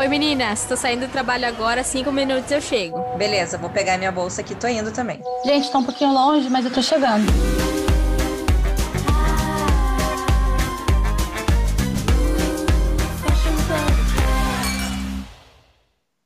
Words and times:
Oi 0.00 0.06
meninas, 0.06 0.64
tô 0.64 0.76
saindo 0.76 1.08
do 1.08 1.10
trabalho 1.10 1.44
agora, 1.44 1.82
cinco 1.82 2.12
minutos 2.12 2.48
eu 2.52 2.60
chego. 2.60 3.00
Beleza, 3.16 3.58
vou 3.58 3.68
pegar 3.68 3.98
minha 3.98 4.12
bolsa 4.12 4.42
aqui, 4.42 4.54
tô 4.54 4.68
indo 4.68 4.92
também. 4.92 5.20
Gente, 5.44 5.72
tá 5.72 5.78
um 5.78 5.84
pouquinho 5.84 6.12
longe, 6.12 6.48
mas 6.48 6.64
eu 6.64 6.72
tô 6.72 6.80
chegando. 6.80 7.26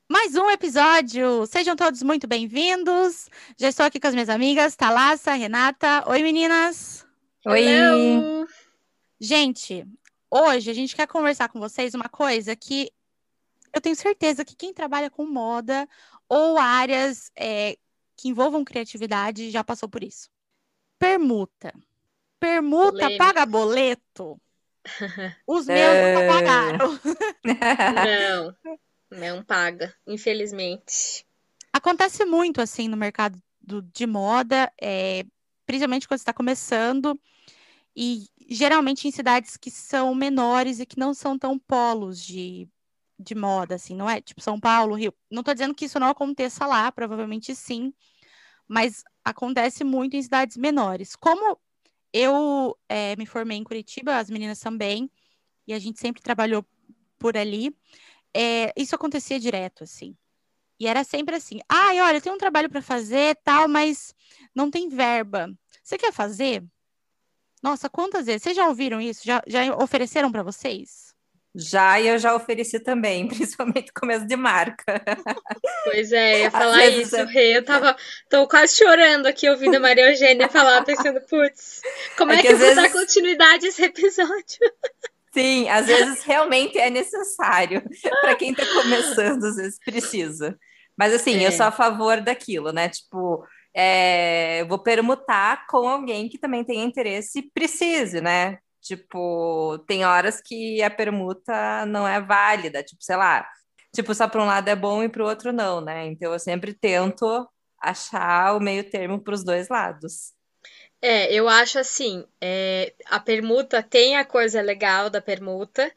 Mais 0.07 0.35
um 0.35 0.51
episódio! 0.51 1.47
Sejam 1.47 1.75
todos 1.75 2.03
muito 2.03 2.27
bem-vindos. 2.27 3.27
Já 3.57 3.69
estou 3.69 3.87
aqui 3.87 3.99
com 3.99 4.05
as 4.05 4.13
minhas 4.13 4.29
amigas, 4.29 4.75
Thalassa, 4.75 5.33
Renata. 5.33 6.03
Oi, 6.11 6.21
meninas! 6.21 7.03
Oi! 7.43 7.67
Hello. 7.67 8.45
Gente, 9.19 9.83
hoje 10.29 10.69
a 10.69 10.75
gente 10.75 10.95
quer 10.95 11.07
conversar 11.07 11.49
com 11.49 11.59
vocês 11.59 11.95
uma 11.95 12.07
coisa 12.07 12.55
que 12.55 12.91
eu 13.73 13.81
tenho 13.81 13.95
certeza 13.95 14.45
que 14.45 14.55
quem 14.55 14.73
trabalha 14.73 15.09
com 15.09 15.25
moda 15.25 15.87
ou 16.29 16.57
áreas 16.57 17.31
é, 17.35 17.77
que 18.15 18.29
envolvam 18.29 18.63
criatividade 18.63 19.49
já 19.51 19.63
passou 19.63 19.89
por 19.89 20.03
isso. 20.03 20.29
Permuta. 20.99 21.73
Permuta 22.39 22.91
Polêmica. 22.91 23.25
paga 23.25 23.45
boleto? 23.45 24.39
Os 25.47 25.65
meus 25.67 25.77
É. 25.77 26.13
nunca 26.13 26.33
pagaram. 26.33 26.99
Não, 28.05 28.55
não 29.11 29.43
paga, 29.43 29.93
infelizmente. 30.07 31.25
Acontece 31.71 32.25
muito 32.25 32.61
assim 32.61 32.87
no 32.87 32.97
mercado 32.97 33.41
do- 33.61 33.81
de 33.81 34.05
moda, 34.05 34.71
é, 34.79 35.25
principalmente 35.65 36.07
quando 36.07 36.19
está 36.19 36.33
começando, 36.33 37.19
e 37.95 38.27
geralmente 38.49 39.07
em 39.07 39.11
cidades 39.11 39.57
que 39.57 39.71
são 39.71 40.13
menores 40.13 40.79
e 40.79 40.85
que 40.85 40.99
não 40.99 41.13
são 41.13 41.37
tão 41.39 41.57
polos 41.57 42.21
de, 42.23 42.67
de 43.19 43.35
moda, 43.35 43.75
assim, 43.75 43.95
não 43.95 44.09
é? 44.09 44.21
Tipo 44.21 44.41
São 44.41 44.59
Paulo, 44.59 44.95
Rio. 44.95 45.13
Não 45.29 45.41
estou 45.41 45.53
dizendo 45.53 45.75
que 45.75 45.85
isso 45.85 45.99
não 45.99 46.07
aconteça 46.07 46.65
lá, 46.65 46.91
provavelmente 46.91 47.55
sim, 47.55 47.93
mas 48.67 49.03
acontece 49.23 49.83
muito 49.83 50.15
em 50.15 50.21
cidades 50.21 50.57
menores. 50.57 51.15
Como 51.15 51.57
eu 52.11 52.77
é, 52.89 53.15
me 53.15 53.25
formei 53.25 53.57
em 53.57 53.63
Curitiba, 53.63 54.17
as 54.17 54.29
meninas 54.29 54.59
também, 54.59 55.09
e 55.67 55.73
a 55.73 55.79
gente 55.79 55.99
sempre 55.99 56.21
trabalhou 56.21 56.65
por 57.17 57.37
ali, 57.37 57.75
é, 58.33 58.73
isso 58.75 58.95
acontecia 58.95 59.39
direto, 59.39 59.83
assim. 59.83 60.15
E 60.79 60.87
era 60.87 61.03
sempre 61.03 61.35
assim: 61.35 61.59
ai, 61.69 62.01
olha, 62.01 62.21
tenho 62.21 62.35
um 62.35 62.37
trabalho 62.37 62.69
para 62.69 62.81
fazer, 62.81 63.37
tal, 63.43 63.67
mas 63.67 64.13
não 64.53 64.69
tem 64.69 64.89
verba. 64.89 65.49
Você 65.83 65.97
quer 65.97 66.11
fazer? 66.11 66.63
Nossa, 67.61 67.89
quantas 67.89 68.25
vezes? 68.25 68.43
Vocês 68.43 68.55
já 68.55 68.67
ouviram 68.67 68.99
isso? 68.99 69.21
Já, 69.23 69.41
já 69.47 69.75
ofereceram 69.77 70.31
para 70.31 70.43
vocês? 70.43 71.15
Já 71.55 71.99
e 71.99 72.07
eu 72.07 72.17
já 72.17 72.33
ofereci 72.35 72.79
também, 72.79 73.27
principalmente 73.29 73.91
começo 73.93 74.25
de 74.25 74.35
marca. 74.35 75.01
Pois 75.83 76.11
é, 76.11 76.35
eu 76.35 76.39
ia 76.39 76.51
falar 76.51 76.77
vezes 76.77 77.07
isso, 77.07 77.15
eu- 77.17 77.27
Rê. 77.27 77.57
Eu 77.57 77.63
tava, 77.65 77.95
tô 78.29 78.47
quase 78.47 78.75
chorando 78.75 79.27
aqui 79.27 79.47
ouvindo 79.49 79.75
a 79.75 79.79
Maria 79.79 80.09
Eugênia 80.09 80.49
falar, 80.49 80.83
pensando, 80.83 81.21
putz, 81.21 81.81
como 82.17 82.31
É 82.31 82.35
é, 82.35 82.41
que 82.41 82.47
que, 82.47 82.53
eu 82.53 82.57
às 82.57 82.59
vou 82.63 82.75
dar 82.75 82.81
vezes- 82.83 82.99
continuidade 82.99 83.65
a 83.65 83.69
esse 83.69 83.83
episódio? 83.83 84.73
Sim, 85.33 85.67
às 85.69 85.85
vezes 85.87 86.23
realmente 86.23 86.77
é 86.77 86.89
necessário. 86.89 87.83
Para 88.21 88.35
quem 88.35 88.51
está 88.51 88.65
começando, 88.65 89.43
às 89.45 89.55
vezes 89.55 89.79
precisa. 89.83 90.57
Mas 90.97 91.13
assim, 91.13 91.39
eu 91.41 91.47
É. 91.47 91.51
sou 91.51 91.65
a 91.65 91.71
favor 91.71 92.21
daquilo, 92.21 92.71
né? 92.71 92.89
Tipo, 92.89 93.43
é, 93.75 94.61
eu 94.61 94.67
vou 94.67 94.77
permutar 94.77 95.65
com 95.67 95.87
alguém 95.89 96.29
que 96.29 96.37
também 96.37 96.63
tenha 96.63 96.83
interesse 96.83 97.39
e 97.39 97.51
precise, 97.51 98.21
né? 98.21 98.59
Tipo, 98.83 99.79
tem 99.87 100.05
horas 100.05 100.41
que 100.41 100.83
a 100.83 100.89
permuta 100.89 101.85
não 101.85 102.07
é 102.07 102.19
válida, 102.21 102.83
tipo, 102.83 103.01
sei 103.03 103.15
lá, 103.15 103.47
tipo, 103.95 104.13
só 104.13 104.27
para 104.27 104.43
um 104.43 104.45
lado 104.45 104.67
é 104.67 104.75
bom 104.75 105.01
e 105.03 105.09
para 105.09 105.23
o 105.23 105.27
outro 105.27 105.53
não, 105.53 105.79
né? 105.81 106.05
Então 106.07 106.33
eu 106.33 106.39
sempre 106.39 106.73
tento 106.73 107.47
achar 107.81 108.55
o 108.55 108.59
meio 108.59 108.89
termo 108.89 109.19
para 109.19 109.33
os 109.33 109.43
dois 109.43 109.69
lados. 109.69 110.33
É, 111.01 111.33
eu 111.33 111.49
acho 111.49 111.79
assim, 111.79 112.25
é, 112.41 112.93
a 113.07 113.19
permuta 113.19 113.83
tem 113.83 114.17
a 114.17 114.25
coisa 114.25 114.61
legal 114.61 115.09
da 115.09 115.21
permuta, 115.21 115.91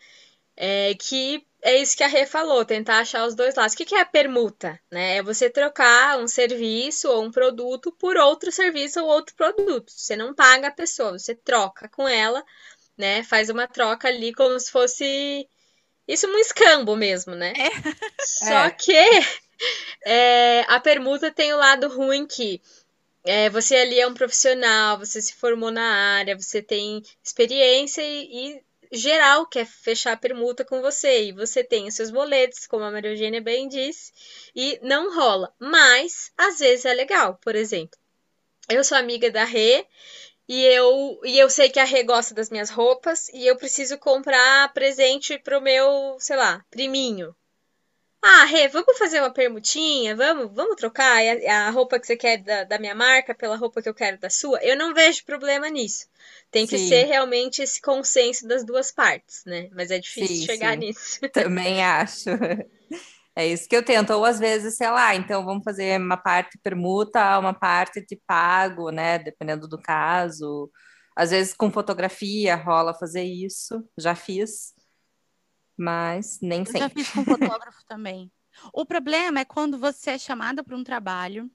é, 0.56 0.94
que 0.94 1.46
é 1.62 1.76
isso 1.80 1.96
que 1.96 2.04
a 2.04 2.06
Rê 2.06 2.26
falou, 2.26 2.64
tentar 2.64 3.00
achar 3.00 3.26
os 3.26 3.34
dois 3.34 3.54
lados. 3.54 3.74
O 3.74 3.76
que 3.76 3.84
que 3.84 3.94
é 3.94 4.00
a 4.00 4.06
permuta, 4.06 4.80
né? 4.90 5.16
É 5.16 5.22
você 5.22 5.50
trocar 5.50 6.18
um 6.18 6.28
serviço 6.28 7.08
ou 7.08 7.24
um 7.24 7.30
produto 7.30 7.92
por 7.92 8.16
outro 8.16 8.52
serviço 8.52 9.00
ou 9.00 9.08
outro 9.08 9.34
produto. 9.34 9.90
Você 9.90 10.16
não 10.16 10.34
paga 10.34 10.68
a 10.68 10.72
pessoa, 10.72 11.18
você 11.18 11.34
troca 11.34 11.88
com 11.88 12.08
ela, 12.08 12.44
né? 12.96 13.22
Faz 13.24 13.50
uma 13.50 13.66
troca 13.66 14.08
ali 14.08 14.32
como 14.34 14.58
se 14.58 14.70
fosse 14.70 15.48
isso 16.08 16.26
um 16.28 16.38
escambo 16.38 16.96
mesmo, 16.96 17.34
né? 17.34 17.52
Só 18.20 18.66
É. 18.66 18.70
que 18.70 18.92
é, 20.06 20.60
a 20.68 20.80
permuta 20.80 21.30
tem 21.32 21.52
o 21.52 21.58
lado 21.58 21.88
ruim 21.88 22.26
que 22.26 22.60
é, 23.24 23.50
você 23.50 23.76
ali 23.76 24.00
é 24.00 24.06
um 24.06 24.14
profissional, 24.14 24.98
você 24.98 25.20
se 25.20 25.34
formou 25.34 25.70
na 25.70 25.82
área, 26.18 26.36
você 26.36 26.62
tem 26.62 27.02
experiência 27.22 28.02
e, 28.02 28.54
e 28.56 28.62
geral 28.92 29.46
quer 29.46 29.66
fechar 29.66 30.12
a 30.12 30.16
permuta 30.16 30.64
com 30.64 30.80
você. 30.80 31.24
E 31.26 31.32
você 31.32 31.64
tem 31.64 31.88
os 31.88 31.94
seus 31.94 32.10
boletos, 32.10 32.66
como 32.66 32.84
a 32.84 32.90
Maria 32.90 33.10
Eugênia 33.10 33.40
bem 33.40 33.68
disse, 33.68 34.12
e 34.54 34.78
não 34.82 35.14
rola. 35.14 35.52
Mas, 35.58 36.32
às 36.38 36.58
vezes 36.58 36.84
é 36.84 36.94
legal, 36.94 37.38
por 37.42 37.56
exemplo. 37.56 37.98
Eu 38.68 38.84
sou 38.84 38.98
amiga 38.98 39.30
da 39.30 39.44
Rê 39.44 39.86
e 40.48 40.64
eu, 40.64 41.20
e 41.24 41.38
eu 41.38 41.50
sei 41.50 41.68
que 41.70 41.78
a 41.80 41.84
Rê 41.84 42.02
gosta 42.02 42.34
das 42.34 42.50
minhas 42.50 42.70
roupas 42.70 43.28
e 43.30 43.46
eu 43.46 43.56
preciso 43.56 43.98
comprar 43.98 44.72
presente 44.72 45.38
pro 45.38 45.60
meu, 45.60 46.16
sei 46.20 46.36
lá, 46.36 46.64
priminho. 46.70 47.34
Ah, 48.22 48.44
Rê, 48.44 48.68
vamos 48.68 48.98
fazer 48.98 49.20
uma 49.20 49.32
permutinha? 49.32 50.16
Vamos, 50.16 50.52
vamos 50.52 50.76
trocar 50.76 51.18
a, 51.48 51.68
a 51.68 51.70
roupa 51.70 51.98
que 52.00 52.06
você 52.06 52.16
quer 52.16 52.38
da, 52.38 52.64
da 52.64 52.78
minha 52.78 52.94
marca 52.94 53.34
pela 53.34 53.56
roupa 53.56 53.80
que 53.80 53.88
eu 53.88 53.94
quero 53.94 54.18
da 54.18 54.28
sua? 54.28 54.58
Eu 54.62 54.76
não 54.76 54.92
vejo 54.92 55.24
problema 55.24 55.68
nisso. 55.70 56.08
Tem 56.50 56.66
que 56.66 56.76
Sim. 56.76 56.88
ser 56.88 57.04
realmente 57.04 57.62
esse 57.62 57.80
consenso 57.80 58.46
das 58.48 58.64
duas 58.64 58.90
partes, 58.90 59.44
né? 59.44 59.68
Mas 59.72 59.90
é 59.90 59.98
difícil 59.98 60.36
Sim, 60.38 60.46
chegar 60.46 60.76
sim. 60.76 60.80
nisso. 60.80 61.20
Também 61.32 61.84
acho. 61.84 62.30
É 63.38 63.46
isso 63.46 63.68
que 63.68 63.76
eu 63.76 63.84
tento. 63.84 64.10
Ou 64.14 64.24
às 64.24 64.38
vezes, 64.38 64.76
sei 64.76 64.90
lá, 64.90 65.14
então 65.14 65.44
vamos 65.44 65.62
fazer 65.62 66.00
uma 66.00 66.16
parte 66.16 66.58
permuta, 66.58 67.38
uma 67.38 67.52
parte 67.52 68.00
de 68.04 68.16
pago, 68.26 68.90
né? 68.90 69.18
Dependendo 69.18 69.68
do 69.68 69.78
caso. 69.78 70.70
Às 71.14 71.30
vezes 71.30 71.52
com 71.54 71.70
fotografia 71.70 72.56
rola 72.56 72.94
fazer 72.94 73.24
isso. 73.24 73.86
Já 73.98 74.14
fiz. 74.14 74.74
Mas 75.76 76.38
nem 76.40 76.60
Eu 76.60 76.66
já 76.66 76.72
sempre. 76.72 77.04
fiz 77.04 77.10
com 77.10 77.22
fotógrafo 77.24 77.84
também. 77.86 78.32
O 78.72 78.86
problema 78.86 79.40
é 79.40 79.44
quando 79.44 79.78
você 79.78 80.12
é 80.12 80.18
chamada 80.18 80.64
para 80.64 80.74
um 80.74 80.82
trabalho, 80.82 81.50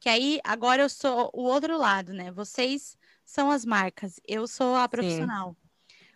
que 0.00 0.08
aí 0.08 0.40
agora 0.42 0.82
eu 0.82 0.88
sou 0.88 1.30
o 1.32 1.44
outro 1.44 1.78
lado, 1.78 2.12
né? 2.12 2.32
Vocês 2.32 2.96
são 3.24 3.52
as 3.52 3.64
marcas, 3.64 4.18
eu 4.26 4.48
sou 4.48 4.74
a 4.74 4.88
profissional. 4.88 5.56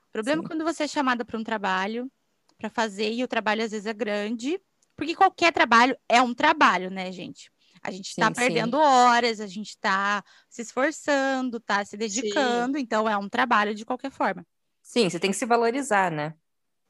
O 0.09 0.13
problema 0.13 0.43
Sim. 0.43 0.47
é 0.47 0.49
quando 0.49 0.65
você 0.65 0.83
é 0.85 0.89
chamada 0.89 1.25
para 1.25 1.39
um 1.39 1.45
trabalho 1.45 2.11
para 2.59 2.69
fazer 2.69 3.13
e 3.13 3.23
o 3.23 3.29
trabalho 3.29 3.63
às 3.63 3.71
vezes 3.71 3.87
é 3.87 3.93
grande, 3.93 4.61
porque 4.97 5.15
qualquer 5.15 5.53
trabalho 5.53 5.97
é 6.09 6.21
um 6.23 6.35
trabalho, 6.35 6.91
né, 6.91 7.11
gente? 7.13 7.51
A 7.83 7.91
gente 7.91 8.09
está 8.09 8.29
Sim, 8.29 8.35
sim. 8.35 8.41
perdendo 8.41 8.79
horas, 8.79 9.41
a 9.41 9.47
gente 9.47 9.71
está 9.71 10.25
se 10.49 10.63
esforçando, 10.63 11.59
está 11.59 11.85
se 11.85 11.97
dedicando, 11.97 12.79
então 12.79 13.09
é 13.09 13.17
um 13.17 13.29
trabalho 13.29 13.75
de 13.75 13.85
qualquer 13.85 14.11
forma. 14.11 14.47
Sim, 14.83 15.09
você 15.09 15.19
tem 15.21 15.31
que 15.31 15.37
se 15.37 15.45
valorizar, 15.45 16.11
né? 16.11 16.35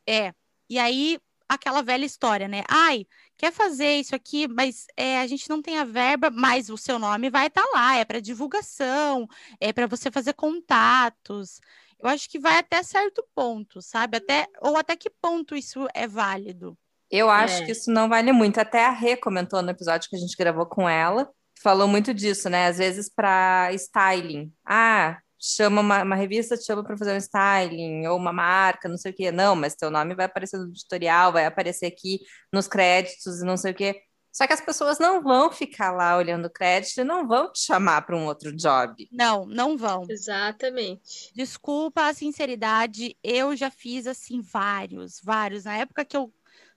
É. 0.06 0.32
E 0.68 0.78
aí, 0.78 1.18
aquela 1.48 1.82
velha 1.82 2.04
história, 2.04 2.46
né? 2.46 2.62
Ai, 2.68 3.06
quer 3.36 3.52
fazer 3.52 3.96
isso 3.96 4.14
aqui, 4.14 4.46
mas 4.46 4.86
é, 4.96 5.20
a 5.20 5.26
gente 5.26 5.48
não 5.48 5.60
tem 5.60 5.78
a 5.78 5.84
verba, 5.84 6.30
mas 6.30 6.70
o 6.70 6.76
seu 6.76 6.98
nome 6.98 7.30
vai 7.30 7.48
estar 7.48 7.64
lá, 7.72 7.96
é 7.96 8.04
para 8.04 8.20
divulgação, 8.20 9.26
é 9.60 9.72
para 9.72 9.86
você 9.86 10.10
fazer 10.10 10.34
contatos. 10.34 11.60
Eu 11.98 12.08
acho 12.08 12.28
que 12.28 12.38
vai 12.38 12.58
até 12.58 12.82
certo 12.82 13.26
ponto, 13.34 13.80
sabe? 13.82 14.18
Até, 14.18 14.46
ou 14.60 14.76
até 14.76 14.96
que 14.96 15.10
ponto 15.10 15.56
isso 15.56 15.86
é 15.94 16.06
válido. 16.06 16.78
Eu 17.10 17.30
acho 17.30 17.62
É. 17.62 17.66
que 17.66 17.72
isso 17.72 17.90
não 17.90 18.08
vale 18.08 18.32
muito. 18.32 18.58
Até 18.58 18.84
a 18.86 18.90
Rê 18.90 19.16
comentou 19.16 19.62
no 19.62 19.70
episódio 19.70 20.08
que 20.10 20.16
a 20.16 20.18
gente 20.18 20.36
gravou 20.36 20.66
com 20.66 20.88
ela, 20.88 21.28
falou 21.62 21.86
muito 21.88 22.12
disso, 22.12 22.48
né? 22.50 22.66
Às 22.66 22.78
vezes 22.78 23.08
para 23.14 23.70
styling. 23.72 24.52
Ah, 24.66 25.18
chama 25.38 25.80
uma, 25.80 26.02
uma 26.02 26.16
revista, 26.16 26.56
te 26.56 26.64
chama 26.64 26.82
para 26.82 26.96
fazer 26.96 27.12
um 27.14 27.18
styling, 27.18 28.06
ou 28.06 28.16
uma 28.16 28.32
marca, 28.32 28.88
não 28.88 28.96
sei 28.96 29.12
o 29.12 29.14
quê. 29.14 29.30
Não, 29.30 29.54
mas 29.54 29.74
teu 29.74 29.90
nome 29.90 30.14
vai 30.14 30.26
aparecer 30.26 30.58
no 30.58 30.68
editorial, 30.68 31.32
vai 31.32 31.44
aparecer 31.46 31.86
aqui 31.86 32.20
nos 32.52 32.66
créditos 32.66 33.40
e 33.40 33.44
não 33.44 33.56
sei 33.56 33.72
o 33.72 33.74
quê. 33.74 34.00
Só 34.32 34.48
que 34.48 34.52
as 34.52 34.60
pessoas 34.60 34.98
não 34.98 35.22
vão 35.22 35.52
ficar 35.52 35.92
lá 35.92 36.16
olhando 36.16 36.46
o 36.46 36.50
crédito 36.50 36.98
e 37.00 37.04
não 37.04 37.28
vão 37.28 37.52
te 37.52 37.60
chamar 37.60 38.02
para 38.02 38.16
um 38.16 38.24
outro 38.26 38.50
job. 38.56 39.06
Não, 39.12 39.46
não 39.46 39.76
vão. 39.76 40.04
Exatamente. 40.10 41.30
Desculpa 41.36 42.08
a 42.08 42.14
sinceridade, 42.14 43.16
eu 43.22 43.54
já 43.54 43.70
fiz 43.70 44.06
assim 44.08 44.40
vários, 44.40 45.20
vários. 45.22 45.64
Na 45.64 45.76
época 45.76 46.04
que 46.04 46.16
eu 46.16 46.32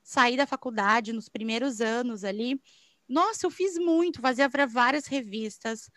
saí 0.08 0.38
da 0.38 0.48
faculdade, 0.48 1.12
nos 1.12 1.28
primeiros 1.28 1.82
anos 1.82 2.24
ali, 2.24 2.62
nossa, 3.10 3.46
eu 3.46 3.52
fiz 3.52 3.78
muito, 3.78 4.22
fazia 4.22 4.50
para 4.50 4.66
várias 4.66 5.06
revistas, 5.06 5.92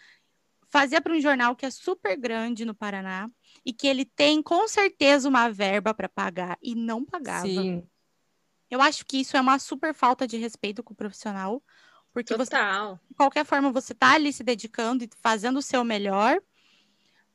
fazia 0.69 1.01
para 1.01 1.15
um 1.15 1.21
jornal 1.21 1.55
que 1.55 1.65
é 1.65 1.71
super 1.71 2.17
grande 2.17 2.65
no 2.65 2.75
Paraná 2.75 3.31
e 3.65 3.73
que 3.73 3.87
ele 3.87 4.05
tem 4.05 4.43
com 4.43 4.67
certeza 4.67 5.29
uma 5.29 5.49
verba 5.49 5.95
para 5.95 6.09
pagar 6.09 6.59
e 6.61 6.75
não 6.75 7.05
pagava. 7.05 7.47
Sim. 7.47 7.87
Eu 8.69 8.83
acho 8.83 9.07
que 9.07 9.21
isso 9.21 9.37
é 9.37 9.41
uma 9.41 9.61
super 9.61 9.95
falta 9.95 10.27
de 10.27 10.37
respeito 10.37 10.83
com 10.83 10.93
o 10.93 10.97
profissional, 10.97 11.63
porque 12.13 12.37
você, 12.37 12.51
Total. 12.51 12.99
de 13.09 13.15
qualquer 13.15 13.45
forma, 13.47 13.71
você 13.71 13.95
tá 13.95 14.15
ali 14.15 14.33
se 14.33 14.43
dedicando 14.43 15.05
e 15.05 15.11
fazendo 15.23 15.59
o 15.61 15.63
seu 15.63 15.85
melhor, 15.85 16.41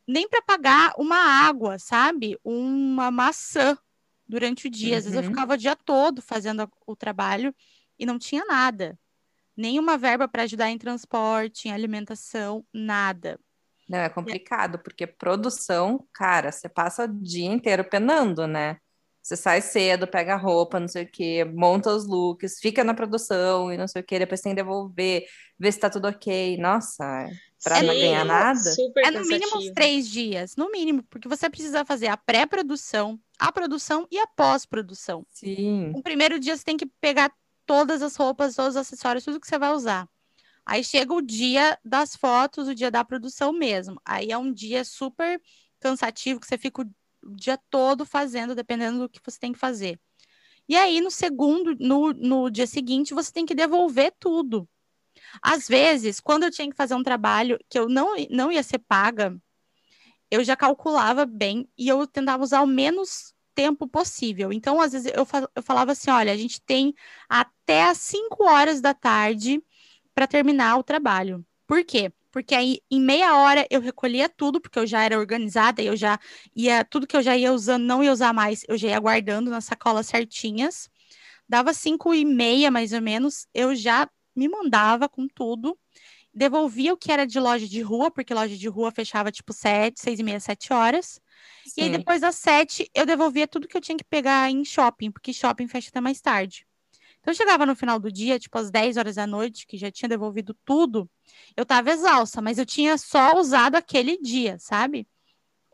nem 0.06 0.28
para 0.28 0.42
pagar 0.42 0.94
uma 0.98 1.18
água, 1.18 1.80
sabe? 1.80 2.38
Uma 2.44 3.10
maçã 3.12 3.78
durante 4.28 4.68
o 4.68 4.70
dia. 4.70 4.98
Às 4.98 5.04
vezes 5.06 5.18
eu 5.18 5.24
Uhum. 5.24 5.32
ficava 5.32 5.54
o 5.54 5.58
dia 5.58 5.76
todo 5.76 6.22
fazendo 6.22 6.70
o 6.86 6.96
trabalho 6.96 7.54
e 8.00 8.06
não 8.06 8.18
tinha 8.20 8.46
nada. 8.46 9.00
Nenhuma 9.58 9.98
verba 9.98 10.28
para 10.28 10.44
ajudar 10.44 10.70
em 10.72 10.78
transporte, 10.78 11.68
em 11.70 11.72
alimentação, 11.74 12.66
nada. 12.74 13.40
Não, 13.88 14.00
é 14.00 14.10
complicado, 14.10 14.80
porque 14.80 15.06
produção, 15.06 16.08
cara, 16.14 16.52
você 16.52 16.68
passa 16.68 17.04
o 17.06 17.08
dia 17.08 17.46
inteiro 17.46 17.84
penando, 17.88 18.48
né? 18.48 18.78
Você 19.22 19.36
sai 19.36 19.62
cedo, 19.62 20.08
pega 20.08 20.34
a 20.34 20.38
roupa, 20.38 20.80
não 20.80 20.88
sei 20.88 21.04
o 21.06 21.12
quê, 21.12 21.44
monta 21.46 21.92
os 21.92 22.06
looks, 22.08 22.60
fica 22.60 22.84
na 22.84 22.94
produção 22.96 23.72
e 23.72 23.78
não 23.78 23.88
sei 23.88 24.02
o 24.02 24.06
quê, 24.06 24.20
depois 24.20 24.42
tem 24.42 24.52
que 24.54 24.62
devolver, 24.62 25.26
ver 25.60 25.72
se 25.72 25.80
tá 25.80 25.90
tudo 25.90 26.08
ok. 26.08 26.58
Nossa, 26.58 27.04
pra 27.64 27.82
não 27.84 27.94
Sim, 27.94 28.00
ganhar 28.00 28.26
nada? 28.26 28.80
É 29.04 29.12
no 29.12 29.26
mínimo 29.28 29.58
uns 29.58 29.72
três 29.72 30.08
dias, 30.10 30.56
no 30.56 30.70
mínimo, 30.72 31.04
porque 31.04 31.28
você 31.28 31.50
precisa 31.50 31.86
fazer 31.86 32.08
a 32.08 32.18
pré-produção, 32.18 33.20
a 33.40 33.52
produção 33.52 34.08
e 34.12 34.18
a 34.18 34.28
pós-produção. 34.28 35.26
Sim. 35.30 35.92
No 35.92 36.02
primeiro 36.02 36.40
dia 36.40 36.56
você 36.56 36.64
tem 36.64 36.78
que 36.78 36.86
pegar 36.86 37.32
todas 37.66 38.02
as 38.02 38.16
roupas, 38.16 38.56
todos 38.56 38.76
os 38.76 38.82
acessórios, 38.82 39.24
tudo 39.24 39.40
que 39.40 39.48
você 39.48 39.58
vai 39.58 39.74
usar. 39.74 40.08
Aí 40.66 40.84
chega 40.84 41.14
o 41.14 41.22
dia 41.22 41.78
das 41.84 42.16
fotos, 42.16 42.68
o 42.68 42.76
dia 42.76 42.90
da 42.90 43.04
produção 43.04 43.54
mesmo. 43.54 44.02
Aí 44.04 44.32
é 44.32 44.38
um 44.38 44.52
dia 44.52 44.84
super 44.84 45.40
cansativo, 45.80 46.40
que 46.40 46.48
você 46.48 46.58
fica 46.58 46.82
o 46.82 47.36
dia 47.36 47.58
todo 47.70 48.06
fazendo, 48.06 48.56
dependendo 48.56 49.00
do 49.00 49.10
que 49.10 49.20
você 49.24 49.40
tem 49.40 49.54
que 49.54 49.60
fazer. 49.60 50.00
E 50.68 50.76
aí, 50.76 51.00
no 51.00 51.12
segundo, 51.12 51.76
no, 51.80 52.12
no 52.14 52.50
dia 52.50 52.66
seguinte, 52.66 53.14
você 53.14 53.32
tem 53.32 53.46
que 53.46 53.54
devolver 53.54 54.12
tudo. 54.20 54.68
Às 55.42 55.68
vezes, 55.68 56.20
quando 56.20 56.44
eu 56.44 56.52
tinha 56.52 56.70
que 56.70 56.76
fazer 56.76 56.96
um 56.96 57.04
trabalho 57.04 57.60
que 57.70 57.78
eu 57.78 57.88
não, 57.88 58.16
não 58.32 58.52
ia 58.52 58.64
ser 58.64 58.80
paga, 58.80 59.38
eu 60.36 60.44
já 60.44 60.56
calculava 60.56 61.26
bem 61.26 61.68
e 61.78 61.88
eu 61.88 62.06
tentava 62.08 62.44
usar 62.44 62.62
o 62.62 62.68
menos 62.68 63.34
tempo 63.54 63.88
possível. 63.88 64.52
Então, 64.52 64.82
às 64.82 64.92
vezes, 64.92 65.12
eu, 65.16 65.26
eu 65.56 65.64
falava 65.64 65.94
assim: 65.94 66.12
olha, 66.12 66.32
a 66.34 66.38
gente 66.38 66.62
tem 66.62 66.94
até 67.30 67.84
às 67.84 67.98
5 68.00 68.44
horas 68.44 68.82
da 68.82 68.94
tarde 68.94 69.64
para 70.14 70.28
terminar 70.28 70.78
o 70.78 70.84
trabalho. 70.84 71.46
Por 71.68 71.84
quê? 71.84 72.12
Porque 72.32 72.54
aí, 72.54 72.82
em 72.92 73.00
meia 73.00 73.38
hora, 73.38 73.66
eu 73.70 73.80
recolhia 73.80 74.28
tudo, 74.28 74.60
porque 74.60 74.78
eu 74.78 74.86
já 74.86 75.02
era 75.04 75.18
organizada, 75.18 75.82
e 75.82 75.88
eu 75.88 75.96
já 75.96 76.20
ia, 76.56 76.84
tudo 76.84 77.08
que 77.08 77.16
eu 77.16 77.22
já 77.24 77.36
ia 77.38 77.54
usando, 77.54 77.84
não 77.84 78.04
ia 78.04 78.12
usar 78.12 78.34
mais, 78.34 78.66
eu 78.68 78.78
já 78.78 78.90
ia 78.90 79.00
guardando 79.00 79.50
nas 79.50 79.66
sacolas 79.66 80.08
certinhas. 80.08 80.90
Dava 81.48 81.74
cinco 81.74 82.14
e 82.14 82.26
meia, 82.26 82.70
mais 82.72 82.92
ou 82.94 83.02
menos, 83.02 83.48
eu 83.54 83.76
já 83.76 84.10
me 84.36 84.50
mandava 84.50 85.08
com 85.08 85.28
tudo, 85.28 85.78
devolvia 86.36 86.94
o 86.94 86.98
que 86.98 87.12
era 87.12 87.26
de 87.28 87.40
loja 87.40 87.68
de 87.68 87.82
rua, 87.82 88.12
porque 88.12 88.34
loja 88.34 88.58
de 88.58 88.68
rua 88.70 88.92
fechava 88.92 89.32
tipo 89.32 89.54
sete, 89.54 90.02
seis 90.02 90.20
e 90.20 90.24
meia, 90.24 90.40
sete 90.40 90.74
horas. 90.74 91.22
E 91.78 91.84
aí, 91.84 91.90
Sim. 91.90 91.92
depois 91.92 92.22
das 92.22 92.36
sete, 92.36 92.90
eu 92.96 93.06
devolvia 93.06 93.48
tudo 93.48 93.68
que 93.68 93.78
eu 93.78 93.82
tinha 93.82 93.98
que 93.98 94.04
pegar 94.06 94.50
em 94.52 94.66
shopping, 94.66 95.12
porque 95.12 95.34
shopping 95.34 95.68
fecha 95.68 95.90
até 95.90 96.02
mais 96.02 96.22
tarde. 96.22 96.68
Então, 97.20 97.32
eu 97.34 97.36
chegava 97.38 97.66
no 97.66 97.76
final 97.76 98.00
do 98.00 98.12
dia, 98.12 98.40
tipo 98.40 98.58
às 98.58 98.72
10 98.72 98.98
horas 98.98 99.16
da 99.16 99.28
noite, 99.28 99.68
que 99.68 99.78
já 99.78 99.92
tinha 99.92 100.10
devolvido 100.10 100.56
tudo, 100.66 101.10
eu 101.58 101.66
tava 101.66 101.92
exausta, 101.92 102.42
mas 102.42 102.58
eu 102.60 102.66
tinha 102.66 102.98
só 102.98 103.38
usado 103.40 103.76
aquele 103.76 104.18
dia, 104.20 104.58
sabe? 104.60 105.08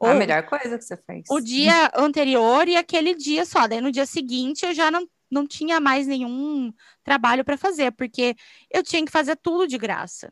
A 0.04 0.14
Ou 0.14 0.14
melhor 0.14 0.46
coisa 0.46 0.78
que 0.78 0.84
você 0.84 0.96
fez. 0.98 1.28
o 1.30 1.40
dia 1.40 1.92
anterior 1.96 2.68
e 2.68 2.76
aquele 2.76 3.16
dia 3.16 3.46
só. 3.46 3.68
Daí 3.68 3.82
no 3.82 3.92
dia 3.92 4.06
seguinte 4.06 4.66
eu 4.66 4.74
já 4.74 4.92
não, 4.92 5.08
não 5.30 5.48
tinha 5.48 5.80
mais 5.80 6.08
nenhum 6.08 6.74
trabalho 7.04 7.44
para 7.46 7.58
fazer, 7.58 7.92
porque 7.94 8.36
eu 8.70 8.84
tinha 8.84 9.04
que 9.06 9.12
fazer 9.12 9.36
tudo 9.38 9.68
de 9.68 9.78
graça. 9.78 10.32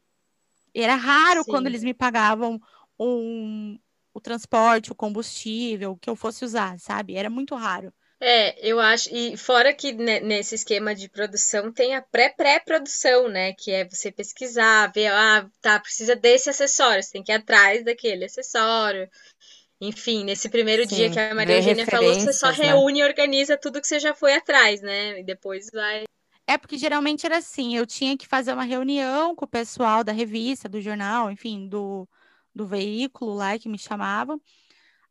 Era 0.75 0.95
raro 0.95 1.45
Sim. 1.45 1.45
quando 1.45 1.67
eles 1.67 1.83
me 1.83 1.93
pagavam 1.93 2.59
um, 2.99 3.79
o 4.13 4.19
transporte, 4.21 4.91
o 4.91 4.95
combustível, 4.95 5.97
que 5.97 6.09
eu 6.09 6.15
fosse 6.15 6.43
usar, 6.45 6.79
sabe? 6.79 7.15
Era 7.15 7.29
muito 7.29 7.55
raro. 7.55 7.93
É, 8.21 8.55
eu 8.67 8.79
acho. 8.79 9.09
E 9.15 9.37
fora 9.37 9.73
que 9.73 9.93
ne- 9.93 10.19
nesse 10.19 10.55
esquema 10.55 10.93
de 10.93 11.07
produção 11.09 11.71
tem 11.71 11.95
a 11.95 12.01
pré-pré-produção, 12.01 13.29
né? 13.29 13.53
Que 13.53 13.71
é 13.71 13.85
você 13.85 14.11
pesquisar, 14.11 14.91
ver, 14.93 15.07
ah, 15.11 15.49
tá, 15.61 15.79
precisa 15.79 16.15
desse 16.15 16.49
acessório, 16.49 17.01
você 17.01 17.11
tem 17.13 17.23
que 17.23 17.31
ir 17.31 17.35
atrás 17.35 17.83
daquele 17.83 18.25
acessório. 18.25 19.09
Enfim, 19.81 20.23
nesse 20.25 20.49
primeiro 20.49 20.85
dia 20.87 21.09
Sim, 21.09 21.11
que 21.11 21.19
a 21.19 21.35
Maria 21.35 21.55
Eugênia 21.57 21.87
falou, 21.87 22.13
você 22.15 22.33
só 22.33 22.51
né? 22.51 22.51
reúne 22.51 22.99
e 23.01 23.03
organiza 23.03 23.57
tudo 23.57 23.81
que 23.81 23.87
você 23.87 23.99
já 23.99 24.13
foi 24.15 24.35
atrás, 24.35 24.81
né? 24.81 25.19
E 25.21 25.23
depois 25.23 25.69
vai. 25.73 26.05
É 26.49 26.57
porque 26.57 26.79
geralmente 26.79 27.27
era 27.27 27.37
assim, 27.37 27.75
eu 27.77 27.85
tinha 27.85 28.17
que 28.17 28.27
fazer 28.27 28.51
uma 28.53 28.63
reunião 28.63 29.35
com 29.35 29.45
o 29.45 29.47
pessoal 29.47 30.03
da 30.03 30.11
revista, 30.11 30.67
do 30.67 30.81
jornal, 30.81 31.29
enfim, 31.29 31.67
do, 31.69 32.09
do 32.55 32.65
veículo 32.65 33.35
lá 33.35 33.55
que 33.59 33.69
me 33.69 33.77
chamavam. 33.77 34.41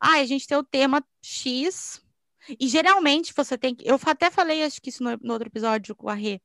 Ah, 0.00 0.14
a 0.14 0.26
gente 0.26 0.48
tem 0.48 0.58
o 0.58 0.64
tema 0.64 1.00
X. 1.22 2.02
E 2.58 2.66
geralmente 2.66 3.32
você 3.36 3.56
tem 3.56 3.72
que. 3.72 3.88
Eu 3.88 4.00
até 4.04 4.32
falei, 4.32 4.64
acho 4.64 4.82
que 4.82 4.88
isso 4.88 5.04
no, 5.04 5.16
no 5.22 5.32
outro 5.32 5.48
episódio 5.48 5.94
com 5.94 6.08
a 6.08 6.14
Rê. 6.14 6.40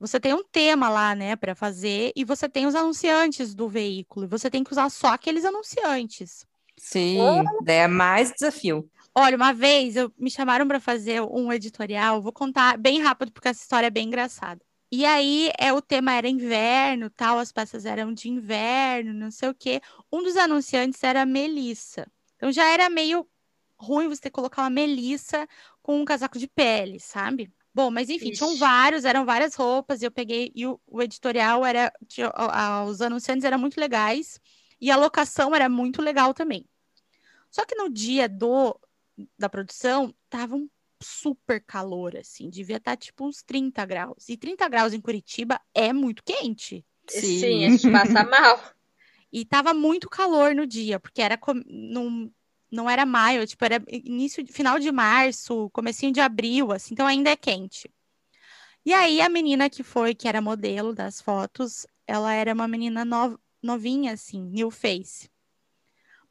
Você 0.00 0.18
tem 0.18 0.32
um 0.32 0.42
tema 0.42 0.88
lá, 0.88 1.14
né, 1.14 1.36
para 1.36 1.54
fazer, 1.54 2.10
e 2.16 2.24
você 2.24 2.48
tem 2.48 2.66
os 2.66 2.74
anunciantes 2.74 3.54
do 3.54 3.68
veículo, 3.68 4.24
e 4.24 4.28
você 4.28 4.48
tem 4.48 4.64
que 4.64 4.72
usar 4.72 4.88
só 4.88 5.08
aqueles 5.08 5.44
anunciantes. 5.44 6.46
Sim, 6.78 7.18
é 7.66 7.86
mais 7.86 8.32
desafio. 8.32 8.90
Olha, 9.14 9.36
uma 9.36 9.52
vez 9.52 9.94
eu, 9.96 10.12
me 10.18 10.30
chamaram 10.30 10.66
para 10.66 10.80
fazer 10.80 11.20
um 11.22 11.52
editorial, 11.52 12.22
vou 12.22 12.32
contar 12.32 12.78
bem 12.78 13.00
rápido 13.02 13.30
porque 13.32 13.48
essa 13.48 13.60
história 13.62 13.86
é 13.88 13.90
bem 13.90 14.06
engraçada. 14.06 14.64
E 14.90 15.04
aí, 15.04 15.50
é, 15.58 15.72
o 15.72 15.80
tema 15.82 16.12
era 16.12 16.28
inverno, 16.28 17.08
tal, 17.10 17.38
as 17.38 17.50
peças 17.52 17.84
eram 17.86 18.12
de 18.12 18.28
inverno, 18.28 19.12
não 19.12 19.30
sei 19.30 19.48
o 19.48 19.54
quê. 19.54 19.80
Um 20.12 20.22
dos 20.22 20.36
anunciantes 20.36 21.02
era 21.02 21.22
a 21.22 21.26
Melissa. 21.26 22.06
Então 22.36 22.50
já 22.52 22.64
era 22.66 22.88
meio 22.90 23.26
ruim 23.78 24.08
você 24.08 24.30
colocar 24.30 24.62
uma 24.62 24.70
Melissa 24.70 25.46
com 25.82 26.00
um 26.00 26.04
casaco 26.04 26.38
de 26.38 26.46
pele, 26.46 26.98
sabe? 27.00 27.52
Bom, 27.74 27.90
mas 27.90 28.08
enfim, 28.10 28.30
tinham 28.30 28.50
Ixi. 28.50 28.58
vários, 28.58 29.04
eram 29.04 29.24
várias 29.24 29.54
roupas, 29.54 30.02
e 30.02 30.04
eu 30.06 30.10
peguei, 30.10 30.52
e 30.54 30.66
o, 30.66 30.78
o 30.86 31.02
editorial 31.02 31.64
era, 31.64 31.90
tinha- 32.06 32.30
a- 32.34 32.84
os 32.84 33.00
anunciantes 33.00 33.44
eram 33.44 33.58
muito 33.58 33.80
legais, 33.80 34.38
e 34.80 34.90
a 34.90 34.96
locação 34.96 35.54
era 35.54 35.68
muito 35.68 36.02
legal 36.02 36.34
também. 36.34 36.66
Só 37.50 37.64
que 37.64 37.74
no 37.74 37.88
dia 37.90 38.28
do 38.28 38.78
da 39.38 39.48
produção, 39.48 40.14
tava 40.28 40.56
um 40.56 40.68
super 41.02 41.62
calor, 41.64 42.16
assim, 42.16 42.48
devia 42.48 42.76
estar 42.76 42.96
tipo 42.96 43.26
uns 43.26 43.42
30 43.42 43.84
graus. 43.84 44.28
E 44.28 44.36
30 44.36 44.68
graus 44.68 44.92
em 44.92 45.00
Curitiba 45.00 45.60
é 45.74 45.92
muito 45.92 46.22
quente. 46.22 46.84
Sim, 47.08 47.64
a 47.64 47.68
gente 47.70 47.90
passa 47.90 48.24
mal. 48.24 48.60
E 49.32 49.44
tava 49.44 49.74
muito 49.74 50.08
calor 50.08 50.54
no 50.54 50.66
dia, 50.66 51.00
porque 51.00 51.22
era 51.22 51.36
com- 51.38 51.62
não, 51.66 52.30
não 52.70 52.88
era 52.88 53.04
maio, 53.06 53.46
tipo, 53.46 53.64
era 53.64 53.82
início, 53.88 54.46
final 54.46 54.78
de 54.78 54.92
março, 54.92 55.70
comecinho 55.70 56.12
de 56.12 56.20
abril, 56.20 56.70
assim, 56.70 56.94
então 56.94 57.06
ainda 57.06 57.30
é 57.30 57.36
quente. 57.36 57.90
E 58.84 58.92
aí 58.92 59.20
a 59.20 59.28
menina 59.28 59.70
que 59.70 59.82
foi, 59.82 60.14
que 60.14 60.28
era 60.28 60.40
modelo 60.42 60.94
das 60.94 61.20
fotos, 61.20 61.86
ela 62.06 62.32
era 62.34 62.52
uma 62.52 62.68
menina 62.68 63.04
no- 63.04 63.38
novinha, 63.62 64.12
assim, 64.12 64.42
new 64.42 64.70
face. 64.70 65.30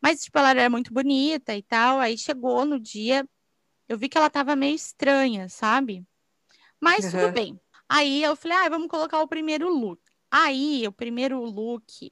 Mas, 0.02 0.24
tipo, 0.24 0.38
ela 0.40 0.52
era 0.52 0.70
muito 0.70 0.94
bonita 0.94 1.56
e 1.56 1.62
tal. 1.64 2.00
Aí 2.00 2.18
chegou 2.18 2.66
no 2.66 2.80
dia, 2.80 3.28
eu 3.88 3.98
vi 3.98 4.10
que 4.10 4.18
ela 4.18 4.30
tava 4.30 4.56
meio 4.56 4.76
estranha, 4.76 5.50
sabe? 5.50 6.06
Mas 6.80 7.06
tudo 7.12 7.28
Uhum. 7.28 7.34
bem. 7.34 7.62
Aí 7.88 8.24
eu 8.24 8.36
falei, 8.36 8.58
ah, 8.58 8.70
vamos 8.70 8.88
colocar 8.88 9.22
o 9.22 9.28
primeiro 9.28 9.70
look. 9.70 10.02
Aí, 10.30 10.88
o 10.88 10.92
primeiro 10.92 11.44
look, 11.44 12.12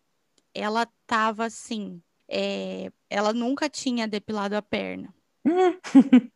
ela 0.54 0.86
tava 1.08 1.46
assim, 1.46 2.02
é, 2.28 2.92
ela 3.10 3.34
nunca 3.34 3.70
tinha 3.70 4.08
depilado 4.08 4.56
a 4.56 4.62
perna. 4.62 5.14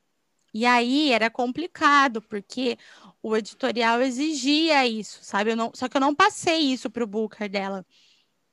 E 0.53 0.65
aí 0.67 1.12
era 1.12 1.31
complicado, 1.31 2.22
porque 2.22 2.77
o 3.22 3.36
editorial 3.36 4.01
exigia 4.01 4.86
isso, 4.88 5.24
sabe? 5.24 5.51
Eu 5.51 5.55
não, 5.55 5.72
só 5.74 5.89
que 5.89 5.98
eu 5.98 6.01
não 6.01 6.13
passei 6.13 6.60
isso 6.72 6.91
pro 6.91 7.07
booker 7.07 7.50
dela, 7.50 7.86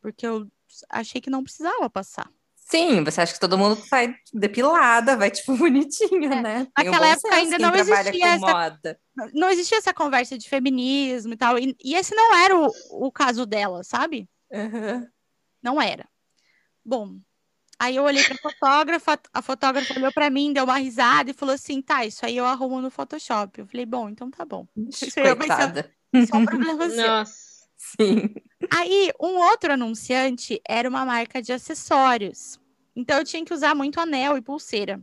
porque 0.00 0.26
eu 0.26 0.50
achei 0.88 1.20
que 1.20 1.30
não 1.30 1.44
precisava 1.44 1.90
passar. 1.90 2.32
Sim, 2.70 3.02
você 3.02 3.20
acha 3.20 3.32
que 3.34 3.40
todo 3.40 3.58
mundo 3.58 3.76
sai 3.86 4.14
depilada, 4.32 5.16
vai 5.16 5.30
tipo 5.30 5.56
bonitinha, 5.58 6.40
né? 6.40 6.66
Tem 6.76 6.88
um 6.88 6.92
Naquela 6.92 7.06
bom 7.06 7.12
época 7.12 7.34
ainda 7.34 7.58
não 7.58 7.74
existia 7.74 8.26
essa- 8.26 8.46
moda. 8.46 9.00
Não 9.34 9.50
existia 9.50 9.76
essa 9.78 9.92
conversa 9.92 10.38
de 10.38 10.48
feminismo 10.48 11.32
e 11.34 11.36
tal, 11.36 11.58
e, 11.58 11.76
e 11.84 11.94
esse 11.94 12.14
não 12.14 12.34
era 12.34 12.56
o, 12.56 12.70
o 12.92 13.12
caso 13.12 13.44
dela, 13.44 13.82
sabe? 13.82 14.28
Uhum. 14.50 15.06
Não 15.62 15.82
era. 15.82 16.08
Bom, 16.84 17.16
aí 17.78 17.96
eu 17.96 18.04
olhei 18.04 18.22
pra 18.24 18.36
fotógrafa, 18.36 19.18
a 19.34 19.42
fotógrafa 19.42 19.92
olhou 19.94 20.12
pra 20.12 20.30
mim, 20.30 20.52
deu 20.52 20.64
uma 20.64 20.78
risada 20.78 21.30
e 21.30 21.34
falou 21.34 21.54
assim: 21.54 21.82
tá, 21.82 22.04
isso 22.06 22.24
aí 22.24 22.36
eu 22.36 22.46
arrumo 22.46 22.80
no 22.80 22.90
Photoshop. 22.90 23.60
Eu 23.60 23.66
falei, 23.66 23.84
bom, 23.84 24.08
então 24.08 24.30
tá 24.30 24.44
bom. 24.44 24.66
Coitada. 25.36 25.92
Só 26.28 26.36
um 26.36 26.46
problema 26.46 26.88
seu. 26.88 27.06
Nossa. 27.06 27.49
Sim. 27.80 28.34
Aí, 28.70 29.10
um 29.18 29.38
outro 29.38 29.72
anunciante 29.72 30.60
era 30.68 30.86
uma 30.86 31.02
marca 31.06 31.40
de 31.40 31.50
acessórios. 31.50 32.60
Então, 32.94 33.18
eu 33.18 33.24
tinha 33.24 33.42
que 33.42 33.54
usar 33.54 33.74
muito 33.74 33.98
anel 33.98 34.36
e 34.36 34.42
pulseira. 34.42 35.00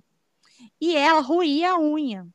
E 0.80 0.96
ela 0.96 1.20
ruía 1.20 1.72
a 1.72 1.80
unha. 1.80 2.28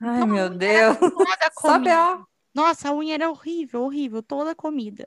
Ai, 0.00 0.16
Então, 0.16 0.26
meu 0.26 0.46
unha 0.46 0.50
Deus. 0.50 0.96
Comida. 1.54 2.16
B.O. 2.16 2.26
Nossa, 2.54 2.88
a 2.88 2.94
unha 2.94 3.14
era 3.14 3.28
horrível, 3.28 3.82
horrível, 3.82 4.22
toda 4.22 4.54
comida. 4.54 5.06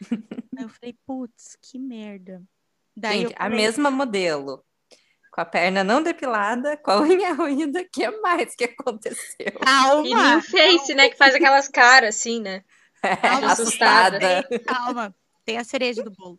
Aí 0.56 0.64
eu 0.64 0.68
falei, 0.70 0.96
putz, 1.06 1.58
que 1.60 1.78
merda. 1.78 2.42
Daí 2.96 3.22
Gente, 3.22 3.32
eu 3.32 3.36
a 3.38 3.50
mesma 3.50 3.90
modelo. 3.90 4.64
Com 5.30 5.42
a 5.42 5.44
perna 5.44 5.84
não 5.84 6.02
depilada, 6.02 6.76
com 6.78 6.90
a 6.90 7.02
unha 7.02 7.34
ruída, 7.34 7.82
o 7.82 7.88
que 7.88 8.10
mais 8.22 8.54
que 8.56 8.64
aconteceu? 8.64 9.46
E 9.46 9.52
calma, 9.52 10.32
New 10.32 10.42
Face, 10.42 10.94
né? 10.94 11.10
Que 11.10 11.16
faz 11.16 11.34
aquelas 11.34 11.68
caras 11.68 12.16
assim, 12.16 12.40
né? 12.40 12.64
Calma, 13.00 13.52
assustada. 13.52 14.48
calma. 14.66 15.14
Tem 15.44 15.58
a 15.58 15.64
cereja 15.64 16.02
do 16.02 16.10
bolo. 16.10 16.38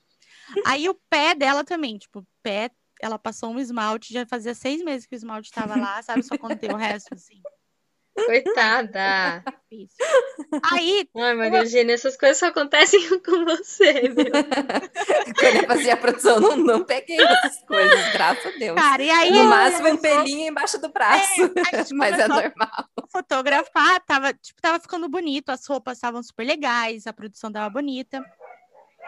Aí 0.66 0.88
o 0.90 0.96
pé 1.10 1.34
dela 1.34 1.64
também, 1.64 1.98
tipo, 1.98 2.26
pé, 2.44 2.72
ela 3.02 3.18
passou 3.18 3.52
um 3.52 3.60
esmalte, 3.60 4.14
já 4.14 4.26
fazia 4.26 4.54
seis 4.54 4.84
meses 4.84 5.06
que 5.06 5.16
o 5.16 5.18
esmalte 5.18 5.50
estava 5.50 5.76
lá, 5.76 6.02
sabe? 6.02 6.24
Só 6.24 6.38
quando 6.38 6.58
tem 6.58 6.72
o 6.72 6.78
resto, 6.78 7.14
assim. 7.14 7.42
Coitada. 8.14 9.44
Isso. 9.72 9.96
Aí, 10.72 11.08
Ai, 11.16 11.34
Maria 11.34 11.60
Eugênia, 11.60 11.94
essas 11.94 12.18
coisas 12.18 12.38
só 12.38 12.48
acontecem 12.48 13.00
com 13.22 13.46
você, 13.46 14.10
meu. 14.10 14.26
Quando 15.40 15.56
eu 15.56 15.68
fazia 15.68 15.94
a 15.94 15.98
produção, 15.98 16.40
não, 16.40 16.58
não 16.58 16.84
peguei 16.84 17.22
essas 17.22 17.64
coisas, 17.66 18.12
graças 18.12 18.46
a 18.46 18.58
Deus. 18.58 18.76
cara, 18.80 19.02
e 19.02 19.10
aí. 19.10 19.32
No 19.32 19.46
máximo, 19.46 19.88
um 19.90 19.98
pelinho 19.98 20.50
embaixo 20.50 20.78
do 20.78 20.90
braço. 20.90 21.42
a 21.72 21.78
gente 21.78 21.94
Mas 21.96 22.20
é 22.20 22.28
normal. 22.28 22.86
fotografar, 23.10 24.02
tava, 24.06 24.34
tipo, 24.34 24.62
tava 24.62 24.80
ficando 24.80 25.08
bonito, 25.08 25.50
as 25.50 25.66
roupas 25.66 25.98
estavam 25.98 26.22
super 26.22 26.46
legais, 26.46 27.08
a 27.08 27.14
produção 27.14 27.52
tava 27.52 27.70
bonita. 27.70 28.22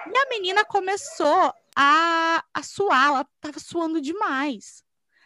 E 0.08 0.18
a 0.18 0.30
menina 0.30 0.64
começou 0.66 1.54
a, 1.76 2.44
a 2.54 2.64
suar, 2.64 3.08
ela 3.08 3.28
tava 3.42 3.60
suando 3.60 4.00
demais. 4.02 4.84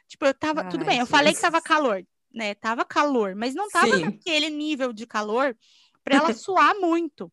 Tipo, 0.08 0.26
eu 0.26 0.34
tava. 0.34 0.64
tudo 0.64 0.82
Ai, 0.82 0.88
bem, 0.88 1.00
eu 1.00 1.06
falei 1.06 1.34
que 1.34 1.42
tava 1.42 1.62
calor, 1.62 2.04
né? 2.38 2.54
Tava 2.56 2.86
calor, 2.86 3.36
mas 3.36 3.54
não 3.56 3.68
tava 3.70 3.88
Sim. 3.96 4.02
naquele 4.06 4.50
nível 4.50 4.94
de 4.94 5.06
calor 5.06 5.58
pra 6.04 6.16
ela 6.18 6.34
suar 6.34 6.76
muito. 6.80 7.32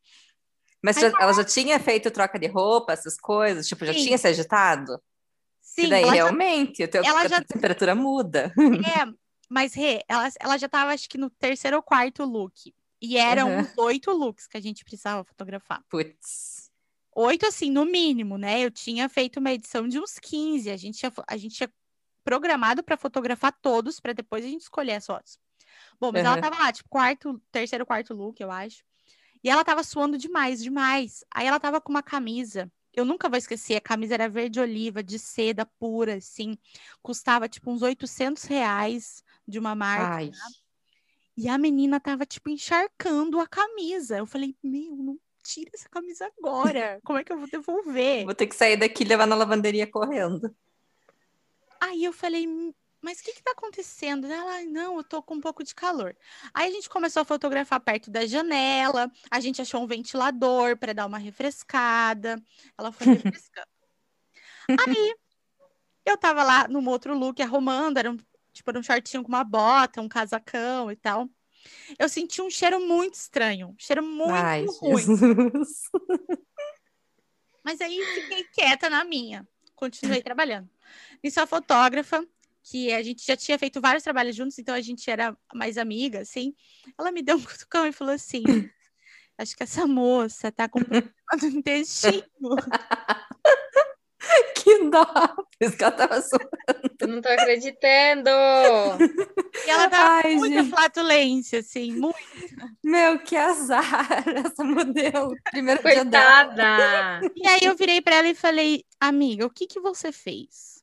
Mas 0.82 0.96
já- 0.96 1.12
ela 1.20 1.32
já 1.32 1.44
tinha 1.44 1.78
feito 1.78 2.10
troca 2.10 2.38
de 2.38 2.46
roupa, 2.46 2.92
essas 2.92 3.16
coisas? 3.18 3.66
Tipo, 3.68 3.86
já 3.86 3.92
Sim. 3.92 4.04
tinha 4.04 4.18
se 4.18 4.26
agitado? 4.28 5.00
Sim, 5.60 5.86
e 5.86 5.90
daí, 5.90 6.02
ela 6.02 6.08
já- 6.08 6.14
realmente, 6.24 6.82
o 6.84 6.88
teu, 6.88 7.02
a 7.02 7.28
já- 7.28 7.42
temperatura 7.42 7.94
muda. 7.94 8.52
É, 8.58 9.12
mas 9.48 9.74
Rê, 9.74 10.02
ela, 10.08 10.28
ela 10.40 10.58
já 10.58 10.68
tava, 10.68 10.92
acho 10.92 11.08
que 11.08 11.18
no 11.18 11.30
terceiro 11.30 11.76
ou 11.76 11.82
quarto 11.82 12.24
look. 12.24 12.74
E 13.00 13.16
eram 13.18 13.48
Uhum. 13.50 13.58
uns 13.60 13.78
oito 13.78 14.10
looks 14.12 14.46
que 14.46 14.56
a 14.56 14.60
gente 14.60 14.84
precisava 14.84 15.24
fotografar. 15.24 15.82
Putz. 15.90 16.70
Oito, 17.16 17.46
assim, 17.46 17.70
no 17.70 17.84
mínimo, 17.84 18.36
né? 18.38 18.60
Eu 18.64 18.70
tinha 18.70 19.08
feito 19.08 19.38
uma 19.38 19.52
edição 19.52 19.86
de 19.86 19.98
uns 20.00 20.18
15. 20.18 20.70
A 20.70 20.76
gente 20.76 20.98
tinha, 20.98 21.12
a 21.28 21.36
gente 21.36 21.54
tinha 21.56 21.70
programado 22.24 22.82
para 22.82 22.96
fotografar 22.96 23.52
todos, 23.60 24.00
para 24.00 24.12
depois 24.12 24.44
a 24.44 24.48
gente 24.48 24.62
escolher 24.62 24.94
as 24.94 25.06
fotos. 25.06 25.38
Bom, 26.00 26.10
mas 26.12 26.24
ela 26.24 26.34
Uhum. 26.36 26.40
tava 26.40 26.58
lá, 26.58 26.72
tipo, 26.72 26.88
quarto, 26.88 27.40
terceiro, 27.52 27.86
quarto 27.86 28.14
look, 28.14 28.40
eu 28.40 28.50
acho. 28.50 28.82
E 29.42 29.50
ela 29.50 29.64
tava 29.64 29.82
suando 29.84 30.16
demais, 30.16 30.62
demais. 30.62 31.24
Aí 31.30 31.46
ela 31.46 31.60
tava 31.60 31.80
com 31.80 31.90
uma 31.90 32.02
camisa. 32.02 32.70
Eu 32.94 33.04
nunca 33.04 33.28
vou 33.28 33.36
esquecer, 33.36 33.74
a 33.76 33.80
camisa 33.80 34.14
era 34.14 34.28
verde 34.28 34.60
oliva, 34.60 35.02
de 35.02 35.18
seda 35.18 35.66
pura, 35.66 36.14
assim. 36.14 36.56
Custava, 37.02 37.48
tipo, 37.48 37.70
uns 37.70 37.82
800 37.82 38.44
reais 38.44 39.22
de 39.46 39.58
uma 39.58 39.74
marca. 39.74 40.14
Ai. 40.16 40.30
E 41.36 41.48
a 41.48 41.58
menina 41.58 41.98
tava, 42.00 42.24
tipo, 42.24 42.48
encharcando 42.48 43.40
a 43.40 43.46
camisa. 43.46 44.18
Eu 44.18 44.26
falei, 44.26 44.56
meu, 44.62 44.96
não 44.96 45.18
tira 45.42 45.70
essa 45.74 45.88
camisa 45.88 46.30
agora. 46.38 47.00
Como 47.04 47.18
é 47.18 47.24
que 47.24 47.32
eu 47.32 47.38
vou 47.38 47.48
devolver? 47.48 48.24
Vou 48.24 48.34
ter 48.34 48.46
que 48.46 48.54
sair 48.54 48.76
daqui 48.76 49.02
e 49.02 49.06
levar 49.06 49.26
na 49.26 49.34
lavanderia 49.34 49.86
correndo. 49.86 50.54
Aí 51.84 52.02
eu 52.04 52.12
falei, 52.12 52.46
"Hum, 52.48 52.72
mas 53.02 53.20
o 53.20 53.24
que 53.24 53.32
que 53.34 53.42
tá 53.42 53.50
acontecendo? 53.50 54.26
Ela, 54.26 54.52
"Ai, 54.54 54.64
não, 54.64 54.96
eu 54.96 55.04
tô 55.04 55.22
com 55.22 55.34
um 55.34 55.40
pouco 55.40 55.62
de 55.62 55.74
calor. 55.74 56.16
Aí 56.54 56.68
a 56.68 56.70
gente 56.72 56.88
começou 56.88 57.20
a 57.22 57.24
fotografar 57.24 57.78
perto 57.80 58.10
da 58.10 58.26
janela. 58.26 59.10
A 59.30 59.38
gente 59.40 59.60
achou 59.60 59.82
um 59.82 59.86
ventilador 59.86 60.78
para 60.78 60.94
dar 60.94 61.04
uma 61.06 61.18
refrescada. 61.18 62.42
Ela 62.78 62.90
foi 62.90 63.06
refrescando. 63.38 63.68
Aí 64.70 65.14
eu 66.06 66.16
tava 66.18 66.42
lá 66.42 66.68
num 66.68 66.86
outro 66.88 67.16
look 67.16 67.42
arrumando, 67.42 67.98
era 67.98 68.10
um, 68.10 68.16
tipo, 68.52 68.70
era 68.70 68.78
um 68.78 68.82
shortinho 68.82 69.22
com 69.22 69.28
uma 69.28 69.44
bota, 69.44 70.00
um 70.00 70.08
casacão 70.08 70.90
e 70.90 70.96
tal. 70.96 71.28
Eu 71.98 72.08
senti 72.08 72.40
um 72.40 72.50
cheiro 72.50 72.80
muito 72.80 73.14
estranho, 73.14 73.68
um 73.68 73.76
cheiro 73.78 74.02
muito 74.02 74.34
Ai, 74.34 74.64
ruim. 74.80 75.02
Jesus. 75.02 75.82
Mas 77.64 77.80
aí 77.80 78.04
fiquei 78.14 78.44
quieta 78.52 78.90
na 78.90 79.04
minha, 79.04 79.48
continuei 79.84 80.22
trabalhando. 80.22 80.68
Nisso 81.22 81.40
a 81.40 81.46
fotógrafa, 81.46 82.26
que 82.62 82.92
a 82.92 83.02
gente 83.02 83.24
já 83.26 83.36
tinha 83.36 83.58
feito 83.58 83.80
vários 83.80 84.02
trabalhos 84.02 84.34
juntos, 84.34 84.58
então 84.58 84.74
a 84.74 84.80
gente 84.80 85.08
era 85.10 85.36
mais 85.54 85.76
amiga, 85.76 86.20
assim. 86.20 86.54
Ela 86.98 87.12
me 87.12 87.22
deu 87.22 87.36
um 87.36 87.42
cutucão 87.44 87.86
e 87.86 87.92
falou 87.92 88.14
assim: 88.14 88.42
Acho 89.36 89.56
que 89.56 89.62
essa 89.62 89.86
moça 89.86 90.50
tá 90.50 90.68
com 90.68 90.80
problema 90.80 91.12
no 91.40 91.48
intestino. 91.48 92.24
Que 94.84 94.90
dó. 94.90 95.04
Por 95.06 95.46
isso 95.60 95.76
que 95.76 95.84
ela 95.84 95.92
tava 95.92 96.20
suando. 96.20 96.48
Eu 97.00 97.08
não 97.08 97.20
tô 97.22 97.28
acreditando. 97.28 98.30
E 99.66 99.70
ela 99.70 99.88
tava 99.88 100.10
Ai, 100.16 100.22
com 100.34 100.38
muita 100.40 100.62
gente. 100.62 100.70
flatulência, 100.70 101.58
assim, 101.60 101.92
muito. 101.92 102.16
Meu, 102.82 103.18
que 103.18 103.36
azar 103.36 103.84
essa 104.28 104.64
modelo. 104.64 105.34
Primeiro 105.50 105.82
dia 105.82 106.04
dela. 106.04 106.46
Coitada. 106.46 107.32
E 107.34 107.46
aí 107.46 107.60
eu 107.62 107.76
virei 107.76 108.00
pra 108.00 108.16
ela 108.16 108.28
e 108.28 108.34
falei: 108.34 108.84
Amiga, 109.00 109.46
o 109.46 109.50
que 109.50 109.66
que 109.66 109.80
você 109.80 110.10
fez? 110.12 110.82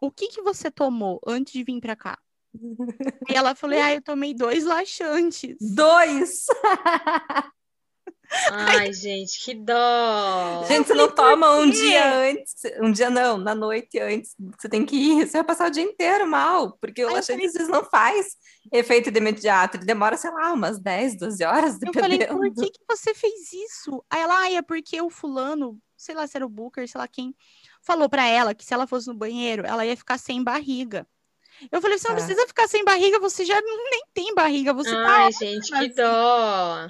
O 0.00 0.10
que 0.10 0.28
que 0.28 0.42
você 0.42 0.70
tomou 0.70 1.20
antes 1.26 1.52
de 1.52 1.62
vir 1.64 1.80
pra 1.80 1.96
cá? 1.96 2.18
E 3.30 3.34
ela 3.34 3.54
falou: 3.54 3.80
Ah, 3.80 3.94
eu 3.94 4.02
tomei 4.02 4.34
dois 4.34 4.64
laxantes. 4.64 5.56
Dois! 5.60 6.46
Ai, 8.50 8.92
gente, 8.92 9.44
que 9.44 9.54
dó. 9.54 10.64
Gente, 10.68 10.86
você 10.86 10.94
não 10.94 11.10
toma 11.10 11.50
um 11.52 11.68
dia 11.68 12.14
antes, 12.30 12.54
um 12.80 12.92
dia 12.92 13.10
não, 13.10 13.36
na 13.38 13.54
noite 13.54 13.98
antes, 13.98 14.34
você 14.58 14.68
tem 14.68 14.84
que 14.86 14.96
ir, 14.96 15.26
você 15.26 15.38
vai 15.38 15.44
passar 15.44 15.66
o 15.68 15.70
dia 15.70 15.82
inteiro 15.82 16.26
mal, 16.28 16.76
porque 16.80 17.04
o 17.04 17.12
laxante 17.12 17.44
às 17.46 17.52
vezes 17.52 17.68
não 17.68 17.84
faz 17.84 18.36
efeito 18.72 19.10
de 19.10 19.18
imediato, 19.18 19.76
ele 19.76 19.84
demora, 19.84 20.16
sei 20.16 20.30
lá, 20.30 20.52
umas 20.52 20.78
10, 20.78 21.18
12 21.18 21.44
horas, 21.44 21.78
Eu 21.82 21.92
falei, 21.92 22.18
dependendo. 22.18 22.38
por 22.54 22.54
que, 22.64 22.70
que 22.70 22.84
você 22.88 23.14
fez 23.14 23.52
isso? 23.52 24.04
Aí 24.08 24.20
ela, 24.20 24.38
ah, 24.38 24.52
é 24.52 24.62
porque 24.62 25.00
o 25.02 25.10
fulano, 25.10 25.76
sei 25.96 26.14
lá 26.14 26.26
se 26.26 26.36
era 26.36 26.46
o 26.46 26.48
Booker, 26.48 26.86
sei 26.88 27.00
lá 27.00 27.08
quem, 27.08 27.34
falou 27.82 28.08
pra 28.08 28.26
ela 28.26 28.54
que 28.54 28.64
se 28.64 28.72
ela 28.72 28.86
fosse 28.86 29.08
no 29.08 29.14
banheiro, 29.14 29.66
ela 29.66 29.84
ia 29.84 29.96
ficar 29.96 30.18
sem 30.18 30.42
barriga. 30.42 31.06
Eu 31.70 31.80
falei, 31.82 31.98
você 31.98 32.08
não 32.08 32.14
Ah. 32.14 32.18
precisa 32.18 32.46
ficar 32.46 32.68
sem 32.68 32.84
barriga, 32.84 33.18
você 33.18 33.44
já 33.44 33.60
nem 33.60 34.02
tem 34.14 34.34
barriga, 34.34 34.72
você 34.72 34.92
tá 34.92 35.24
Ai, 35.24 35.32
gente, 35.32 35.70
que 35.70 35.88
dó. 35.94 36.88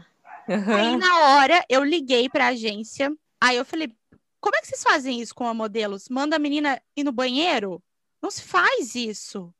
Aí 0.49 0.57
Aham. 0.57 0.99
na 0.99 1.19
hora 1.19 1.65
eu 1.69 1.85
liguei 1.85 2.29
pra 2.29 2.49
agência. 2.49 3.13
Aí 3.41 3.57
eu 3.57 3.65
falei: 3.65 3.95
como 4.41 4.57
é 4.57 4.61
que 4.61 4.69
vocês 4.69 4.83
fazem 4.83 5.21
isso 5.21 5.35
com 5.35 5.47
a 5.47 5.55
modelos? 5.55 6.09
Manda 6.09 6.37
a 6.37 6.39
menina 6.39 6.81
ir 6.97 7.05
no 7.05 7.13
banheiro? 7.13 7.83
Não 8.23 8.31
se 8.31 8.43
faz 8.43 8.95
isso. 8.95 9.53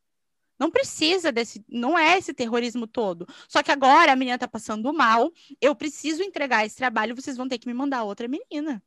Não 0.59 0.71
precisa 0.71 1.33
desse, 1.33 1.65
não 1.67 1.99
é 1.99 2.19
esse 2.19 2.35
terrorismo 2.35 2.87
todo. 2.87 3.27
Só 3.49 3.63
que 3.63 3.71
agora 3.71 4.13
a 4.13 4.17
menina 4.17 4.37
tá 4.37 4.47
passando 4.47 4.93
mal, 4.93 5.33
eu 5.59 5.75
preciso 5.75 6.23
entregar 6.23 6.67
esse 6.67 6.77
trabalho, 6.77 7.17
vocês 7.17 7.35
vão 7.35 7.49
ter 7.49 7.59
que 7.59 7.67
me 7.67 7.73
mandar 7.73 8.03
outra 8.03 8.29
menina. 8.29 8.83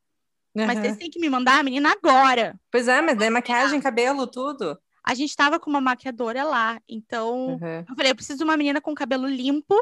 Mas 0.55 0.75
Aham. 0.75 0.81
vocês 0.81 0.97
têm 0.97 1.09
que 1.09 1.19
me 1.19 1.29
mandar 1.29 1.59
a 1.59 1.63
menina 1.63 1.91
agora. 1.91 2.59
Pois 2.71 2.88
é, 2.88 3.01
mas 3.01 3.17
daí 3.17 3.29
maquiagem, 3.31 3.81
cabelo, 3.81 4.27
tudo. 4.27 4.79
A 5.03 5.15
gente 5.15 5.35
tava 5.35 5.59
com 5.59 5.69
uma 5.69 5.81
maquiadora 5.81 6.43
lá, 6.43 6.79
então 6.88 7.59
Aham. 7.62 7.85
eu 7.89 7.95
falei, 7.95 8.12
eu 8.12 8.15
preciso 8.15 8.38
de 8.38 8.43
uma 8.43 8.55
menina 8.55 8.79
com 8.79 8.93
cabelo 8.93 9.27
limpo 9.27 9.75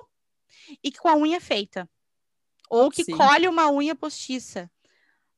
e 0.81 0.91
com 0.93 1.09
a 1.09 1.15
unha 1.15 1.41
feita. 1.41 1.89
Ou 2.73 2.89
que 2.89 3.03
Sim. 3.03 3.17
colhe 3.17 3.47
uma 3.47 3.69
unha 3.69 3.93
postiça. 3.93 4.71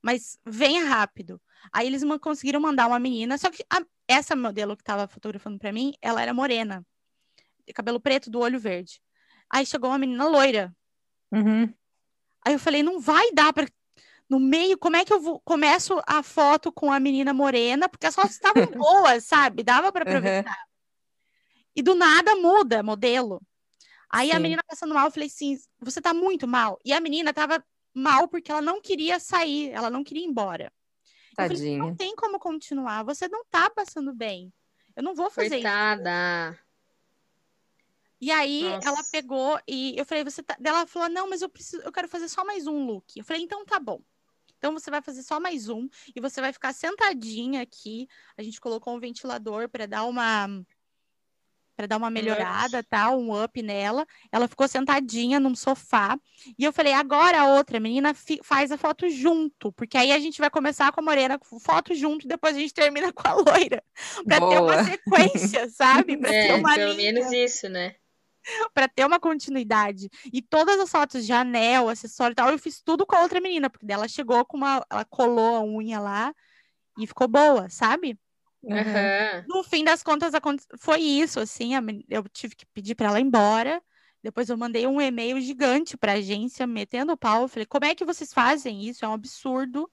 Mas 0.01 0.37
venha 0.45 0.85
rápido. 0.85 1.41
Aí 1.71 1.87
eles 1.87 2.03
conseguiram 2.21 2.59
mandar 2.59 2.87
uma 2.87 2.99
menina, 2.99 3.37
só 3.37 3.49
que 3.49 3.63
a- 3.69 3.85
essa 4.07 4.35
modelo 4.35 4.77
que 4.77 4.83
tava 4.83 5.07
fotografando 5.07 5.57
pra 5.57 5.71
mim, 5.71 5.93
ela 6.01 6.21
era 6.21 6.33
morena. 6.33 6.85
Cabelo 7.73 7.99
preto, 7.99 8.29
do 8.29 8.39
olho 8.39 8.59
verde. 8.59 9.01
Aí 9.49 9.65
chegou 9.65 9.89
uma 9.89 9.97
menina 9.97 10.27
loira. 10.27 10.75
Uhum. 11.31 11.73
Aí 12.45 12.53
eu 12.53 12.59
falei, 12.59 12.83
não 12.83 12.99
vai 12.99 13.31
dar 13.31 13.51
pra. 13.53 13.65
No 14.29 14.39
meio, 14.39 14.77
como 14.77 14.95
é 14.97 15.05
que 15.05 15.13
eu 15.13 15.19
vou... 15.21 15.39
começo 15.41 16.01
a 16.05 16.21
foto 16.21 16.71
com 16.71 16.91
a 16.91 16.99
menina 16.99 17.33
morena? 17.33 17.87
Porque 17.89 18.05
as 18.05 18.15
fotos 18.15 18.31
estavam 18.31 18.65
boas, 18.77 19.23
sabe? 19.25 19.63
Dava 19.63 19.91
pra 19.91 20.03
Uhum. 20.03 20.17
aproveitar. 20.17 20.57
E 21.75 21.81
do 21.81 21.95
nada 21.95 22.35
muda 22.35 22.83
modelo. 22.83 23.41
Aí 24.13 24.31
a 24.31 24.35
Sim. 24.35 24.41
menina 24.41 24.63
passando 24.67 24.93
mal, 24.93 25.07
eu 25.07 25.11
falei 25.11 25.27
assim: 25.27 25.57
você 25.79 25.99
tá 25.99 26.13
muito 26.13 26.47
mal. 26.47 26.79
E 26.85 26.93
a 26.93 26.99
menina 26.99 27.33
tava 27.33 27.65
mal 27.91 28.27
porque 28.27 28.51
ela 28.51 28.61
não 28.61 28.79
queria 28.79 29.19
sair, 29.19 29.71
ela 29.71 29.89
não 29.89 30.03
queria 30.03 30.23
ir 30.23 30.27
embora. 30.27 30.71
Eu 31.31 31.47
falei, 31.47 31.57
Tadinha. 31.57 31.79
não 31.79 31.95
tem 31.95 32.15
como 32.15 32.37
continuar, 32.37 33.01
você 33.01 33.27
não 33.27 33.43
tá 33.45 33.71
passando 33.71 34.13
bem. 34.13 34.53
Eu 34.95 35.01
não 35.01 35.15
vou 35.15 35.31
fazer 35.31 35.47
isso. 35.47 35.55
Coitada. 35.55 36.59
E 38.21 38.31
aí 38.31 38.69
Nossa. 38.69 38.87
ela 38.87 39.03
pegou 39.11 39.59
e 39.67 39.97
eu 39.97 40.05
falei, 40.05 40.23
você 40.23 40.43
tá. 40.43 40.55
Ela 40.63 40.85
falou, 40.85 41.09
não, 41.09 41.27
mas 41.27 41.41
eu 41.41 41.49
preciso, 41.49 41.81
eu 41.81 41.91
quero 41.91 42.07
fazer 42.07 42.29
só 42.29 42.45
mais 42.45 42.67
um 42.67 42.85
look. 42.85 43.17
Eu 43.17 43.25
falei, 43.25 43.41
então 43.41 43.65
tá 43.65 43.79
bom. 43.79 43.99
Então 44.59 44.73
você 44.73 44.91
vai 44.91 45.01
fazer 45.01 45.23
só 45.23 45.39
mais 45.39 45.69
um 45.69 45.89
e 46.15 46.21
você 46.21 46.39
vai 46.39 46.53
ficar 46.53 46.71
sentadinha 46.71 47.63
aqui. 47.63 48.07
A 48.37 48.43
gente 48.43 48.61
colocou 48.61 48.95
um 48.95 48.99
ventilador 48.99 49.67
para 49.67 49.87
dar 49.87 50.05
uma 50.05 50.47
para 51.75 51.87
dar 51.87 51.97
uma 51.97 52.09
melhorada, 52.09 52.83
tal, 52.83 53.19
um 53.19 53.43
up 53.43 53.61
nela. 53.61 54.05
Ela 54.31 54.47
ficou 54.47 54.67
sentadinha 54.67 55.39
num 55.39 55.55
sofá 55.55 56.17
e 56.57 56.63
eu 56.63 56.73
falei: 56.73 56.93
"Agora 56.93 57.41
a 57.41 57.55
outra 57.55 57.79
menina 57.79 58.13
faz 58.43 58.71
a 58.71 58.77
foto 58.77 59.09
junto, 59.09 59.71
porque 59.73 59.97
aí 59.97 60.11
a 60.11 60.19
gente 60.19 60.39
vai 60.39 60.49
começar 60.49 60.91
com 60.91 61.01
a 61.01 61.03
morena 61.03 61.39
foto 61.61 61.93
junto 61.93 62.25
e 62.25 62.27
depois 62.27 62.55
a 62.55 62.59
gente 62.59 62.73
termina 62.73 63.11
com 63.11 63.27
a 63.27 63.33
loira, 63.35 63.83
para 64.25 64.39
ter 64.39 64.61
uma 64.61 64.83
sequência, 64.83 65.69
sabe? 65.69 66.17
Pra 66.17 66.33
é, 66.33 66.47
ter 66.47 66.53
uma 66.55 66.75
pelo 66.75 66.93
linha. 66.93 67.13
menos 67.13 67.31
isso, 67.31 67.69
né? 67.69 67.95
para 68.73 68.87
ter 68.87 69.05
uma 69.05 69.19
continuidade. 69.19 70.09
E 70.31 70.41
todas 70.41 70.79
as 70.79 70.89
fotos 70.89 71.25
de 71.25 71.31
anel, 71.31 71.89
acessório 71.89 72.33
e 72.33 72.35
tal, 72.35 72.49
eu 72.49 72.59
fiz 72.59 72.81
tudo 72.81 73.05
com 73.05 73.15
a 73.15 73.21
outra 73.21 73.39
menina, 73.39 73.69
porque 73.69 73.85
dela 73.85 74.07
chegou 74.07 74.43
com 74.45 74.57
uma. 74.57 74.85
Ela 74.89 75.05
colou 75.05 75.55
a 75.55 75.63
unha 75.63 75.99
lá 75.99 76.33
e 76.99 77.07
ficou 77.07 77.27
boa, 77.27 77.69
sabe? 77.69 78.17
Uhum. 78.63 79.43
No 79.47 79.63
fim 79.63 79.83
das 79.83 80.01
contas, 80.01 80.33
foi 80.77 81.01
isso, 81.01 81.39
assim, 81.39 81.71
eu 82.09 82.23
tive 82.29 82.55
que 82.55 82.65
pedir 82.67 82.95
para 82.95 83.07
ela 83.07 83.19
ir 83.19 83.23
embora. 83.23 83.81
Depois 84.23 84.47
eu 84.49 84.57
mandei 84.57 84.87
um 84.87 85.01
e-mail 85.01 85.41
gigante 85.41 85.97
para 85.97 86.13
a 86.13 86.15
agência, 86.15 86.65
metendo 86.65 87.11
o 87.11 87.17
pau. 87.17 87.41
Eu 87.41 87.47
falei, 87.49 87.65
como 87.65 87.83
é 87.83 87.93
que 87.93 88.05
vocês 88.05 88.33
fazem 88.33 88.87
isso? 88.87 89.03
É 89.03 89.07
um 89.07 89.13
absurdo. 89.13 89.91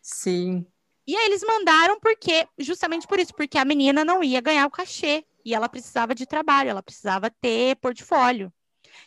Sim. 0.00 0.64
E 1.04 1.16
aí 1.16 1.26
eles 1.26 1.42
mandaram 1.42 1.98
porque, 1.98 2.46
justamente 2.56 3.06
por 3.06 3.18
isso, 3.18 3.34
porque 3.34 3.58
a 3.58 3.64
menina 3.64 4.04
não 4.04 4.22
ia 4.22 4.40
ganhar 4.40 4.66
o 4.66 4.70
cachê. 4.70 5.24
E 5.44 5.54
ela 5.54 5.68
precisava 5.68 6.14
de 6.14 6.26
trabalho, 6.26 6.70
ela 6.70 6.82
precisava 6.82 7.30
ter 7.30 7.74
portfólio. 7.76 8.52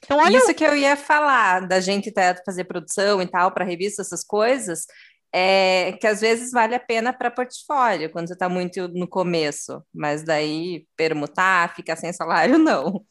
Então, 0.04 0.18
olha 0.18 0.38
Isso 0.38 0.54
que 0.54 0.64
eu 0.64 0.76
ia 0.76 0.96
falar, 0.96 1.68
da 1.68 1.80
gente 1.80 2.12
fazer 2.46 2.64
produção 2.64 3.22
e 3.22 3.28
tal, 3.28 3.52
para 3.52 3.64
revista, 3.64 4.02
essas 4.02 4.24
coisas, 4.24 4.86
é 5.34 5.94
que 5.94 6.08
às 6.08 6.22
vezes 6.22 6.52
vale 6.52 6.76
a 6.76 6.80
pena 6.80 7.14
para 7.14 7.32
portfólio, 7.32 8.10
quando 8.12 8.28
você 8.28 8.34
está 8.34 8.50
muito 8.50 8.88
no 8.90 9.08
começo, 9.08 9.84
mas 9.94 10.24
daí 10.24 10.86
permutar, 10.96 11.74
ficar 11.74 11.96
sem 11.96 12.12
salário, 12.12 12.58
não. 12.60 13.06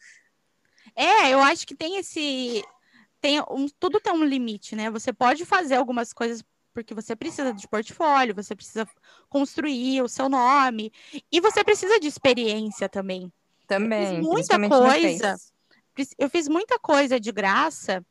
É, 0.94 1.30
eu 1.30 1.40
acho 1.40 1.66
que 1.66 1.74
tem 1.74 1.96
esse. 1.96 2.62
Tem 3.20 3.40
um, 3.50 3.68
tudo 3.78 4.00
tem 4.00 4.12
um 4.12 4.24
limite, 4.24 4.74
né? 4.74 4.90
Você 4.90 5.12
pode 5.12 5.44
fazer 5.44 5.76
algumas 5.76 6.12
coisas 6.12 6.42
porque 6.72 6.94
você 6.94 7.16
precisa 7.16 7.52
de 7.52 7.66
portfólio, 7.68 8.34
você 8.34 8.54
precisa 8.54 8.88
construir 9.28 10.02
o 10.02 10.08
seu 10.08 10.28
nome 10.28 10.92
e 11.30 11.40
você 11.40 11.64
precisa 11.64 11.98
de 11.98 12.06
experiência 12.06 12.88
também. 12.88 13.30
Também. 13.66 14.02
Eu 14.02 14.36
fiz 14.36 14.48
muita 14.48 14.68
coisa. 14.68 15.36
Eu 16.18 16.30
fiz 16.30 16.48
muita 16.48 16.78
coisa 16.78 17.20
de 17.20 17.32
graça. 17.32 18.04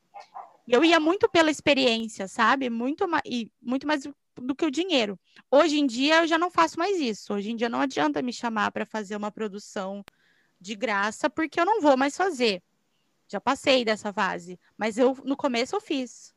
Eu 0.69 0.85
ia 0.85 0.99
muito 0.99 1.27
pela 1.27 1.49
experiência, 1.49 2.27
sabe? 2.27 2.69
Muito 2.69 3.03
e 3.25 3.51
muito 3.59 3.87
mais 3.87 4.03
do 4.35 4.55
que 4.55 4.65
o 4.65 4.71
dinheiro. 4.71 5.19
Hoje 5.49 5.79
em 5.79 5.87
dia 5.87 6.21
eu 6.21 6.27
já 6.27 6.37
não 6.37 6.51
faço 6.51 6.77
mais 6.77 6.99
isso. 6.99 7.33
Hoje 7.33 7.49
em 7.49 7.55
dia 7.55 7.67
não 7.67 7.81
adianta 7.81 8.21
me 8.21 8.31
chamar 8.31 8.71
para 8.71 8.85
fazer 8.85 9.15
uma 9.15 9.31
produção 9.31 10.05
de 10.61 10.75
graça 10.75 11.27
porque 11.27 11.59
eu 11.59 11.65
não 11.65 11.81
vou 11.81 11.97
mais 11.97 12.15
fazer. 12.15 12.61
Já 13.27 13.41
passei 13.41 13.83
dessa 13.83 14.13
fase, 14.13 14.59
mas 14.77 14.97
eu 14.97 15.17
no 15.23 15.35
começo 15.35 15.75
eu 15.75 15.81
fiz. 15.81 16.33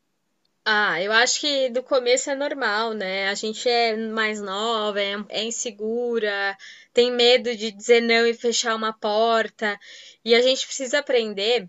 Ah, 0.64 1.02
eu 1.02 1.12
acho 1.12 1.40
que 1.40 1.68
do 1.70 1.82
começo 1.82 2.30
é 2.30 2.34
normal, 2.34 2.94
né? 2.94 3.28
A 3.28 3.34
gente 3.34 3.68
é 3.68 3.96
mais 3.96 4.40
nova, 4.40 5.00
é, 5.00 5.14
é 5.28 5.44
insegura, 5.44 6.56
tem 6.92 7.10
medo 7.10 7.54
de 7.56 7.70
dizer 7.70 8.00
não 8.00 8.26
e 8.26 8.32
fechar 8.32 8.76
uma 8.76 8.92
porta. 8.92 9.78
E 10.24 10.34
a 10.34 10.40
gente 10.40 10.64
precisa 10.64 11.00
aprender 11.00 11.68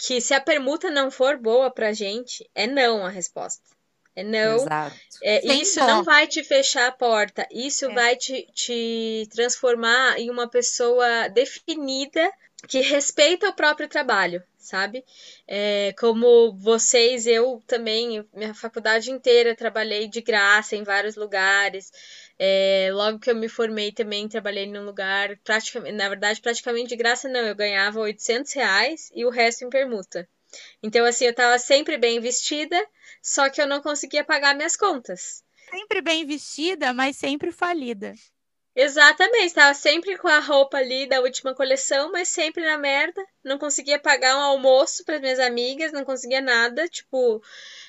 que 0.00 0.20
se 0.20 0.32
a 0.32 0.40
permuta 0.40 0.90
não 0.90 1.10
for 1.10 1.36
boa 1.36 1.70
pra 1.70 1.92
gente, 1.92 2.48
é 2.54 2.66
não 2.66 3.04
a 3.04 3.10
resposta. 3.10 3.62
É 4.16 4.24
não. 4.24 4.56
Exato. 4.56 4.96
É, 5.22 5.46
isso 5.54 5.78
não 5.80 6.02
vai 6.02 6.26
te 6.26 6.42
fechar 6.42 6.88
a 6.88 6.92
porta. 6.92 7.46
Isso 7.50 7.84
é. 7.84 7.94
vai 7.94 8.16
te, 8.16 8.46
te 8.52 9.28
transformar 9.30 10.18
em 10.18 10.30
uma 10.30 10.48
pessoa 10.48 11.28
definida 11.28 12.32
que 12.66 12.80
respeita 12.80 13.48
o 13.48 13.54
próprio 13.54 13.88
trabalho 13.88 14.42
sabe? 14.60 15.04
É, 15.48 15.94
como 15.98 16.52
vocês, 16.58 17.26
eu 17.26 17.62
também, 17.66 18.24
minha 18.32 18.54
faculdade 18.54 19.10
inteira 19.10 19.56
trabalhei 19.56 20.06
de 20.08 20.20
graça 20.20 20.76
em 20.76 20.82
vários 20.82 21.16
lugares. 21.16 21.90
É, 22.38 22.90
logo 22.92 23.18
que 23.18 23.30
eu 23.30 23.34
me 23.34 23.48
formei 23.48 23.92
também 23.92 24.28
trabalhei 24.28 24.66
num 24.66 24.84
lugar, 24.84 25.36
praticamente, 25.44 25.96
na 25.96 26.08
verdade, 26.08 26.40
praticamente 26.40 26.88
de 26.88 26.96
graça 26.96 27.28
não, 27.28 27.40
eu 27.40 27.54
ganhava 27.54 28.00
800 28.00 28.52
reais 28.52 29.10
e 29.14 29.24
o 29.24 29.30
resto 29.30 29.64
em 29.64 29.70
permuta. 29.70 30.28
Então, 30.82 31.04
assim, 31.04 31.24
eu 31.24 31.30
estava 31.30 31.58
sempre 31.58 31.96
bem 31.96 32.20
vestida, 32.20 32.76
só 33.22 33.48
que 33.48 33.60
eu 33.60 33.66
não 33.66 33.80
conseguia 33.82 34.24
pagar 34.24 34.54
minhas 34.54 34.76
contas. 34.76 35.44
Sempre 35.70 36.00
bem 36.00 36.26
vestida, 36.26 36.92
mas 36.92 37.16
sempre 37.16 37.52
falida. 37.52 38.14
Exatamente, 38.74 39.46
estava 39.46 39.74
sempre 39.74 40.16
com 40.16 40.28
a 40.28 40.38
roupa 40.38 40.78
ali 40.78 41.06
da 41.06 41.20
última 41.20 41.54
coleção, 41.54 42.10
mas 42.12 42.28
sempre 42.28 42.64
na 42.64 42.78
merda. 42.78 43.20
Não 43.44 43.58
conseguia 43.58 43.98
pagar 43.98 44.36
um 44.36 44.40
almoço 44.40 45.04
para 45.04 45.18
minhas 45.18 45.38
amigas, 45.40 45.92
não 45.92 46.04
conseguia 46.04 46.40
nada. 46.40 46.86
Tipo, 46.88 47.42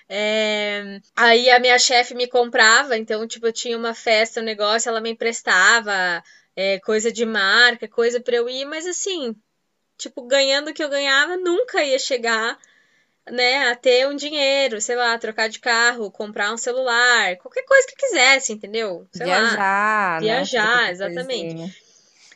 é... 0.09 0.99
aí 1.15 1.49
a 1.51 1.59
minha 1.59 1.77
chefe 1.79 2.15
me 2.15 2.27
comprava, 2.27 2.97
então, 2.97 3.27
tipo, 3.27 3.47
eu 3.47 3.53
tinha 3.53 3.77
uma 3.77 3.93
festa, 3.93 4.41
um 4.41 4.43
negócio, 4.43 4.89
ela 4.89 5.01
me 5.01 5.11
emprestava 5.11 6.23
é, 6.55 6.79
coisa 6.79 7.11
de 7.11 7.25
marca, 7.25 7.87
coisa 7.87 8.19
para 8.19 8.35
eu 8.37 8.49
ir, 8.49 8.65
mas 8.65 8.85
assim, 8.87 9.35
tipo, 9.97 10.23
ganhando 10.27 10.69
o 10.71 10.73
que 10.73 10.83
eu 10.83 10.89
ganhava, 10.89 11.37
nunca 11.37 11.83
ia 11.83 11.99
chegar 11.99 12.57
né, 13.29 13.69
a 13.69 13.75
ter 13.75 14.07
um 14.07 14.15
dinheiro, 14.15 14.81
sei 14.81 14.95
lá, 14.95 15.17
trocar 15.17 15.49
de 15.49 15.59
carro, 15.59 16.11
comprar 16.11 16.53
um 16.53 16.57
celular, 16.57 17.35
qualquer 17.37 17.63
coisa 17.63 17.87
que 17.87 17.95
quisesse, 17.95 18.53
entendeu? 18.53 19.07
Sei 19.11 19.25
viajar, 19.25 19.57
lá, 19.57 20.19
viajar, 20.19 20.83
né? 20.85 20.91
exatamente. 20.91 21.81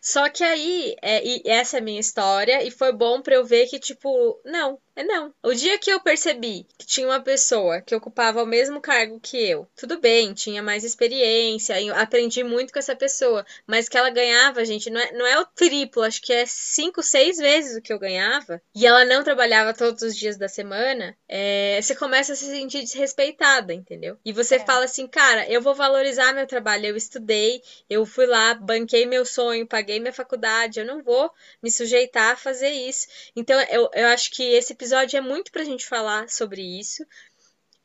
Só 0.02 0.30
que 0.30 0.44
aí, 0.44 0.96
é, 1.02 1.26
e 1.26 1.42
essa 1.46 1.78
é 1.78 1.80
a 1.80 1.84
minha 1.84 2.00
história, 2.00 2.64
e 2.64 2.70
foi 2.70 2.94
bom 2.94 3.22
para 3.22 3.36
eu 3.36 3.44
ver 3.44 3.66
que, 3.68 3.80
tipo, 3.80 4.40
não, 4.46 4.80
é 4.96 5.04
não. 5.04 5.34
O 5.44 5.54
dia 5.54 5.78
que 5.78 5.92
eu 5.92 6.00
percebi 6.00 6.66
que 6.78 6.86
tinha 6.86 7.08
uma 7.08 7.20
pessoa 7.20 7.82
que 7.82 7.94
ocupava 7.94 8.42
o 8.42 8.46
mesmo 8.46 8.80
cargo 8.80 9.20
que 9.20 9.38
eu, 9.38 9.68
tudo 9.76 10.00
bem, 10.00 10.34
tinha 10.34 10.64
mais 10.64 10.84
experiência, 10.84 11.76
aprendi 11.96 12.44
muito 12.44 12.72
com 12.72 12.80
essa 12.80 12.96
pessoa, 12.96 13.46
mas 13.68 13.90
que 13.90 13.98
ela 13.98 14.10
ganhava, 14.10 14.64
gente, 14.64 14.90
não 14.90 15.02
é, 15.02 15.12
não 15.12 15.26
é 15.26 15.38
o 15.40 15.46
triplo, 15.46 16.02
acho 16.02 16.22
que 16.22 16.32
é 16.32 16.46
cinco, 16.46 17.04
seis 17.04 17.38
vezes 17.38 17.78
o 17.78 17.82
que 17.82 17.92
eu 17.92 18.00
ganhava, 18.00 18.62
e 18.74 18.86
ela 18.86 19.04
não 19.04 19.24
trabalhava 19.24 19.74
todos 19.74 20.02
os 20.02 20.16
dias 20.16 20.38
da 20.38 20.48
semana, 20.48 21.16
é, 21.28 21.80
você 21.82 21.94
começa 21.94 22.34
a 22.34 22.36
se 22.36 22.46
sentir 22.46 22.82
desrespeitada, 22.82 23.74
entendeu? 23.74 24.18
E 24.24 24.32
você 24.32 24.56
é. 24.56 24.66
fala 24.66 24.86
assim, 24.86 25.08
cara, 25.08 25.46
eu 25.50 25.62
vou 25.62 25.76
valorizar 25.76 26.34
meu 26.34 26.48
trabalho, 26.48 26.86
eu 26.86 26.96
estudei, 26.96 27.62
eu 27.90 28.06
fui 28.06 28.26
lá, 28.26 28.54
banquei 28.54 29.06
meu 29.06 29.26
sonho, 29.26 29.68
paguei 29.68 30.00
minha 30.00 30.14
faculdade, 30.14 30.80
eu 30.80 30.86
não 30.86 31.04
vou 31.04 31.30
me 31.62 31.70
sujeitar 31.70 32.34
a 32.34 32.38
fazer 32.38 32.70
isso. 32.70 33.08
Então, 33.36 33.60
eu, 33.70 33.90
eu 33.94 34.08
acho 34.08 34.32
que 34.32 34.44
esse 34.44 34.72
episódio 34.74 34.85
é 34.92 35.22
muito 35.22 35.52
pra 35.52 35.64
gente 35.64 35.86
falar 35.86 36.30
sobre 36.30 36.62
isso. 36.62 37.06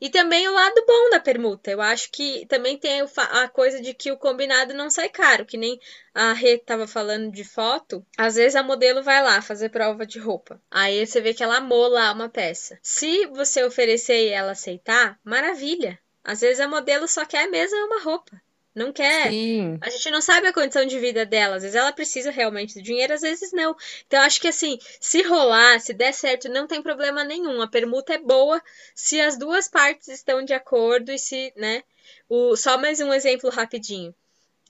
E 0.01 0.09
também 0.09 0.47
o 0.47 0.53
lado 0.53 0.83
bom 0.87 1.11
da 1.11 1.19
permuta. 1.19 1.69
Eu 1.69 1.79
acho 1.79 2.09
que 2.11 2.43
também 2.47 2.75
tem 2.75 3.01
a 3.15 3.47
coisa 3.47 3.79
de 3.79 3.93
que 3.93 4.11
o 4.11 4.17
combinado 4.17 4.73
não 4.73 4.89
sai 4.89 5.07
caro, 5.09 5.45
que 5.45 5.57
nem 5.57 5.79
a 6.11 6.33
Rê 6.33 6.57
tava 6.57 6.87
falando 6.87 7.31
de 7.31 7.43
foto. 7.43 8.03
Às 8.17 8.33
vezes 8.33 8.55
a 8.55 8.63
modelo 8.63 9.03
vai 9.03 9.21
lá 9.21 9.39
fazer 9.43 9.69
prova 9.69 10.03
de 10.03 10.17
roupa. 10.17 10.59
Aí 10.71 11.05
você 11.05 11.21
vê 11.21 11.35
que 11.35 11.43
ela 11.43 11.57
amou 11.57 11.87
lá 11.87 12.11
uma 12.13 12.29
peça. 12.29 12.79
Se 12.81 13.27
você 13.27 13.63
oferecer 13.63 14.25
e 14.25 14.29
ela 14.29 14.53
aceitar, 14.53 15.19
maravilha. 15.23 15.99
Às 16.23 16.41
vezes 16.41 16.59
a 16.59 16.67
modelo 16.67 17.07
só 17.07 17.23
quer 17.23 17.47
mesmo 17.47 17.77
uma 17.85 18.01
roupa. 18.01 18.41
Não 18.73 18.93
quer. 18.93 19.29
Sim. 19.29 19.77
A 19.81 19.89
gente 19.89 20.09
não 20.11 20.21
sabe 20.21 20.47
a 20.47 20.53
condição 20.53 20.85
de 20.85 20.97
vida 20.97 21.25
dela. 21.25 21.57
Às 21.57 21.63
vezes 21.63 21.75
ela 21.75 21.91
precisa 21.91 22.31
realmente 22.31 22.73
do 22.73 22.81
dinheiro, 22.81 23.13
às 23.13 23.21
vezes 23.21 23.51
não. 23.51 23.75
Então, 24.07 24.21
acho 24.21 24.39
que 24.39 24.47
assim, 24.47 24.79
se 24.99 25.21
rolar, 25.23 25.79
se 25.79 25.93
der 25.93 26.13
certo, 26.13 26.47
não 26.47 26.67
tem 26.67 26.81
problema 26.81 27.23
nenhum. 27.23 27.61
A 27.61 27.67
permuta 27.67 28.13
é 28.13 28.17
boa 28.17 28.61
se 28.95 29.19
as 29.19 29.37
duas 29.37 29.67
partes 29.67 30.07
estão 30.07 30.43
de 30.43 30.53
acordo 30.53 31.11
e 31.11 31.19
se, 31.19 31.51
né? 31.55 31.83
O, 32.29 32.55
só 32.55 32.77
mais 32.77 33.01
um 33.01 33.13
exemplo 33.13 33.49
rapidinho. 33.49 34.15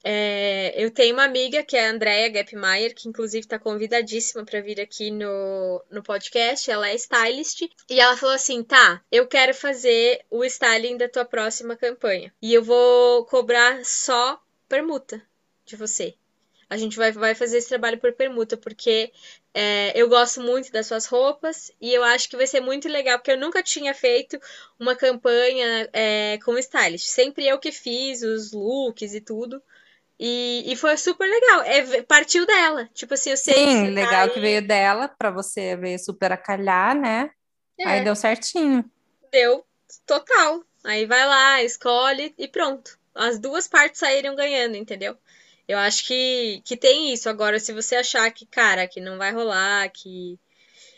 É, 0.04 0.74
eu 0.84 0.90
tenho 0.90 1.14
uma 1.14 1.26
amiga 1.26 1.64
que 1.64 1.78
é 1.78 1.88
a 1.88 1.92
Andrea 1.92 2.28
Gapmeyer, 2.30 2.96
que 2.96 3.08
inclusive 3.08 3.42
está 3.42 3.60
convidadíssima 3.60 4.44
para 4.44 4.62
vir 4.62 4.82
aqui 4.82 5.12
no, 5.12 5.84
no 5.92 6.02
podcast. 6.02 6.70
Ela 6.70 6.90
é 6.90 6.96
stylist 6.96 7.62
e 7.90 8.00
ela 8.00 8.18
falou 8.18 8.36
assim: 8.36 8.64
tá, 8.64 9.04
eu 9.12 9.28
quero 9.28 9.54
fazer 9.54 10.26
o 10.30 10.44
styling 10.44 10.98
da 10.98 11.08
tua 11.08 11.26
próxima 11.26 11.76
campanha 11.76 12.34
e 12.42 12.54
eu 12.54 12.64
vou 12.64 13.26
cobrar 13.26 13.86
só 13.86 14.42
permuta 14.68 15.22
de 15.66 15.76
você. 15.76 16.16
A 16.68 16.78
gente 16.78 16.96
vai, 16.96 17.12
vai 17.12 17.36
fazer 17.36 17.58
esse 17.58 17.68
trabalho 17.68 18.00
por 18.00 18.14
permuta, 18.14 18.56
porque 18.56 19.12
é, 19.54 19.92
eu 19.94 20.08
gosto 20.08 20.40
muito 20.40 20.72
das 20.72 20.88
suas 20.88 21.06
roupas 21.06 21.70
e 21.82 21.94
eu 21.94 22.02
acho 22.02 22.30
que 22.30 22.38
vai 22.38 22.48
ser 22.48 22.62
muito 22.62 22.88
legal, 22.88 23.20
porque 23.20 23.32
eu 23.32 23.38
nunca 23.38 23.62
tinha 23.62 23.94
feito 23.94 24.40
uma 24.80 24.96
campanha 24.96 25.90
é, 25.92 26.40
com 26.46 26.58
stylist. 26.58 27.08
Sempre 27.08 27.46
eu 27.46 27.60
que 27.60 27.74
fiz 27.74 28.24
os 28.24 28.54
looks 28.54 29.14
e 29.14 29.20
tudo. 29.20 29.62
E, 30.24 30.72
e 30.72 30.76
foi 30.76 30.96
super 30.98 31.28
legal. 31.28 31.64
É, 31.64 32.04
partiu 32.04 32.46
dela. 32.46 32.88
Tipo 32.94 33.16
assim, 33.16 33.32
eu 33.32 33.38
sei. 33.38 33.56
Sim, 33.56 33.90
legal 33.90 34.30
que 34.30 34.40
veio 34.40 34.62
dela, 34.62 35.08
para 35.08 35.32
você 35.32 35.76
ver 35.76 35.98
super 35.98 36.32
acalhar, 36.32 36.94
né? 36.94 37.32
É. 37.80 37.88
Aí 37.88 38.04
deu 38.04 38.16
certinho. 38.16 38.86
Deu 39.32 39.66
total. 40.06 40.64
Aí 40.84 41.08
vai 41.08 41.26
lá, 41.26 41.64
escolhe 41.64 42.36
e 42.38 42.48
pronto. 42.48 43.00
As 43.16 43.40
duas 43.40 43.68
partes 43.68 44.00
saíram 44.00 44.36
ganhando, 44.36 44.78
entendeu? 44.78 45.18
Eu 45.68 45.80
acho 45.80 46.06
que, 46.06 46.62
que 46.64 46.78
tem 46.78 47.12
isso. 47.12 47.28
Agora, 47.28 47.60
se 47.60 47.74
você 47.74 47.96
achar 47.96 48.30
que, 48.30 48.46
cara, 48.46 48.88
que 48.88 49.02
não 49.02 49.18
vai 49.18 49.34
rolar, 49.34 49.90
que. 49.90 50.40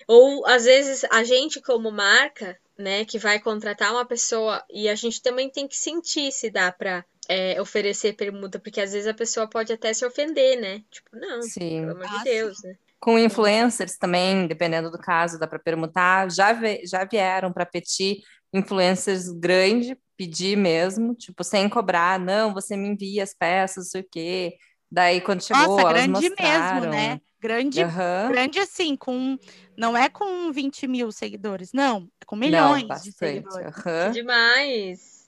Ou 0.05 0.45
às 0.45 0.65
vezes 0.65 1.05
a 1.05 1.23
gente, 1.23 1.61
como 1.61 1.89
marca, 1.89 2.59
né, 2.77 3.05
que 3.05 3.17
vai 3.17 3.39
contratar 3.39 3.93
uma 3.93 4.05
pessoa, 4.05 4.61
e 4.69 4.89
a 4.89 4.95
gente 4.95 5.21
também 5.21 5.49
tem 5.49 5.65
que 5.65 5.77
sentir 5.77 6.29
se 6.33 6.49
dá 6.49 6.73
pra 6.73 7.05
é, 7.29 7.61
oferecer 7.61 8.13
permuta, 8.13 8.59
porque 8.59 8.81
às 8.81 8.91
vezes 8.93 9.07
a 9.07 9.13
pessoa 9.13 9.47
pode 9.49 9.71
até 9.73 9.93
se 9.93 10.05
ofender, 10.05 10.59
né? 10.59 10.83
Tipo, 10.91 11.15
não, 11.15 11.41
Sim. 11.41 11.81
pelo 11.81 11.91
amor 11.93 12.07
de 12.07 12.19
Ah, 12.19 12.23
Deus, 12.23 12.63
né? 12.63 12.75
Com 12.99 13.19
influencers 13.19 13.97
também, 13.97 14.47
dependendo 14.47 14.89
do 14.89 14.97
caso, 14.97 15.39
dá 15.39 15.47
para 15.47 15.59
permutar. 15.59 16.29
Já, 16.31 16.53
já 16.85 17.03
vieram 17.05 17.51
para 17.51 17.65
pedir 17.65 18.17
influencers 18.53 19.29
grandes, 19.29 19.95
pedir 20.15 20.55
mesmo, 20.55 21.13
tipo, 21.15 21.43
sem 21.43 21.67
cobrar. 21.69 22.19
Não, 22.19 22.53
você 22.53 22.77
me 22.77 22.87
envia 22.89 23.23
as 23.23 23.33
peças, 23.33 23.85
não 23.85 23.91
sei 23.91 24.01
o 24.01 24.07
quê. 24.09 24.55
Daí, 24.91 25.19
quando 25.21 25.43
chegou, 25.43 25.65
Nossa, 25.65 25.81
elas 25.81 25.93
grande 25.93 26.11
mostraram. 26.29 26.81
mesmo, 26.81 26.91
né? 26.91 27.21
Grande, 27.41 27.81
Aham. 27.81 28.29
grande 28.29 28.59
assim, 28.59 28.95
com. 28.95 29.37
Não 29.75 29.97
é 29.97 30.07
com 30.09 30.51
20 30.53 30.87
mil 30.87 31.11
seguidores, 31.11 31.73
não. 31.73 32.07
É 32.21 32.25
com 32.25 32.35
milhões 32.37 32.83
Não, 32.83 32.87
de 32.87 32.87
bastante. 32.87 33.17
seguidores. 33.17 33.67
aham. 33.85 34.11
Demais. 34.11 35.22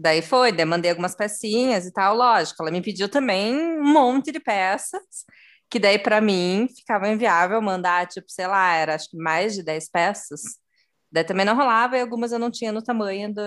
Daí 0.00 0.22
foi, 0.22 0.50
daí 0.50 0.64
mandei 0.64 0.90
algumas 0.90 1.14
pecinhas 1.14 1.84
e 1.86 1.92
tal, 1.92 2.16
lógico. 2.16 2.62
Ela 2.62 2.70
me 2.70 2.80
pediu 2.82 3.08
também 3.08 3.54
um 3.54 3.84
monte 3.84 4.32
de 4.32 4.40
peças, 4.40 5.02
que 5.70 5.78
daí 5.78 5.98
para 5.98 6.20
mim 6.22 6.68
ficava 6.74 7.08
inviável 7.08 7.60
mandar, 7.60 8.06
tipo, 8.06 8.30
sei 8.30 8.46
lá, 8.46 8.72
era 8.74 8.94
acho 8.94 9.10
que 9.10 9.16
mais 9.18 9.54
de 9.54 9.62
10 9.62 9.90
peças. 9.90 10.40
Daí 11.12 11.24
também 11.24 11.44
não 11.44 11.54
rolava 11.56 11.98
e 11.98 12.00
algumas 12.00 12.32
eu 12.32 12.38
não 12.38 12.50
tinha 12.50 12.72
no 12.72 12.82
tamanho 12.82 13.34
do 13.34 13.42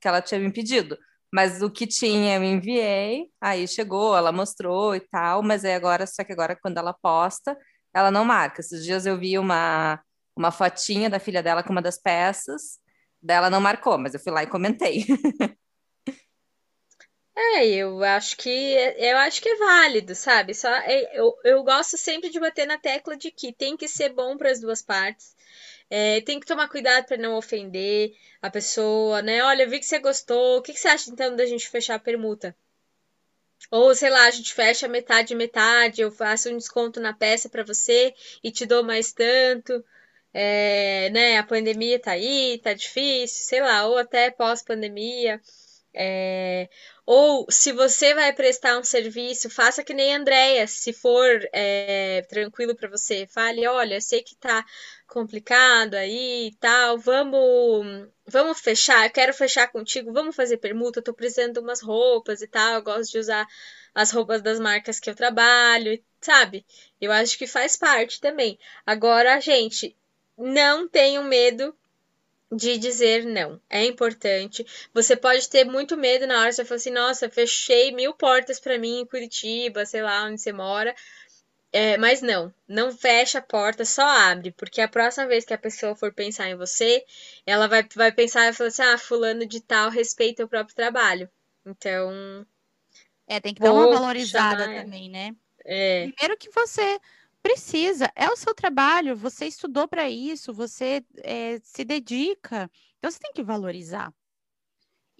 que 0.00 0.06
ela 0.08 0.22
tinha 0.22 0.38
me 0.40 0.52
pedido. 0.52 0.96
Mas 1.32 1.60
o 1.62 1.70
que 1.70 1.86
tinha 1.86 2.36
eu 2.36 2.44
enviei, 2.44 3.26
aí 3.40 3.66
chegou, 3.66 4.16
ela 4.16 4.32
mostrou 4.32 4.94
e 4.96 5.00
tal, 5.00 5.42
mas 5.42 5.64
aí 5.64 5.74
agora, 5.74 6.06
só 6.06 6.22
que 6.24 6.32
agora 6.32 6.56
quando 6.60 6.78
ela 6.78 6.92
posta, 6.94 7.56
ela 7.94 8.10
não 8.10 8.24
marca. 8.24 8.60
Esses 8.60 8.84
dias 8.84 9.06
eu 9.06 9.18
vi 9.18 9.38
uma, 9.38 10.00
uma 10.36 10.50
fotinha 10.52 11.10
da 11.10 11.18
filha 11.20 11.42
dela 11.42 11.62
com 11.64 11.72
uma 11.72 11.82
das 11.82 11.98
peças, 12.00 12.78
dela 13.22 13.50
não 13.50 13.60
marcou, 13.60 13.98
mas 13.98 14.14
eu 14.14 14.20
fui 14.20 14.32
lá 14.32 14.42
e 14.44 14.46
comentei. 14.46 15.04
É, 17.36 17.66
eu 17.66 18.02
acho 18.04 18.36
que 18.36 18.48
eu 18.48 19.16
acho 19.18 19.40
que 19.42 19.48
é 19.48 19.56
válido, 19.56 20.14
sabe? 20.14 20.54
Só 20.54 20.68
é, 20.68 21.10
eu, 21.18 21.36
eu 21.44 21.62
gosto 21.64 21.96
sempre 21.96 22.30
de 22.30 22.38
bater 22.40 22.66
na 22.66 22.78
tecla 22.78 23.16
de 23.16 23.30
que 23.32 23.52
tem 23.52 23.76
que 23.76 23.88
ser 23.88 24.10
bom 24.10 24.36
para 24.36 24.50
as 24.50 24.60
duas 24.60 24.80
partes. 24.82 25.34
É, 25.90 26.20
tem 26.22 26.38
que 26.40 26.46
tomar 26.46 26.68
cuidado 26.68 27.06
para 27.06 27.16
não 27.16 27.36
ofender 27.36 28.14
a 28.42 28.50
pessoa, 28.50 29.22
né? 29.22 29.42
Olha, 29.44 29.64
eu 29.64 29.70
vi 29.70 29.80
que 29.80 29.86
você 29.86 29.98
gostou. 29.98 30.58
O 30.58 30.62
que 30.62 30.72
que 30.72 30.78
você 30.80 30.88
acha 30.88 31.10
então 31.10 31.34
da 31.36 31.46
gente 31.46 31.68
fechar 31.68 31.96
a 31.96 31.98
permuta? 31.98 32.56
Ou 33.70 33.94
sei 33.94 34.10
lá, 34.10 34.26
a 34.26 34.30
gente 34.30 34.52
fecha 34.54 34.88
metade 34.88 35.34
metade, 35.34 36.00
eu 36.00 36.10
faço 36.10 36.50
um 36.50 36.56
desconto 36.56 37.00
na 37.00 37.12
peça 37.12 37.48
para 37.48 37.62
você 37.64 38.14
e 38.42 38.50
te 38.50 38.66
dou 38.66 38.82
mais 38.84 39.12
tanto. 39.12 39.84
É, 40.32 41.10
né? 41.10 41.38
A 41.38 41.42
pandemia 41.44 41.98
tá 42.00 42.12
aí, 42.12 42.58
tá 42.62 42.72
difícil, 42.74 43.44
sei 43.44 43.60
lá, 43.60 43.86
ou 43.86 43.98
até 43.98 44.30
pós-pandemia. 44.30 45.40
É, 45.94 46.68
ou 47.12 47.44
se 47.50 47.72
você 47.72 48.14
vai 48.14 48.32
prestar 48.32 48.78
um 48.78 48.84
serviço, 48.84 49.50
faça 49.50 49.82
que 49.82 49.92
nem 49.92 50.14
a 50.14 50.18
Andrea, 50.18 50.64
se 50.68 50.92
for 50.92 51.26
é, 51.52 52.22
tranquilo 52.28 52.72
para 52.76 52.88
você, 52.88 53.26
fale, 53.26 53.66
olha, 53.66 53.96
eu 53.96 54.00
sei 54.00 54.22
que 54.22 54.36
tá 54.36 54.64
complicado 55.08 55.94
aí 55.94 56.46
e 56.46 56.54
tal, 56.60 56.96
vamos, 56.98 58.08
vamos 58.24 58.60
fechar, 58.60 59.06
eu 59.06 59.10
quero 59.10 59.34
fechar 59.34 59.66
contigo, 59.72 60.12
vamos 60.12 60.36
fazer 60.36 60.58
permuta, 60.58 61.00
eu 61.00 61.02
tô 61.02 61.12
precisando 61.12 61.54
de 61.54 61.58
umas 61.58 61.80
roupas 61.80 62.42
e 62.42 62.46
tal, 62.46 62.74
eu 62.74 62.82
gosto 62.82 63.10
de 63.10 63.18
usar 63.18 63.44
as 63.92 64.12
roupas 64.12 64.40
das 64.40 64.60
marcas 64.60 65.00
que 65.00 65.10
eu 65.10 65.14
trabalho, 65.16 66.00
sabe? 66.20 66.64
Eu 67.00 67.10
acho 67.10 67.36
que 67.36 67.46
faz 67.48 67.76
parte 67.76 68.20
também. 68.20 68.56
Agora, 68.86 69.40
gente, 69.40 69.96
não 70.38 70.88
tenham 70.88 71.24
medo 71.24 71.76
de 72.52 72.78
dizer 72.78 73.24
não. 73.24 73.60
É 73.68 73.84
importante. 73.84 74.64
Você 74.94 75.16
pode 75.16 75.48
ter 75.48 75.64
muito 75.64 75.96
medo 75.96 76.26
na 76.26 76.40
hora 76.40 76.52
você 76.52 76.64
fala 76.64 76.76
assim, 76.76 76.90
nossa, 76.90 77.30
fechei 77.30 77.92
mil 77.92 78.12
portas 78.14 78.60
para 78.60 78.78
mim 78.78 79.00
em 79.00 79.06
Curitiba, 79.06 79.84
sei 79.86 80.02
lá 80.02 80.24
onde 80.24 80.40
você 80.40 80.52
mora. 80.52 80.94
É, 81.72 81.96
mas 81.98 82.22
não, 82.22 82.52
não 82.68 82.92
fecha 82.96 83.38
a 83.38 83.42
porta, 83.42 83.84
só 83.84 84.02
abre, 84.02 84.52
porque 84.52 84.80
a 84.80 84.88
próxima 84.88 85.26
vez 85.28 85.44
que 85.44 85.54
a 85.54 85.58
pessoa 85.58 85.94
for 85.96 86.12
pensar 86.12 86.48
em 86.48 86.56
você, 86.56 87.04
ela 87.46 87.68
vai, 87.68 87.86
vai 87.94 88.12
pensar 88.12 88.48
e 88.48 88.52
falar 88.52 88.68
assim: 88.68 88.82
ah, 88.82 88.98
fulano 88.98 89.46
de 89.46 89.60
tal 89.60 89.90
respeita 89.90 90.44
o 90.44 90.48
próprio 90.48 90.74
trabalho. 90.76 91.30
Então, 91.66 92.44
É, 93.26 93.40
tem 93.40 93.54
que 93.54 93.60
dar 93.60 93.72
uma 93.72 93.86
valorizada 93.86 94.68
também, 94.68 95.08
né? 95.08 95.34
é, 95.64 96.10
Primeiro 96.12 96.36
que 96.36 96.50
você 96.50 97.00
precisa, 97.42 98.10
é 98.16 98.28
o 98.30 98.36
seu 98.36 98.54
trabalho, 98.54 99.16
você 99.16 99.46
estudou 99.46 99.88
para 99.88 100.08
isso, 100.10 100.52
você 100.54 101.04
é, 101.24 101.58
se 101.62 101.84
dedica, 101.84 102.70
então 102.98 103.10
você 103.10 103.18
tem 103.18 103.32
que 103.32 103.42
valorizar. 103.42 104.12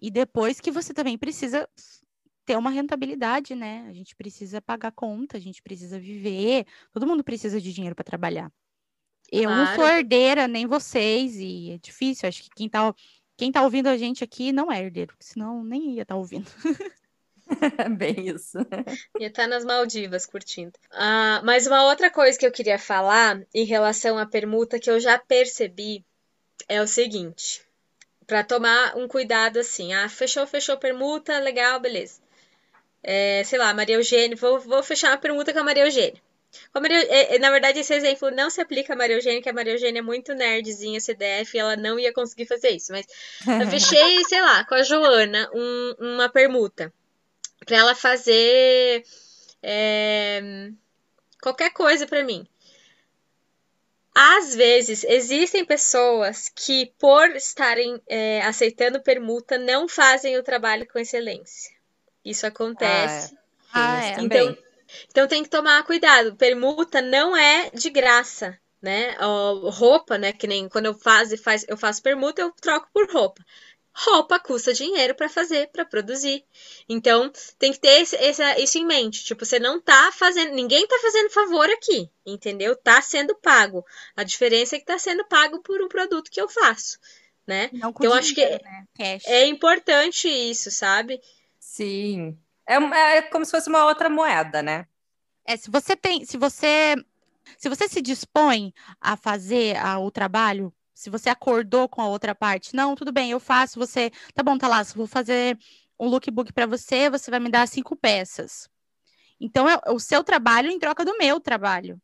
E 0.00 0.10
depois 0.10 0.60
que 0.60 0.70
você 0.70 0.94
também 0.94 1.18
precisa 1.18 1.68
ter 2.46 2.56
uma 2.56 2.70
rentabilidade, 2.70 3.54
né? 3.54 3.86
A 3.88 3.92
gente 3.92 4.16
precisa 4.16 4.60
pagar 4.62 4.92
conta, 4.92 5.36
a 5.36 5.40
gente 5.40 5.62
precisa 5.62 5.98
viver, 6.00 6.66
todo 6.92 7.06
mundo 7.06 7.22
precisa 7.24 7.60
de 7.60 7.72
dinheiro 7.72 7.94
para 7.94 8.04
trabalhar. 8.04 8.52
Eu 9.32 9.54
não 9.54 9.66
sou 9.66 9.84
Claro. 9.84 9.86
herdeira, 9.86 10.48
nem 10.48 10.66
vocês, 10.66 11.36
e 11.38 11.72
é 11.72 11.78
difícil, 11.78 12.28
acho 12.28 12.42
que 12.44 12.50
quem 12.56 12.68
tá, 12.70 12.94
quem 13.38 13.52
tá 13.52 13.62
ouvindo 13.62 13.88
a 13.88 13.96
gente 13.98 14.24
aqui 14.24 14.52
não 14.52 14.72
é 14.72 14.80
herdeiro, 14.82 15.16
senão 15.20 15.64
nem 15.64 15.94
ia 15.96 16.02
estar 16.02 16.16
ouvindo. 16.16 16.46
Bem 17.96 18.28
isso. 18.28 18.58
ia 19.18 19.28
estar 19.28 19.46
nas 19.46 19.64
Maldivas 19.64 20.26
curtindo. 20.26 20.72
Ah, 20.90 21.40
mas 21.44 21.66
uma 21.66 21.84
outra 21.84 22.10
coisa 22.10 22.38
que 22.38 22.46
eu 22.46 22.52
queria 22.52 22.78
falar 22.78 23.40
em 23.54 23.64
relação 23.64 24.18
à 24.18 24.26
permuta 24.26 24.78
que 24.78 24.90
eu 24.90 25.00
já 25.00 25.18
percebi 25.18 26.04
é 26.68 26.80
o 26.80 26.86
seguinte. 26.86 27.62
Para 28.26 28.44
tomar 28.44 28.96
um 28.96 29.08
cuidado 29.08 29.58
assim, 29.58 29.92
ah, 29.92 30.08
fechou, 30.08 30.46
fechou 30.46 30.76
permuta, 30.76 31.38
legal, 31.38 31.80
beleza. 31.80 32.20
É, 33.02 33.42
sei 33.44 33.58
lá, 33.58 33.72
Maria 33.74 33.96
Eugênia, 33.96 34.36
vou, 34.36 34.60
vou 34.60 34.82
fechar 34.82 35.08
uma 35.10 35.18
permuta 35.18 35.52
com 35.52 35.58
a 35.60 35.64
Maria 35.64 35.84
Eugênia. 35.84 36.20
Maria, 36.74 36.98
é, 37.08 37.36
é, 37.36 37.38
na 37.38 37.50
verdade, 37.50 37.78
esse 37.80 37.94
exemplo 37.94 38.30
não 38.30 38.50
se 38.50 38.60
aplica 38.60 38.92
a 38.92 38.96
Maria 38.96 39.16
Eugênia, 39.16 39.40
que 39.40 39.48
a 39.48 39.52
Maria 39.52 39.72
Eugênia 39.74 40.00
é 40.00 40.02
muito 40.02 40.34
nerdzinha, 40.34 41.00
CDF, 41.00 41.56
e 41.56 41.60
ela 41.60 41.76
não 41.76 41.98
ia 41.98 42.12
conseguir 42.12 42.46
fazer 42.46 42.70
isso. 42.70 42.92
Mas 42.92 43.06
eu 43.46 43.66
fechei, 43.68 44.22
sei 44.28 44.40
lá, 44.40 44.64
com 44.64 44.74
a 44.74 44.82
Joana, 44.82 45.48
um- 45.54 45.94
uma 46.14 46.28
permuta 46.28 46.92
para 47.64 47.76
ela 47.76 47.94
fazer 47.94 49.04
é, 49.62 50.70
qualquer 51.40 51.70
coisa 51.70 52.06
para 52.06 52.24
mim. 52.24 52.46
Às 54.14 54.54
vezes, 54.54 55.04
existem 55.04 55.64
pessoas 55.64 56.50
que, 56.54 56.92
por 56.98 57.30
estarem 57.36 58.02
é, 58.08 58.42
aceitando 58.42 59.00
permuta, 59.00 59.56
não 59.56 59.88
fazem 59.88 60.36
o 60.36 60.42
trabalho 60.42 60.86
com 60.86 60.98
excelência. 60.98 61.72
Isso 62.24 62.46
acontece. 62.46 63.36
Ah, 63.72 64.04
é. 64.04 64.10
isso 64.10 64.20
também. 64.20 64.58
Então 65.08 65.28
tem 65.28 65.42
que 65.42 65.48
tomar 65.48 65.84
cuidado. 65.84 66.34
Permuta 66.34 67.00
não 67.00 67.36
é 67.36 67.70
de 67.70 67.88
graça, 67.88 68.58
né? 68.82 69.16
Roupa, 69.70 70.18
né? 70.18 70.32
Que 70.32 70.46
nem 70.46 70.68
quando 70.68 70.86
eu 70.86 70.94
faço, 70.94 71.38
faz, 71.38 71.64
eu 71.68 71.76
faço 71.76 72.02
permuta, 72.02 72.42
eu 72.42 72.52
troco 72.60 72.88
por 72.92 73.10
roupa. 73.10 73.44
Roupa 73.92 74.38
custa 74.38 74.72
dinheiro 74.72 75.14
para 75.14 75.28
fazer, 75.28 75.68
para 75.72 75.84
produzir. 75.84 76.44
Então 76.88 77.30
tem 77.58 77.72
que 77.72 77.80
ter 77.80 78.00
esse, 78.02 78.16
essa- 78.16 78.58
isso 78.58 78.78
em 78.78 78.86
mente. 78.86 79.24
Tipo, 79.24 79.44
você 79.44 79.58
não 79.58 79.80
tá 79.80 80.10
fazendo, 80.12 80.54
ninguém 80.54 80.86
tá 80.86 80.98
fazendo 81.02 81.30
favor 81.30 81.68
aqui, 81.68 82.10
entendeu? 82.24 82.76
Tá 82.76 83.02
sendo 83.02 83.34
pago. 83.36 83.84
A 84.16 84.22
diferença 84.22 84.76
é 84.76 84.78
que 84.78 84.84
tá 84.86 84.98
sendo 84.98 85.24
pago 85.26 85.60
por 85.60 85.82
um 85.82 85.88
produto 85.88 86.30
que 86.30 86.40
eu 86.40 86.48
faço, 86.48 86.98
né? 87.46 87.68
Não 87.72 87.90
Então, 87.90 88.12
acho 88.14 88.34
que 88.34 88.44
né? 88.44 88.86
É 89.26 89.46
importante 89.46 90.28
isso, 90.28 90.70
sabe? 90.70 91.20
Sim. 91.58 92.38
É, 92.66 92.76
é 93.16 93.22
como 93.22 93.44
se 93.44 93.50
fosse 93.50 93.68
uma 93.68 93.84
outra 93.84 94.08
moeda, 94.08 94.62
né? 94.62 94.86
É, 95.44 95.56
se 95.56 95.68
você 95.70 95.96
tem, 95.96 96.24
se 96.24 96.36
você, 96.36 96.94
se 97.58 97.68
você 97.68 97.88
se 97.88 98.00
dispõe 98.00 98.72
a 99.00 99.16
fazer 99.16 99.76
a- 99.76 99.98
o 99.98 100.10
trabalho, 100.10 100.72
se 101.00 101.08
você 101.08 101.30
acordou 101.30 101.88
com 101.88 102.02
a 102.02 102.06
outra 102.06 102.34
parte, 102.34 102.76
não, 102.76 102.94
tudo 102.94 103.10
bem, 103.10 103.30
eu 103.30 103.40
faço, 103.40 103.78
você, 103.78 104.10
tá 104.34 104.42
bom, 104.42 104.58
tá 104.58 104.68
lá, 104.68 104.82
vou 104.94 105.06
fazer 105.06 105.58
um 105.98 106.06
lookbook 106.06 106.52
para 106.52 106.66
você, 106.66 107.08
você 107.08 107.30
vai 107.30 107.40
me 107.40 107.48
dar 107.48 107.66
cinco 107.66 107.96
peças. 107.96 108.68
Então 109.40 109.66
é 109.66 109.80
o 109.88 109.98
seu 109.98 110.22
trabalho 110.22 110.70
em 110.70 110.78
troca 110.78 111.02
do 111.02 111.16
meu 111.16 111.40
trabalho. 111.40 111.98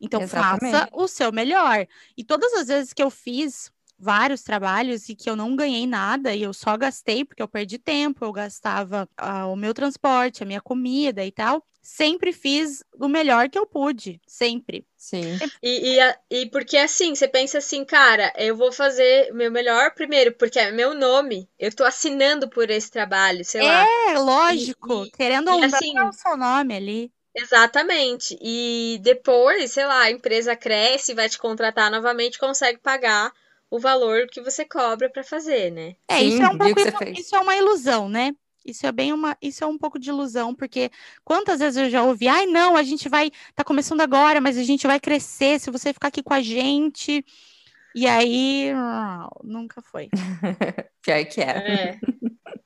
Então 0.00 0.26
faça 0.26 0.66
Exatamente. 0.66 0.90
o 0.94 1.06
seu 1.06 1.30
melhor. 1.30 1.86
E 2.16 2.24
todas 2.24 2.54
as 2.54 2.68
vezes 2.68 2.94
que 2.94 3.02
eu 3.02 3.10
fiz 3.10 3.70
vários 4.00 4.42
trabalhos 4.42 5.08
e 5.08 5.14
que 5.14 5.28
eu 5.28 5.36
não 5.36 5.54
ganhei 5.54 5.86
nada 5.86 6.34
e 6.34 6.42
eu 6.42 6.52
só 6.52 6.76
gastei 6.76 7.24
porque 7.24 7.42
eu 7.42 7.48
perdi 7.48 7.78
tempo, 7.78 8.24
eu 8.24 8.32
gastava 8.32 9.08
ah, 9.16 9.46
o 9.46 9.56
meu 9.56 9.74
transporte, 9.74 10.42
a 10.42 10.46
minha 10.46 10.60
comida 10.60 11.24
e 11.24 11.30
tal. 11.32 11.64
Sempre 11.82 12.32
fiz 12.32 12.82
o 12.98 13.08
melhor 13.08 13.48
que 13.48 13.58
eu 13.58 13.66
pude, 13.66 14.20
sempre. 14.26 14.86
Sim. 14.96 15.38
E, 15.62 15.98
e, 15.98 16.14
e 16.42 16.46
porque 16.50 16.76
assim, 16.76 17.14
você 17.14 17.26
pensa 17.28 17.58
assim, 17.58 17.84
cara, 17.84 18.32
eu 18.36 18.56
vou 18.56 18.72
fazer 18.72 19.30
o 19.32 19.34
meu 19.34 19.50
melhor 19.50 19.94
primeiro, 19.94 20.32
porque 20.34 20.58
é 20.58 20.70
meu 20.70 20.94
nome, 20.94 21.48
eu 21.58 21.74
tô 21.74 21.84
assinando 21.84 22.48
por 22.48 22.70
esse 22.70 22.90
trabalho, 22.90 23.44
sei 23.44 23.62
lá. 23.62 23.90
É, 24.08 24.18
lógico, 24.18 25.06
E- 25.06 25.10
querendo 25.10 25.48
ou 25.50 25.58
não, 25.58 25.64
assim- 25.64 25.96
é 25.98 26.08
o 26.08 26.12
seu 26.12 26.36
nome 26.36 26.74
ali. 26.74 27.12
Exatamente. 27.34 28.36
E 28.40 28.98
depois, 29.02 29.72
sei 29.72 29.84
lá, 29.86 30.02
a 30.02 30.10
empresa 30.10 30.56
cresce, 30.56 31.14
vai 31.14 31.28
te 31.28 31.38
contratar 31.38 31.90
novamente, 31.90 32.38
consegue 32.38 32.78
pagar 32.78 33.32
o 33.70 33.78
valor 33.78 34.26
que 34.26 34.40
você 34.40 34.64
cobra 34.64 35.08
pra 35.08 35.22
fazer, 35.22 35.70
né? 35.70 35.94
É, 36.08 36.18
Sim, 36.18 36.28
isso 36.28 36.42
é 36.42 36.48
um 36.48 36.58
pouco 36.58 36.98
fez. 36.98 37.18
isso 37.18 37.36
é 37.36 37.40
uma 37.40 37.56
ilusão, 37.56 38.08
né? 38.08 38.32
Isso 38.64 38.86
é 38.86 38.92
bem 38.92 39.12
uma, 39.12 39.36
isso 39.40 39.64
é 39.64 39.66
um 39.66 39.78
pouco 39.78 39.98
de 39.98 40.10
ilusão, 40.10 40.54
porque 40.54 40.90
quantas 41.24 41.60
vezes 41.60 41.76
eu 41.76 41.88
já 41.88 42.02
ouvi, 42.02 42.28
ai, 42.28 42.44
não, 42.46 42.76
a 42.76 42.82
gente 42.82 43.08
vai, 43.08 43.30
tá 43.54 43.64
começando 43.64 44.02
agora, 44.02 44.40
mas 44.40 44.58
a 44.58 44.62
gente 44.62 44.86
vai 44.86 45.00
crescer 45.00 45.58
se 45.58 45.70
você 45.70 45.92
ficar 45.92 46.08
aqui 46.08 46.22
com 46.22 46.34
a 46.34 46.42
gente. 46.42 47.24
E 47.94 48.06
aí, 48.06 48.70
nunca 49.42 49.80
foi. 49.80 50.08
Pior 51.02 51.24
que 51.24 51.40
é. 51.40 51.44
É. 51.44 52.00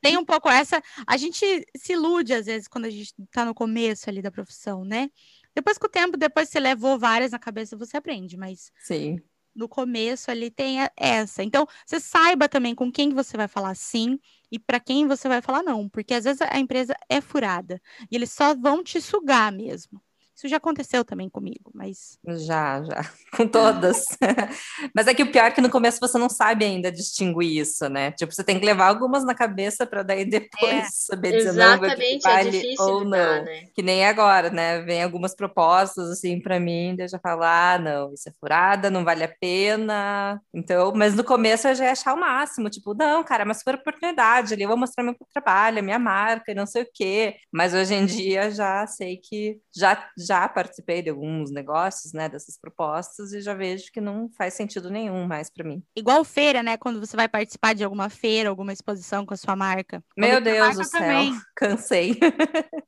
Tem 0.02 0.18
um 0.18 0.24
pouco 0.24 0.50
essa, 0.50 0.82
a 1.06 1.16
gente 1.16 1.66
se 1.76 1.92
ilude 1.92 2.34
às 2.34 2.46
vezes 2.46 2.68
quando 2.68 2.84
a 2.84 2.90
gente 2.90 3.14
tá 3.30 3.44
no 3.44 3.54
começo 3.54 4.10
ali 4.10 4.20
da 4.20 4.30
profissão, 4.30 4.84
né? 4.84 5.08
Depois 5.54 5.78
com 5.78 5.86
o 5.86 5.90
tempo, 5.90 6.16
depois 6.16 6.48
você 6.48 6.58
levou 6.58 6.98
várias 6.98 7.30
na 7.30 7.38
cabeça, 7.38 7.76
você 7.76 7.96
aprende, 7.96 8.36
mas 8.36 8.70
Sim. 8.78 9.18
No 9.54 9.68
começo 9.68 10.30
ali 10.30 10.50
tem 10.50 10.78
essa. 10.96 11.42
Então, 11.42 11.66
você 11.86 12.00
saiba 12.00 12.48
também 12.48 12.74
com 12.74 12.90
quem 12.90 13.10
você 13.14 13.36
vai 13.36 13.48
falar 13.48 13.74
sim 13.74 14.18
e 14.50 14.58
para 14.58 14.80
quem 14.80 15.06
você 15.06 15.28
vai 15.28 15.40
falar 15.42 15.62
não, 15.62 15.88
porque 15.88 16.14
às 16.14 16.24
vezes 16.24 16.40
a 16.42 16.58
empresa 16.58 16.94
é 17.08 17.20
furada 17.20 17.80
e 18.10 18.16
eles 18.16 18.32
só 18.32 18.54
vão 18.54 18.82
te 18.82 19.00
sugar 19.00 19.52
mesmo. 19.52 20.00
Isso 20.36 20.48
já 20.48 20.56
aconteceu 20.56 21.04
também 21.04 21.28
comigo, 21.28 21.70
mas 21.72 22.18
Já, 22.46 22.82
já. 22.82 23.02
Com 23.36 23.46
todas. 23.48 24.04
Mas 24.94 25.06
é 25.08 25.14
que 25.14 25.22
o 25.22 25.30
pior 25.32 25.46
é 25.46 25.50
que 25.50 25.60
no 25.60 25.70
começo 25.70 25.98
você 26.00 26.16
não 26.18 26.28
sabe 26.28 26.64
ainda 26.64 26.90
distinguir 26.90 27.60
isso, 27.60 27.88
né? 27.88 28.12
Tipo, 28.12 28.32
você 28.32 28.44
tem 28.44 28.60
que 28.60 28.64
levar 28.66 28.86
algumas 28.86 29.24
na 29.24 29.34
cabeça 29.34 29.84
para 29.86 30.02
daí 30.04 30.24
depois 30.28 30.72
É, 30.72 30.88
saber 30.90 31.32
dizer 31.32 31.52
não, 31.52 31.84
é 31.84 32.18
vale 32.22 32.50
difícil 32.50 32.84
ou 32.84 33.02
lidar, 33.04 33.38
não. 33.38 33.44
né? 33.44 33.64
Que 33.74 33.82
nem 33.82 34.04
agora, 34.06 34.50
né? 34.50 34.80
Vem 34.82 35.02
algumas 35.02 35.34
propostas 35.34 36.10
assim 36.10 36.40
para 36.40 36.60
mim, 36.60 36.94
daí 36.96 37.06
eu 37.06 37.10
já 37.10 37.18
falo, 37.18 37.42
ah, 37.42 37.78
não, 37.78 38.12
isso 38.14 38.28
é 38.28 38.32
furada, 38.38 38.90
não 38.90 39.04
vale 39.04 39.24
a 39.24 39.34
pena. 39.40 40.40
Então, 40.52 40.92
mas 40.94 41.14
no 41.14 41.24
começo 41.24 41.66
eu 41.68 41.74
já 41.74 41.86
ia 41.86 41.92
achar 41.92 42.14
o 42.14 42.20
máximo, 42.20 42.70
tipo, 42.70 42.94
não, 42.94 43.22
cara, 43.24 43.42
é 43.42 43.46
uma 43.46 43.54
super 43.54 43.74
oportunidade 43.76 44.54
ali, 44.54 44.62
eu 44.62 44.68
vou 44.68 44.76
mostrar 44.76 45.02
meu 45.02 45.16
trabalho, 45.32 45.78
a 45.78 45.82
minha 45.82 45.98
marca 45.98 46.52
e 46.52 46.54
não 46.54 46.66
sei 46.66 46.82
o 46.82 46.88
quê. 46.92 47.36
Mas 47.52 47.74
hoje 47.74 47.94
em 47.94 48.06
dia 48.06 48.50
já 48.50 48.86
sei 48.86 49.16
que 49.16 49.58
já, 49.74 50.08
já 50.26 50.48
participei 50.48 51.02
de 51.02 51.10
alguns 51.10 51.50
negócios, 51.50 52.12
né, 52.12 52.28
dessas 52.28 52.58
propostas 52.58 53.32
e 53.32 53.40
já 53.40 53.54
vejo 53.54 53.90
que 53.92 54.00
não 54.00 54.28
faz 54.30 54.54
sentido 54.54 54.90
nenhum 54.90 55.26
mais 55.26 55.50
para 55.50 55.64
mim. 55.64 55.82
igual 55.96 56.24
feira, 56.24 56.62
né? 56.62 56.76
Quando 56.76 56.98
você 57.00 57.16
vai 57.16 57.28
participar 57.28 57.74
de 57.74 57.84
alguma 57.84 58.08
feira, 58.08 58.48
alguma 58.48 58.72
exposição 58.72 59.24
com 59.26 59.34
a 59.34 59.36
sua 59.36 59.54
marca. 59.56 60.02
Meu 60.16 60.40
Deus 60.40 60.58
marca 60.58 60.82
do 60.82 60.84
céu, 60.84 61.00
também. 61.00 61.40
cansei. 61.54 62.18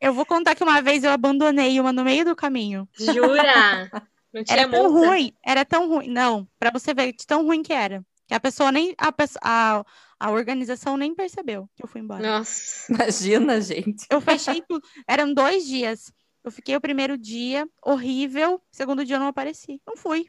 Eu 0.00 0.12
vou 0.12 0.26
contar 0.26 0.56
que 0.56 0.64
uma 0.64 0.82
vez 0.82 1.04
eu 1.04 1.10
abandonei 1.12 1.78
uma 1.78 1.92
no 1.92 2.02
meio 2.02 2.24
do 2.24 2.34
caminho. 2.34 2.88
Jura? 2.98 3.88
Não 4.34 4.42
tinha 4.42 4.58
Era 4.58 4.68
tão 4.68 4.90
multa? 4.90 5.06
ruim, 5.08 5.32
era 5.44 5.64
tão 5.64 5.88
ruim. 5.88 6.08
Não, 6.08 6.48
pra 6.58 6.70
você 6.72 6.92
ver 6.94 7.12
de 7.12 7.24
tão 7.26 7.44
ruim 7.44 7.62
que 7.62 7.72
era. 7.72 8.02
Que 8.26 8.34
a 8.34 8.40
pessoa 8.40 8.72
nem. 8.72 8.94
A, 8.98 9.12
a, 9.42 9.84
a 10.18 10.30
organização 10.30 10.96
nem 10.96 11.14
percebeu 11.14 11.68
que 11.76 11.84
eu 11.84 11.88
fui 11.88 12.00
embora. 12.00 12.22
Nossa. 12.38 12.90
Imagina, 12.92 13.60
gente. 13.60 14.06
Eu 14.10 14.20
fechei 14.22 14.62
tudo. 14.66 14.82
Eram 15.06 15.32
dois 15.34 15.66
dias. 15.66 16.10
Eu 16.44 16.50
fiquei 16.50 16.74
o 16.74 16.80
primeiro 16.80 17.16
dia 17.16 17.68
horrível, 17.82 18.60
segundo 18.70 19.04
dia 19.04 19.16
eu 19.16 19.20
não 19.20 19.28
apareci. 19.28 19.80
Não 19.86 19.96
fui. 19.96 20.28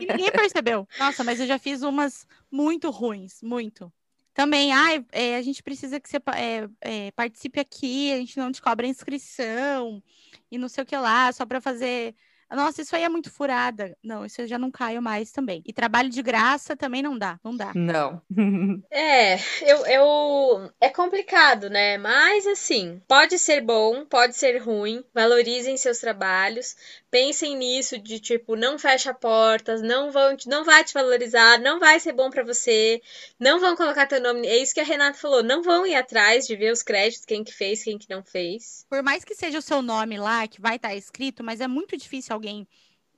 E 0.00 0.06
ninguém 0.06 0.30
percebeu. 0.32 0.86
Nossa, 0.98 1.24
mas 1.24 1.40
eu 1.40 1.46
já 1.46 1.58
fiz 1.58 1.82
umas 1.82 2.26
muito 2.50 2.90
ruins, 2.90 3.42
muito. 3.42 3.92
Também, 4.34 4.72
ai, 4.72 5.04
é, 5.12 5.36
a 5.36 5.42
gente 5.42 5.62
precisa 5.62 6.00
que 6.00 6.08
você 6.08 6.16
é, 6.16 6.68
é, 6.80 7.10
participe 7.10 7.60
aqui, 7.60 8.12
a 8.12 8.16
gente 8.16 8.38
não 8.38 8.50
te 8.50 8.62
cobra 8.62 8.86
inscrição 8.86 10.02
e 10.50 10.56
não 10.56 10.68
sei 10.68 10.84
o 10.84 10.86
que 10.86 10.96
lá, 10.96 11.30
só 11.32 11.44
para 11.44 11.60
fazer. 11.60 12.14
Nossa, 12.54 12.82
isso 12.82 12.94
aí 12.94 13.02
é 13.02 13.08
muito 13.08 13.30
furada. 13.30 13.96
Não, 14.02 14.24
isso 14.24 14.40
eu 14.42 14.46
já 14.46 14.58
não 14.58 14.70
caio 14.70 15.00
mais 15.02 15.30
também. 15.32 15.62
E 15.66 15.72
trabalho 15.72 16.08
de 16.10 16.22
graça 16.22 16.76
também 16.76 17.02
não 17.02 17.18
dá, 17.18 17.38
não 17.42 17.56
dá. 17.56 17.72
Não. 17.74 18.20
É, 18.90 19.36
eu, 19.62 19.86
eu... 19.86 20.70
é 20.80 20.88
complicado, 20.90 21.70
né? 21.70 21.96
Mas 21.98 22.46
assim, 22.46 23.00
pode 23.08 23.38
ser 23.38 23.60
bom, 23.62 24.04
pode 24.04 24.36
ser 24.36 24.58
ruim. 24.58 25.02
Valorizem 25.14 25.76
seus 25.76 25.98
trabalhos. 25.98 26.76
Pensem 27.10 27.56
nisso 27.56 27.98
de 27.98 28.18
tipo, 28.20 28.56
não 28.56 28.78
fecha 28.78 29.12
portas, 29.14 29.82
não 29.82 30.10
vão, 30.10 30.36
te- 30.36 30.48
não 30.48 30.64
vai 30.64 30.82
te 30.84 30.94
valorizar, 30.94 31.58
não 31.60 31.78
vai 31.78 32.00
ser 32.00 32.12
bom 32.12 32.30
pra 32.30 32.42
você, 32.42 33.02
não 33.38 33.60
vão 33.60 33.76
colocar 33.76 34.06
teu 34.06 34.20
nome. 34.20 34.46
É 34.46 34.56
isso 34.56 34.72
que 34.74 34.80
a 34.80 34.84
Renata 34.84 35.18
falou, 35.18 35.42
não 35.42 35.62
vão 35.62 35.86
ir 35.86 35.94
atrás 35.94 36.46
de 36.46 36.56
ver 36.56 36.72
os 36.72 36.82
créditos, 36.82 37.24
quem 37.26 37.44
que 37.44 37.52
fez, 37.52 37.84
quem 37.84 37.98
que 37.98 38.08
não 38.08 38.22
fez. 38.24 38.86
Por 38.88 39.02
mais 39.02 39.24
que 39.24 39.34
seja 39.34 39.58
o 39.58 39.62
seu 39.62 39.82
nome 39.82 40.18
lá, 40.18 40.46
que 40.48 40.60
vai 40.60 40.76
estar 40.76 40.94
escrito, 40.94 41.44
mas 41.44 41.60
é 41.60 41.68
muito 41.68 41.96
difícil 41.96 42.34
alguém 42.42 42.66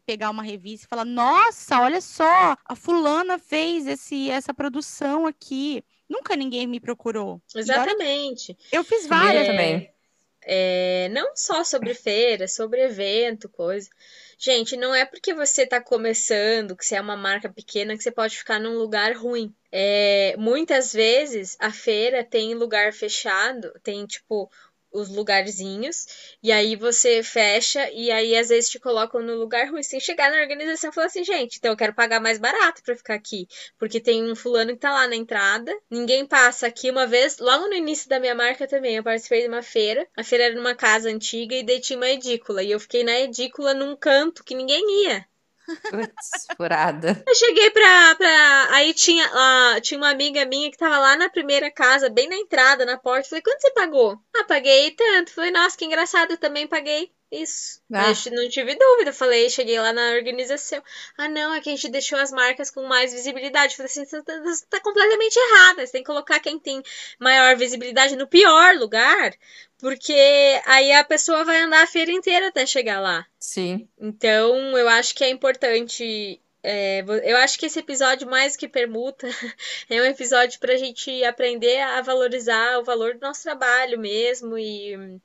pegar 0.05 0.31
uma 0.31 0.43
revista 0.43 0.87
e 0.87 0.89
falar: 0.89 1.05
Nossa, 1.05 1.81
olha 1.81 2.01
só, 2.01 2.57
a 2.65 2.77
fulana 2.77 3.39
fez 3.39 3.87
esse, 3.87 4.31
essa 4.31 4.53
produção 4.53 5.27
aqui. 5.27 5.83
Nunca 6.09 6.37
ninguém 6.37 6.67
me 6.67 6.79
procurou. 6.79 7.41
Exatamente. 7.55 8.57
Eu 8.71 8.85
fiz 8.85 9.07
várias. 9.07 9.47
Eu 9.47 9.53
também. 9.53 9.91
É, 10.47 11.09
não 11.11 11.35
só 11.35 11.65
sobre 11.65 11.95
feira, 11.95 12.47
sobre 12.47 12.83
evento, 12.85 13.49
coisa. 13.49 13.89
Gente, 14.37 14.77
não 14.77 14.95
é 14.95 15.07
porque 15.07 15.33
você 15.33 15.67
tá 15.67 15.81
começando, 15.81 16.77
que 16.77 16.85
você 16.85 16.97
é 16.97 17.01
uma 17.01 17.17
marca 17.17 17.49
pequena, 17.49 17.97
que 17.97 18.03
você 18.03 18.11
pode 18.11 18.37
ficar 18.37 18.61
num 18.61 18.77
lugar 18.77 19.17
ruim. 19.17 19.55
É, 19.73 20.37
muitas 20.37 20.93
vezes 20.93 21.57
a 21.59 21.73
feira 21.73 22.23
tem 22.23 22.55
lugar 22.55 22.93
fechado, 22.93 23.73
tem 23.83 24.05
tipo 24.05 24.51
os 24.95 25.09
lugarzinhos, 25.09 26.07
e 26.43 26.53
aí 26.53 26.77
você 26.77 27.23
fecha, 27.23 27.91
e 27.91 28.11
aí 28.11 28.37
às 28.37 28.49
vezes 28.49 28.71
te 28.71 28.79
colocam 28.79 29.21
no 29.21 29.35
lugar 29.35 29.69
ruim. 29.71 29.83
Sem 29.83 30.01
chegar 30.01 30.31
na 30.31 30.41
organização 30.41 30.91
e 30.91 30.93
falar 30.95 31.09
assim, 31.09 31.25
gente, 31.25 31.59
então 31.59 31.73
eu 31.73 31.77
quero 31.77 31.95
pagar 31.95 32.21
mais 32.21 32.39
barato 32.39 32.83
pra 32.83 32.97
ficar 32.97 33.15
aqui, 33.15 33.47
porque 33.79 34.01
tem 34.01 34.31
um 34.31 34.37
fulano 34.37 34.73
que 34.73 34.79
tá 34.79 34.93
lá 34.93 35.09
na 35.09 35.17
entrada, 35.17 35.77
ninguém 35.91 36.25
passa 36.25 36.67
aqui. 36.67 36.91
Uma 36.91 37.07
vez, 37.07 37.39
logo 37.39 37.67
no 37.67 37.75
início 37.75 38.09
da 38.09 38.21
minha 38.21 38.35
marca 38.35 38.67
também, 38.69 38.97
eu 38.97 39.03
participei 39.03 39.43
de 39.43 39.49
uma 39.49 39.63
feira, 39.63 40.07
a 40.17 40.23
feira 40.23 40.45
era 40.45 40.55
numa 40.55 40.75
casa 40.75 41.11
antiga 41.11 41.55
e 41.57 41.65
daí 41.65 41.81
tinha 41.81 41.97
uma 41.97 42.09
edícula, 42.09 42.63
e 42.63 42.71
eu 42.71 42.81
fiquei 42.81 43.03
na 43.03 43.19
edícula 43.21 43.75
num 43.75 43.97
canto 43.97 44.45
que 44.45 44.55
ninguém 44.55 45.05
ia. 45.05 45.27
Putz, 45.91 46.47
furada. 46.57 47.23
Eu 47.27 47.35
cheguei 47.35 47.71
pra. 47.71 48.15
pra... 48.17 48.69
Aí 48.73 48.93
tinha, 48.95 49.27
ah, 49.33 49.81
tinha 49.81 49.99
uma 49.99 50.11
amiga 50.11 50.45
minha 50.45 50.71
que 50.71 50.77
tava 50.77 50.99
lá 50.99 51.17
na 51.17 51.29
primeira 51.29 51.71
casa, 51.71 52.11
bem 52.11 52.29
na 52.29 52.37
entrada, 52.37 52.85
na 52.85 52.99
porta. 52.99 53.29
Falei, 53.29 53.43
quanto 53.43 53.61
você 53.61 53.71
pagou? 53.73 54.19
Ah, 54.37 54.45
paguei 54.45 54.91
tanto. 54.93 55.33
Falei, 55.33 55.51
nossa, 55.51 55.77
que 55.77 55.85
engraçado, 55.85 56.33
eu 56.33 56.39
também 56.39 56.67
paguei. 56.67 57.13
Isso. 57.43 57.81
Ah. 57.93 58.13
Eu 58.27 58.33
não 58.33 58.49
tive 58.49 58.77
dúvida. 58.77 59.13
Falei, 59.13 59.51
cheguei 59.51 59.79
lá 59.81 59.93
na 59.93 60.13
organização. 60.13 60.83
Ah, 61.19 61.29
não, 61.29 61.53
é 61.55 61.61
que 61.61 61.69
a 61.69 61.73
gente 61.73 61.89
deixou 61.89 62.19
as 62.19 62.31
marcas 62.31 62.71
com 62.71 62.85
mais 62.85 63.13
visibilidade. 63.13 63.77
Falei 63.77 63.91
assim, 63.91 64.05
você 64.05 64.23
tá, 64.23 64.41
você 64.41 64.65
tá 64.71 64.81
completamente 64.81 65.37
errada. 65.37 65.85
Você 65.85 65.93
tem 65.93 66.03
que 66.03 66.07
colocar 66.07 66.39
quem 66.39 66.59
tem 66.59 66.83
maior 67.19 67.57
visibilidade 67.57 68.17
no 68.17 68.29
pior 68.29 68.77
lugar. 68.77 69.35
Porque 69.79 70.15
aí 70.65 70.93
a 70.93 71.03
pessoa 71.03 71.45
vai 71.45 71.61
andar 71.61 71.83
a 71.83 71.89
feira 71.89 72.13
inteira 72.13 72.49
até 72.49 72.65
chegar 72.65 73.01
lá. 73.01 73.27
Sim. 73.39 73.89
Então, 73.99 74.79
eu 74.79 74.89
acho 74.89 75.15
que 75.15 75.25
é 75.25 75.29
importante. 75.29 76.41
é, 76.63 77.05
eu 77.25 77.37
acho 77.39 77.59
que 77.59 77.67
esse 77.67 77.81
episódio, 77.81 78.31
mais 78.31 78.57
que 78.57 78.69
permuta, 78.69 79.29
é 79.91 80.01
um 80.01 80.07
episódio 80.07 80.61
para 80.61 80.75
a 80.75 80.79
gente 80.79 81.25
aprender 81.25 81.81
a 81.81 82.01
valorizar 82.01 82.79
o 82.79 82.85
valor 82.85 83.15
do 83.15 83.21
nosso 83.21 83.43
trabalho 83.43 83.99
mesmo. 83.99 84.57
E 84.57 85.21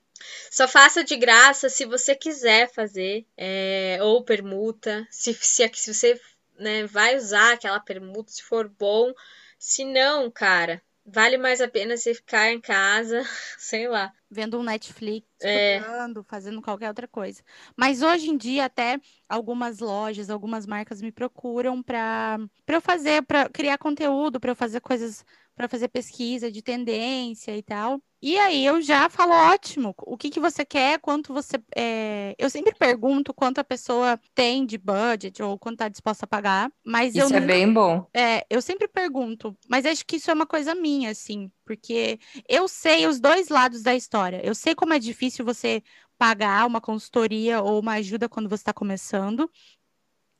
só 0.50 0.66
faça 0.68 1.02
de 1.04 1.16
graça 1.16 1.68
se 1.68 1.84
você 1.84 2.14
quiser 2.14 2.72
fazer, 2.72 3.26
é, 3.36 3.98
ou 4.02 4.24
permuta. 4.24 5.06
Se, 5.10 5.34
se, 5.34 5.70
se 5.74 5.94
você 5.94 6.20
né, 6.58 6.86
vai 6.86 7.16
usar 7.16 7.52
aquela 7.54 7.80
permuta, 7.80 8.30
se 8.30 8.42
for 8.42 8.68
bom. 8.68 9.12
Se 9.58 9.84
não, 9.84 10.30
cara, 10.30 10.82
vale 11.04 11.36
mais 11.36 11.60
a 11.60 11.68
pena 11.68 11.96
você 11.96 12.14
ficar 12.14 12.50
em 12.52 12.60
casa, 12.60 13.22
sei 13.58 13.88
lá. 13.88 14.12
Vendo 14.30 14.58
um 14.58 14.62
Netflix, 14.62 15.26
É. 15.42 15.78
estudando, 15.78 16.24
fazendo 16.24 16.62
qualquer 16.62 16.88
outra 16.88 17.08
coisa. 17.08 17.42
Mas 17.76 18.00
hoje 18.00 18.30
em 18.30 18.36
dia, 18.36 18.66
até 18.66 19.00
algumas 19.28 19.80
lojas, 19.80 20.30
algumas 20.30 20.66
marcas 20.66 21.02
me 21.02 21.10
procuram 21.10 21.82
para 21.82 22.38
para 22.64 22.76
eu 22.76 22.80
fazer, 22.80 23.22
para 23.24 23.48
criar 23.48 23.76
conteúdo, 23.78 24.38
para 24.38 24.52
eu 24.52 24.56
fazer 24.56 24.80
coisas, 24.80 25.24
para 25.56 25.68
fazer 25.68 25.88
pesquisa 25.88 26.50
de 26.50 26.62
tendência 26.62 27.56
e 27.56 27.62
tal. 27.62 28.00
E 28.22 28.38
aí 28.38 28.66
eu 28.66 28.82
já 28.82 29.08
falo, 29.08 29.32
ótimo, 29.32 29.94
o 29.98 30.16
que, 30.16 30.28
que 30.28 30.38
você 30.38 30.62
quer, 30.64 30.98
quanto 30.98 31.32
você. 31.32 31.58
É... 31.74 32.34
Eu 32.38 32.50
sempre 32.50 32.74
pergunto 32.74 33.32
quanto 33.32 33.60
a 33.60 33.64
pessoa 33.64 34.20
tem 34.34 34.66
de 34.66 34.76
budget 34.76 35.42
ou 35.42 35.58
quanto 35.58 35.76
está 35.76 35.88
disposta 35.88 36.26
a 36.26 36.28
pagar. 36.28 36.70
Mas 36.84 37.14
isso 37.14 37.32
eu 37.32 37.38
é 37.38 37.40
bem 37.40 37.72
bom. 37.72 38.06
É, 38.12 38.44
eu 38.50 38.60
sempre 38.60 38.86
pergunto, 38.86 39.56
mas 39.68 39.86
acho 39.86 40.04
que 40.04 40.16
isso 40.16 40.30
é 40.30 40.34
uma 40.34 40.46
coisa 40.46 40.74
minha, 40.74 41.10
assim, 41.10 41.50
porque 41.64 42.18
eu 42.46 42.68
sei 42.68 43.06
os 43.06 43.18
dois 43.18 43.48
lados 43.48 43.82
da 43.82 43.94
história. 43.94 44.40
Eu 44.44 44.54
sei 44.54 44.74
como 44.74 44.92
é 44.92 44.98
difícil 44.98 45.44
você 45.44 45.82
pagar 46.18 46.66
uma 46.66 46.80
consultoria 46.80 47.62
ou 47.62 47.80
uma 47.80 47.94
ajuda 47.94 48.28
quando 48.28 48.50
você 48.50 48.60
está 48.60 48.72
começando. 48.74 49.50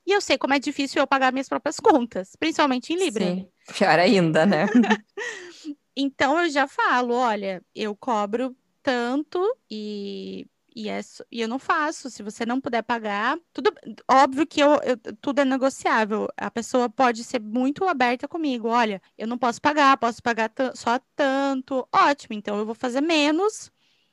E 0.07 0.13
eu 0.13 0.21
sei 0.21 0.37
como 0.37 0.53
é 0.53 0.59
difícil 0.59 1.01
eu 1.01 1.07
pagar 1.07 1.33
minhas 1.33 1.49
próprias 1.49 1.81
contas, 1.81 2.37
principalmente 2.39 2.93
em 2.93 2.97
Libra. 2.97 3.25
Sim, 3.25 3.49
pior 3.73 3.99
ainda, 3.99 4.45
né? 4.45 4.67
Então 5.97 6.43
eu 6.43 6.51
já 6.51 6.67
falo, 6.67 7.15
olha, 7.15 7.63
eu 7.75 7.95
cobro 7.97 8.57
tanto 8.83 9.39
e, 9.71 10.47
e, 10.75 10.89
é, 10.89 11.01
e 11.31 11.41
eu 11.41 11.49
não 11.49 11.59
faço. 11.59 12.11
Se 12.11 12.23
você 12.23 12.47
não 12.47 12.61
puder 12.61 12.83
pagar, 12.83 13.39
tudo 13.53 13.73
óbvio 14.09 14.47
que 14.47 14.61
eu, 14.61 14.75
eu, 14.83 14.97
tudo 15.21 15.41
é 15.41 15.45
negociável. 15.45 16.29
A 16.37 16.51
pessoa 16.51 16.89
pode 16.89 17.25
ser 17.25 17.41
muito 17.41 17.85
aberta 17.85 18.29
comigo. 18.29 18.69
Olha, 18.69 19.03
eu 19.19 19.27
não 19.27 19.39
posso 19.39 19.61
pagar, 19.61 19.97
posso 19.97 20.23
pagar 20.23 20.51
só 20.75 20.99
tanto. 21.17 21.87
Ótimo, 21.93 22.35
então 22.35 22.59
eu 22.59 22.67
vou 22.67 22.75
fazer 22.75 23.01
menos. 23.01 23.71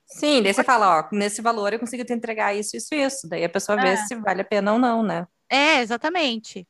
Sim, 0.08 0.42
daí 0.42 0.54
você 0.54 0.64
fala, 0.64 1.00
ó, 1.00 1.10
nesse 1.12 1.42
valor 1.42 1.74
eu 1.74 1.80
consigo 1.80 2.04
te 2.06 2.14
entregar 2.14 2.56
isso, 2.56 2.78
isso, 2.78 2.96
isso. 2.96 3.28
Daí 3.28 3.44
a 3.44 3.50
pessoa 3.50 3.78
vê 3.78 3.90
é. 3.90 3.98
se 3.98 4.16
vale 4.16 4.42
a 4.42 4.46
pena 4.46 4.74
ou 4.74 4.80
não, 4.80 5.04
né? 5.04 5.28
É, 5.50 5.82
exatamente. 5.82 6.68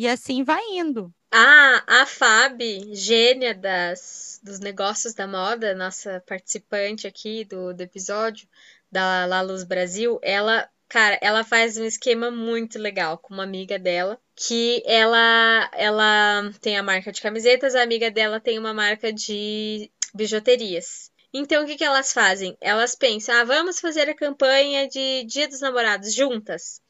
E 0.00 0.08
assim 0.08 0.42
vai 0.42 0.62
indo. 0.70 1.12
Ah, 1.30 1.84
a 1.86 2.06
Fábio, 2.06 2.94
gênia 2.94 3.54
das, 3.54 4.40
dos 4.42 4.58
negócios 4.58 5.12
da 5.12 5.26
moda, 5.26 5.74
nossa 5.74 6.24
participante 6.26 7.06
aqui 7.06 7.44
do, 7.44 7.74
do 7.74 7.82
episódio 7.82 8.48
da 8.90 9.26
La 9.26 9.42
Luz 9.42 9.62
Brasil, 9.62 10.18
ela, 10.22 10.66
cara, 10.88 11.18
ela 11.20 11.44
faz 11.44 11.76
um 11.76 11.84
esquema 11.84 12.30
muito 12.30 12.78
legal 12.78 13.18
com 13.18 13.34
uma 13.34 13.42
amiga 13.42 13.78
dela, 13.78 14.18
que 14.34 14.82
ela, 14.86 15.70
ela 15.74 16.50
tem 16.62 16.78
a 16.78 16.82
marca 16.82 17.12
de 17.12 17.20
camisetas, 17.20 17.74
a 17.74 17.82
amiga 17.82 18.10
dela 18.10 18.40
tem 18.40 18.58
uma 18.58 18.72
marca 18.72 19.12
de 19.12 19.92
bijuterias. 20.14 21.10
Então, 21.30 21.62
o 21.62 21.66
que, 21.66 21.76
que 21.76 21.84
elas 21.84 22.10
fazem? 22.10 22.56
Elas 22.58 22.94
pensam, 22.94 23.34
ah, 23.34 23.44
vamos 23.44 23.78
fazer 23.78 24.08
a 24.08 24.16
campanha 24.16 24.88
de 24.88 25.24
Dia 25.24 25.46
dos 25.46 25.60
Namorados 25.60 26.14
juntas. 26.14 26.80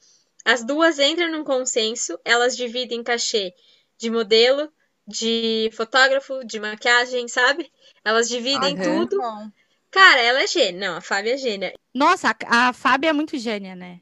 As 0.44 0.64
duas 0.64 0.98
entram 0.98 1.31
num 1.31 1.44
consenso, 1.44 2.18
elas 2.24 2.57
dividem 2.57 3.03
cachê 3.03 3.55
de 3.98 4.11
modelo, 4.11 4.72
de 5.07 5.70
fotógrafo, 5.74 6.44
de 6.44 6.59
maquiagem, 6.59 7.29
sabe? 7.29 7.70
Elas 8.05 8.29
dividem 8.29 8.76
uhum. 8.76 9.07
tudo. 9.07 9.20
Cara, 9.90 10.20
ela 10.20 10.42
é 10.42 10.46
gênia. 10.46 10.88
Não, 10.88 10.96
a 10.96 11.00
Fábia 11.00 11.35
é 11.35 11.37
gênia. 11.37 11.74
Nossa, 11.92 12.31
a, 12.46 12.68
a 12.68 12.72
Fábia 12.72 13.11
é 13.11 13.12
muito 13.12 13.37
gênia, 13.37 13.74
né? 13.74 14.00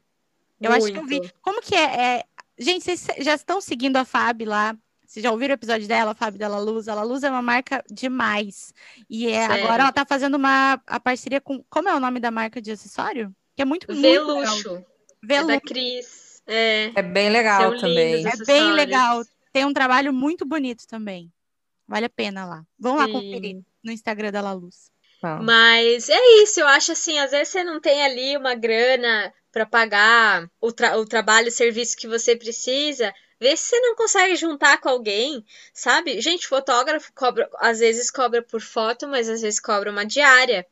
Eu 0.61 0.71
muito. 0.71 0.83
acho 0.83 0.93
que 0.93 0.99
eu 0.99 1.05
vi. 1.05 1.33
Como 1.41 1.61
que 1.61 1.75
é, 1.75 2.01
é... 2.01 2.23
Gente, 2.57 2.83
vocês 2.83 3.07
já 3.19 3.33
estão 3.33 3.59
seguindo 3.59 3.97
a 3.97 4.05
Fábia 4.05 4.47
lá? 4.47 4.77
Vocês 5.05 5.23
já 5.23 5.31
ouviram 5.31 5.53
o 5.53 5.55
episódio 5.55 5.87
dela, 5.87 6.11
a 6.11 6.15
Fábio 6.15 6.37
dela 6.37 6.59
Luz? 6.59 6.87
Ela 6.87 7.01
Luz 7.01 7.23
é 7.23 7.29
uma 7.31 7.41
marca 7.41 7.83
demais. 7.89 8.73
E 9.09 9.27
é, 9.27 9.45
agora 9.45 9.83
ela 9.83 9.91
tá 9.91 10.05
fazendo 10.05 10.35
uma 10.35 10.79
a 10.85 10.99
parceria 10.99 11.41
com. 11.41 11.63
Como 11.67 11.89
é 11.89 11.95
o 11.95 11.99
nome 11.99 12.19
da 12.19 12.29
marca 12.29 12.61
de 12.61 12.71
acessório? 12.71 13.33
Que 13.55 13.63
é 13.63 13.65
muito 13.65 13.87
Veluxo. 13.87 14.83
Veluxo. 15.23 15.53
É 15.53 15.55
da 15.55 15.59
Cris. 15.59 16.28
É, 16.49 16.91
é 16.95 17.01
bem 17.01 17.29
legal 17.29 17.77
também. 17.79 18.27
É 18.27 18.45
bem 18.45 18.73
legal 18.73 19.23
tem 19.51 19.65
um 19.65 19.73
trabalho 19.73 20.13
muito 20.13 20.45
bonito 20.45 20.87
também. 20.87 21.31
Vale 21.87 22.05
a 22.05 22.09
pena 22.09 22.45
lá. 22.45 22.63
Vão 22.77 22.95
lá 22.95 23.07
conferir 23.07 23.61
no 23.83 23.91
Instagram 23.91 24.31
da 24.31 24.41
La 24.41 24.53
Luz. 24.53 24.91
Mas 25.43 26.09
é 26.09 26.19
isso, 26.41 26.61
eu 26.61 26.67
acho 26.67 26.93
assim, 26.93 27.19
às 27.19 27.31
vezes 27.31 27.49
você 27.49 27.63
não 27.63 27.81
tem 27.81 28.05
ali 28.05 28.37
uma 28.37 28.55
grana 28.55 29.33
para 29.51 29.65
pagar 29.65 30.49
o, 30.61 30.71
tra 30.71 30.97
o 30.97 31.05
trabalho, 31.05 31.49
o 31.49 31.51
serviço 31.51 31.97
que 31.97 32.07
você 32.07 32.35
precisa, 32.37 33.13
vê 33.37 33.57
se 33.57 33.63
você 33.63 33.79
não 33.81 33.95
consegue 33.95 34.35
juntar 34.35 34.79
com 34.79 34.87
alguém, 34.87 35.43
sabe? 35.73 36.21
Gente, 36.21 36.47
fotógrafo 36.47 37.11
cobra, 37.13 37.49
às 37.57 37.79
vezes 37.79 38.09
cobra 38.09 38.41
por 38.41 38.61
foto, 38.61 39.07
mas 39.07 39.27
às 39.27 39.41
vezes 39.41 39.59
cobra 39.59 39.91
uma 39.91 40.05
diária. 40.05 40.65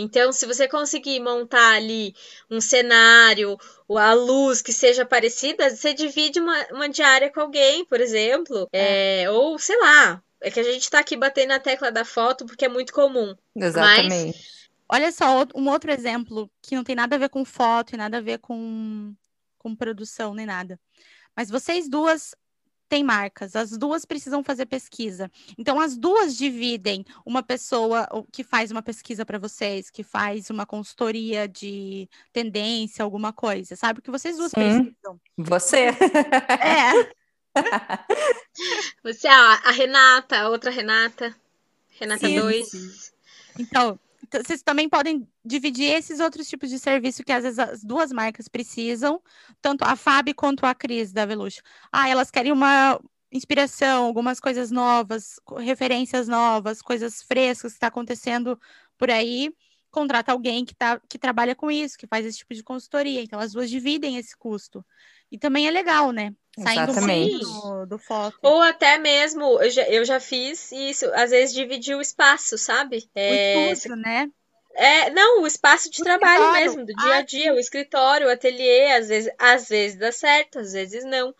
Então, 0.00 0.32
se 0.32 0.46
você 0.46 0.68
conseguir 0.68 1.20
montar 1.20 1.74
ali 1.74 2.14
um 2.50 2.60
cenário, 2.60 3.58
a 3.90 4.12
luz 4.12 4.62
que 4.62 4.72
seja 4.72 5.04
parecida, 5.04 5.74
você 5.74 5.92
divide 5.92 6.40
uma, 6.40 6.66
uma 6.72 6.88
diária 6.88 7.30
com 7.32 7.40
alguém, 7.40 7.84
por 7.84 8.00
exemplo. 8.00 8.68
É. 8.72 9.22
É, 9.22 9.30
ou, 9.30 9.58
sei 9.58 9.78
lá, 9.78 10.22
é 10.40 10.50
que 10.50 10.60
a 10.60 10.62
gente 10.62 10.88
tá 10.88 11.00
aqui 11.00 11.16
batendo 11.16 11.48
na 11.48 11.60
tecla 11.60 11.90
da 11.90 12.04
foto 12.04 12.46
porque 12.46 12.64
é 12.64 12.68
muito 12.68 12.92
comum. 12.92 13.34
Exatamente. 13.56 14.36
Mas... 14.36 14.58
Olha 14.90 15.12
só, 15.12 15.44
um 15.54 15.68
outro 15.68 15.90
exemplo 15.90 16.50
que 16.62 16.74
não 16.74 16.82
tem 16.82 16.96
nada 16.96 17.16
a 17.16 17.18
ver 17.18 17.28
com 17.28 17.44
foto 17.44 17.94
e 17.94 17.98
nada 17.98 18.18
a 18.18 18.22
ver 18.22 18.38
com, 18.38 19.14
com 19.58 19.76
produção 19.76 20.32
nem 20.32 20.46
nada. 20.46 20.80
Mas 21.36 21.50
vocês 21.50 21.88
duas 21.88 22.34
tem 22.88 23.04
marcas, 23.04 23.54
as 23.54 23.76
duas 23.76 24.04
precisam 24.04 24.42
fazer 24.42 24.66
pesquisa. 24.66 25.30
Então, 25.56 25.78
as 25.78 25.96
duas 25.96 26.36
dividem 26.36 27.04
uma 27.24 27.42
pessoa 27.42 28.08
que 28.32 28.42
faz 28.42 28.70
uma 28.70 28.82
pesquisa 28.82 29.26
para 29.26 29.38
vocês, 29.38 29.90
que 29.90 30.02
faz 30.02 30.48
uma 30.50 30.64
consultoria 30.64 31.46
de 31.46 32.08
tendência, 32.32 33.04
alguma 33.04 33.32
coisa, 33.32 33.76
sabe? 33.76 34.00
Que 34.00 34.10
vocês 34.10 34.36
duas 34.36 34.50
Sim. 34.50 34.54
precisam. 34.54 35.20
Você. 35.36 35.88
É. 36.58 37.18
Você, 39.02 39.26
a, 39.26 39.54
a 39.64 39.70
Renata, 39.70 40.38
a 40.38 40.48
outra 40.48 40.70
Renata, 40.70 41.34
Renata 41.98 42.28
2. 42.28 43.12
Então, 43.58 43.98
então, 43.98 44.00
vocês 44.32 44.62
também 44.62 44.88
podem 44.88 45.28
dividir 45.44 45.92
esses 45.92 46.20
outros 46.20 46.48
tipos 46.48 46.70
de 46.70 46.78
serviço 46.78 47.24
que 47.24 47.32
às 47.32 47.42
vezes 47.44 47.58
as 47.58 47.84
duas 47.84 48.12
marcas 48.12 48.48
precisam, 48.48 49.22
tanto 49.60 49.84
a 49.84 49.96
Fab 49.96 50.32
quanto 50.34 50.66
a 50.66 50.74
Cris 50.74 51.12
da 51.12 51.26
Veluxo. 51.26 51.62
Ah, 51.92 52.08
elas 52.08 52.30
querem 52.30 52.52
uma 52.52 53.00
inspiração, 53.32 54.04
algumas 54.06 54.40
coisas 54.40 54.70
novas, 54.70 55.38
referências 55.58 56.28
novas, 56.28 56.82
coisas 56.82 57.22
frescas 57.22 57.72
que 57.72 57.76
está 57.76 57.88
acontecendo 57.88 58.58
por 58.96 59.10
aí. 59.10 59.52
Contrata 59.98 60.30
alguém 60.30 60.64
que, 60.64 60.76
tá, 60.76 61.00
que 61.08 61.18
trabalha 61.18 61.56
com 61.56 61.68
isso, 61.68 61.98
que 61.98 62.06
faz 62.06 62.24
esse 62.24 62.38
tipo 62.38 62.54
de 62.54 62.62
consultoria. 62.62 63.20
Então, 63.20 63.40
as 63.40 63.52
duas 63.52 63.68
dividem 63.68 64.16
esse 64.16 64.36
custo. 64.36 64.84
E 65.30 65.36
também 65.36 65.66
é 65.66 65.72
legal, 65.72 66.12
né? 66.12 66.32
Saindo 66.56 66.92
Exatamente. 66.92 67.40
do, 67.40 67.86
do 67.86 67.98
foco. 67.98 68.38
Ou 68.40 68.62
até 68.62 68.96
mesmo, 68.96 69.60
eu 69.60 69.70
já, 69.70 69.82
eu 69.88 70.04
já 70.04 70.20
fiz 70.20 70.70
isso, 70.70 71.04
às 71.14 71.30
vezes 71.30 71.52
dividir 71.52 71.96
o 71.96 72.00
espaço, 72.00 72.56
sabe? 72.56 73.10
É, 73.12 73.56
o 73.56 73.72
estudo, 73.72 73.96
né? 73.96 74.30
É, 74.74 75.10
não, 75.10 75.42
o 75.42 75.46
espaço 75.48 75.90
de 75.90 76.00
o 76.00 76.04
trabalho 76.04 76.44
escritório. 76.44 76.66
mesmo, 76.66 76.86
do 76.86 76.94
dia 76.94 77.14
a 77.14 77.22
dia, 77.22 77.50
ah, 77.50 77.54
o 77.54 77.58
escritório, 77.58 78.28
o 78.28 78.30
ateliê, 78.30 78.92
às 78.92 79.08
vezes, 79.08 79.32
às 79.36 79.68
vezes 79.68 79.98
dá 79.98 80.12
certo, 80.12 80.60
às 80.60 80.72
vezes 80.72 81.04
não. 81.04 81.34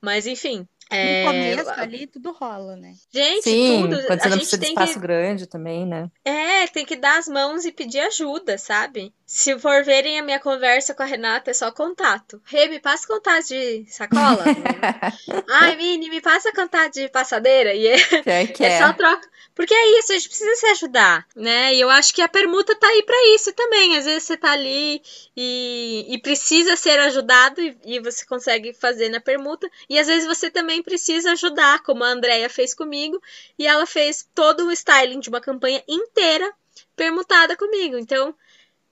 Mas 0.00 0.24
enfim, 0.24 0.68
é... 0.90 1.24
No 1.24 1.26
começo 1.26 1.80
ali 1.80 2.06
tudo 2.06 2.32
rola, 2.32 2.76
né? 2.76 2.94
Gente, 3.12 3.42
Sim, 3.42 3.82
tudo. 3.82 4.06
Quando 4.06 4.20
você 4.20 4.28
não 4.28 4.36
precisa 4.36 4.58
de 4.58 4.66
espaço 4.66 4.94
que... 4.94 5.00
grande 5.00 5.46
também, 5.46 5.86
né? 5.86 6.10
É, 6.24 6.66
tem 6.68 6.84
que 6.84 6.96
dar 6.96 7.18
as 7.18 7.28
mãos 7.28 7.64
e 7.64 7.72
pedir 7.72 8.00
ajuda, 8.00 8.58
sabe? 8.58 9.12
Se 9.26 9.58
for 9.58 9.82
verem 9.84 10.18
a 10.18 10.22
minha 10.22 10.38
conversa 10.38 10.94
com 10.94 11.02
a 11.02 11.06
Renata, 11.06 11.50
é 11.50 11.54
só 11.54 11.70
contato. 11.72 12.40
Rê, 12.44 12.68
me 12.68 12.78
passa 12.78 13.06
contato 13.06 13.48
de 13.48 13.86
sacola. 13.88 14.44
Ai, 15.50 15.76
Mini, 15.76 16.10
me 16.10 16.20
passa 16.20 16.52
contato 16.52 16.92
de 16.94 17.08
passadeira. 17.08 17.74
E 17.74 17.86
é, 17.86 17.96
é, 18.26 18.62
é 18.62 18.78
só 18.78 18.92
troca. 18.92 19.28
Porque 19.54 19.72
é 19.72 19.98
isso, 19.98 20.12
a 20.12 20.16
gente 20.16 20.28
precisa 20.28 20.54
se 20.56 20.66
ajudar, 20.66 21.26
né? 21.36 21.72
E 21.74 21.80
eu 21.80 21.88
acho 21.88 22.12
que 22.12 22.20
a 22.20 22.28
permuta 22.28 22.74
tá 22.74 22.88
aí 22.88 23.04
para 23.04 23.34
isso 23.34 23.52
também. 23.52 23.96
Às 23.96 24.04
vezes 24.04 24.24
você 24.24 24.36
tá 24.36 24.50
ali 24.50 25.00
e, 25.36 26.06
e 26.08 26.18
precisa 26.18 26.74
ser 26.74 26.98
ajudado 26.98 27.60
e, 27.60 27.76
e, 27.84 28.00
você 28.00 28.26
consegue 28.26 28.72
fazer 28.74 29.08
na 29.10 29.20
permuta. 29.20 29.70
E 29.88 29.96
às 29.96 30.08
vezes 30.08 30.26
você 30.26 30.50
também 30.50 30.73
precisa 30.82 31.32
ajudar, 31.32 31.82
como 31.82 32.04
a 32.04 32.08
Andrea 32.08 32.48
fez 32.48 32.74
comigo. 32.74 33.20
E 33.58 33.66
ela 33.66 33.86
fez 33.86 34.28
todo 34.34 34.66
o 34.66 34.72
styling 34.72 35.20
de 35.20 35.28
uma 35.28 35.40
campanha 35.40 35.82
inteira 35.88 36.52
permutada 36.96 37.56
comigo. 37.56 37.96
Então, 37.98 38.34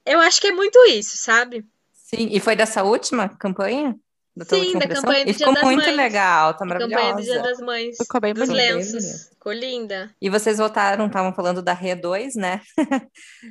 eu 0.04 0.20
acho 0.20 0.40
que 0.40 0.48
é 0.48 0.52
muito 0.52 0.78
isso, 0.86 1.16
sabe? 1.16 1.64
Sim, 1.92 2.28
e 2.30 2.40
foi 2.40 2.54
dessa 2.54 2.82
última 2.82 3.28
campanha? 3.28 3.96
Da 4.34 4.46
Sim, 4.46 4.78
da 4.78 4.88
campanha 4.88 5.26
do 5.26 5.30
e 5.30 5.34
Dia 5.34 5.46
das 5.52 5.62
muito 5.62 5.84
Mães. 5.84 5.96
legal, 5.96 6.54
tá 6.54 6.64
maravilhosa. 6.64 6.96
campanha 6.96 7.14
do 7.14 7.22
Dia 7.22 7.42
das 7.42 7.60
Mães. 7.60 7.96
Ficou 7.98 8.20
bem 8.20 8.32
dos 8.32 8.48
bonito. 8.48 8.56
lenços. 8.56 9.28
Ficou 9.28 9.52
linda. 9.52 10.10
E 10.22 10.30
vocês 10.30 10.56
voltaram, 10.56 11.06
estavam 11.06 11.34
falando 11.34 11.60
da 11.60 11.74
Re 11.74 11.94
2, 11.94 12.34
né? 12.36 12.62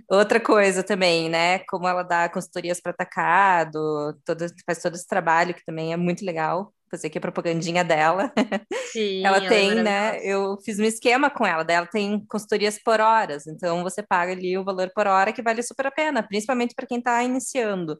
Outra 0.09 0.39
coisa 0.39 0.81
também, 0.81 1.29
né? 1.29 1.59
Como 1.69 1.87
ela 1.87 2.01
dá 2.01 2.27
consultorias 2.29 2.81
para 2.81 2.91
atacado, 2.93 4.17
todo, 4.25 4.43
faz 4.65 4.81
todo 4.81 4.95
esse 4.95 5.05
trabalho 5.05 5.53
que 5.53 5.63
também 5.63 5.93
é 5.93 5.97
muito 5.97 6.25
legal. 6.25 6.73
Fazer 6.91 7.07
aqui 7.07 7.17
a 7.17 7.21
propagandinha 7.21 7.83
dela. 7.83 8.31
Sim, 8.91 9.25
ela, 9.25 9.37
ela 9.37 9.47
tem, 9.47 9.71
é 9.71 9.83
né? 9.83 10.19
Eu 10.21 10.57
fiz 10.63 10.77
um 10.77 10.83
esquema 10.83 11.29
com 11.29 11.45
ela, 11.45 11.63
dela 11.63 11.87
tem 11.87 12.23
consultorias 12.27 12.77
por 12.83 12.99
horas, 12.99 13.47
então 13.47 13.81
você 13.81 14.03
paga 14.03 14.33
ali 14.33 14.57
o 14.57 14.63
valor 14.63 14.91
por 14.93 15.07
hora 15.07 15.31
que 15.31 15.41
vale 15.41 15.63
super 15.63 15.87
a 15.87 15.91
pena, 15.91 16.21
principalmente 16.21 16.75
para 16.75 16.85
quem 16.85 16.99
está 16.99 17.23
iniciando. 17.23 17.97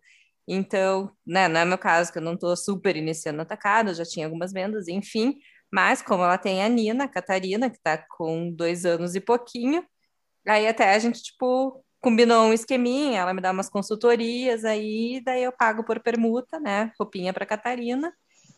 Então, 0.48 1.10
né, 1.26 1.48
não 1.48 1.62
é 1.62 1.66
meu 1.66 1.78
caso, 1.78 2.12
que 2.12 2.18
eu 2.18 2.22
não 2.22 2.34
estou 2.34 2.56
super 2.58 2.96
iniciando 2.98 3.42
atacado, 3.42 3.94
já 3.94 4.04
tinha 4.04 4.26
algumas 4.26 4.52
vendas, 4.52 4.88
enfim. 4.88 5.36
Mas 5.72 6.02
como 6.02 6.24
ela 6.24 6.38
tem 6.38 6.62
a 6.64 6.68
Nina, 6.68 7.06
a 7.06 7.08
Catarina, 7.08 7.70
que 7.70 7.78
está 7.78 7.98
com 8.18 8.52
dois 8.52 8.86
anos 8.86 9.16
e 9.16 9.22
pouquinho, 9.22 9.86
Aí 10.48 10.68
até 10.68 10.94
a 10.94 11.00
gente, 11.00 11.22
tipo, 11.22 11.84
combinou 12.00 12.46
um 12.46 12.54
esqueminha, 12.54 13.20
ela 13.22 13.34
me 13.34 13.42
dá 13.42 13.52
umas 13.52 13.70
consultorias 13.70 14.66
aí, 14.66 15.22
daí 15.24 15.44
eu 15.44 15.52
pago 15.52 15.84
por 15.84 16.00
permuta, 16.00 16.60
né? 16.60 16.92
Roupinha 17.00 17.34
para 17.34 17.46
Catarina. 17.46 18.12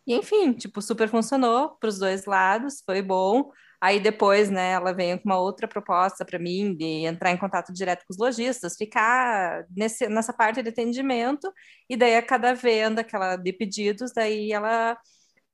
E 0.05 0.13
enfim, 0.13 0.53
tipo, 0.53 0.81
super 0.81 1.07
funcionou 1.07 1.77
para 1.79 1.87
os 1.87 1.97
dois 1.97 2.25
lados, 2.25 2.81
foi 2.85 3.01
bom. 3.01 3.51
Aí 3.79 3.99
depois, 3.99 4.49
né, 4.49 4.71
ela 4.71 4.93
veio 4.93 5.19
com 5.19 5.25
uma 5.25 5.37
outra 5.37 5.67
proposta 5.67 6.23
para 6.23 6.39
mim 6.39 6.73
de 6.73 7.05
entrar 7.05 7.31
em 7.31 7.37
contato 7.37 7.73
direto 7.73 8.05
com 8.07 8.13
os 8.13 8.17
lojistas, 8.17 8.77
ficar 8.77 9.65
nesse, 9.75 10.07
nessa 10.07 10.31
parte 10.31 10.63
de 10.63 10.69
atendimento, 10.69 11.51
e 11.89 11.97
daí 11.97 12.15
a 12.15 12.21
cada 12.21 12.53
venda 12.53 13.03
que 13.03 13.13
ela 13.13 13.35
de 13.35 13.51
pedidos, 13.51 14.13
daí 14.13 14.53
ela 14.53 14.97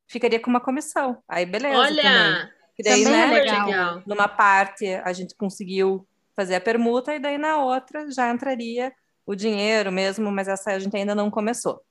ficaria 0.07 0.39
com 0.39 0.49
uma 0.49 0.61
comissão. 0.61 1.17
Aí 1.27 1.43
beleza. 1.43 1.79
Olha, 1.79 2.01
também. 2.03 2.49
E 2.77 2.83
daí, 2.83 3.03
também 3.03 3.19
né, 3.19 3.39
é 3.39 3.43
legal. 3.43 4.03
numa 4.05 4.27
parte 4.27 4.85
a 4.87 5.11
gente 5.11 5.35
conseguiu 5.35 6.07
fazer 6.35 6.55
a 6.55 6.61
permuta, 6.61 7.15
e 7.15 7.19
daí 7.19 7.37
na 7.39 7.57
outra 7.57 8.09
já 8.11 8.31
entraria 8.31 8.93
o 9.25 9.35
dinheiro 9.35 9.91
mesmo, 9.91 10.31
mas 10.31 10.47
essa 10.47 10.71
a 10.71 10.79
gente 10.79 10.95
ainda 10.95 11.15
não 11.15 11.31
começou. 11.31 11.83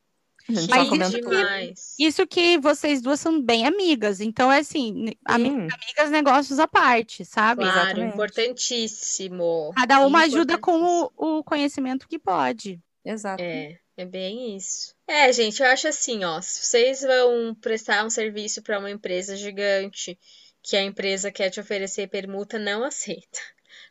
A 0.49 0.53
gente 0.55 0.71
Mas 0.71 1.09
isso 1.09 1.21
demais. 1.21 1.95
Isso 1.99 2.27
que 2.27 2.59
vocês 2.59 3.03
duas 3.03 3.21
são 3.21 3.41
bem 3.41 3.67
amigas. 3.67 4.21
Então, 4.21 4.51
é 4.51 4.59
assim, 4.59 5.13
ami- 5.25 5.51
Sim. 5.51 5.69
amigas, 5.71 6.11
negócios 6.11 6.59
à 6.59 6.67
parte, 6.67 7.25
sabe? 7.25 7.63
Claro, 7.63 7.79
exatamente. 7.79 8.15
importantíssimo. 8.15 9.73
Cada 9.77 10.07
uma 10.07 10.23
ajuda 10.23 10.57
com 10.57 10.81
o, 10.83 11.39
o 11.39 11.45
conhecimento 11.45 12.09
que 12.09 12.19
pode. 12.19 12.81
Exato. 13.05 13.43
É, 13.43 13.79
é 13.97 14.05
bem 14.07 14.57
isso. 14.57 14.95
É, 15.07 15.31
gente, 15.33 15.63
eu 15.63 15.69
acho 15.69 15.89
assim, 15.89 16.25
ó, 16.25 16.41
se 16.41 16.65
vocês 16.65 17.03
vão 17.03 17.55
prestar 17.55 18.05
um 18.05 18.11
serviço 18.11 18.63
para 18.63 18.79
uma 18.79 18.91
empresa 18.91 19.37
gigante, 19.37 20.19
que 20.63 20.77
a 20.77 20.83
empresa 20.83 21.31
quer 21.31 21.51
te 21.51 21.61
oferecer 21.61 22.09
permuta, 22.09 22.59
não 22.59 22.85
aceita. 22.85 23.39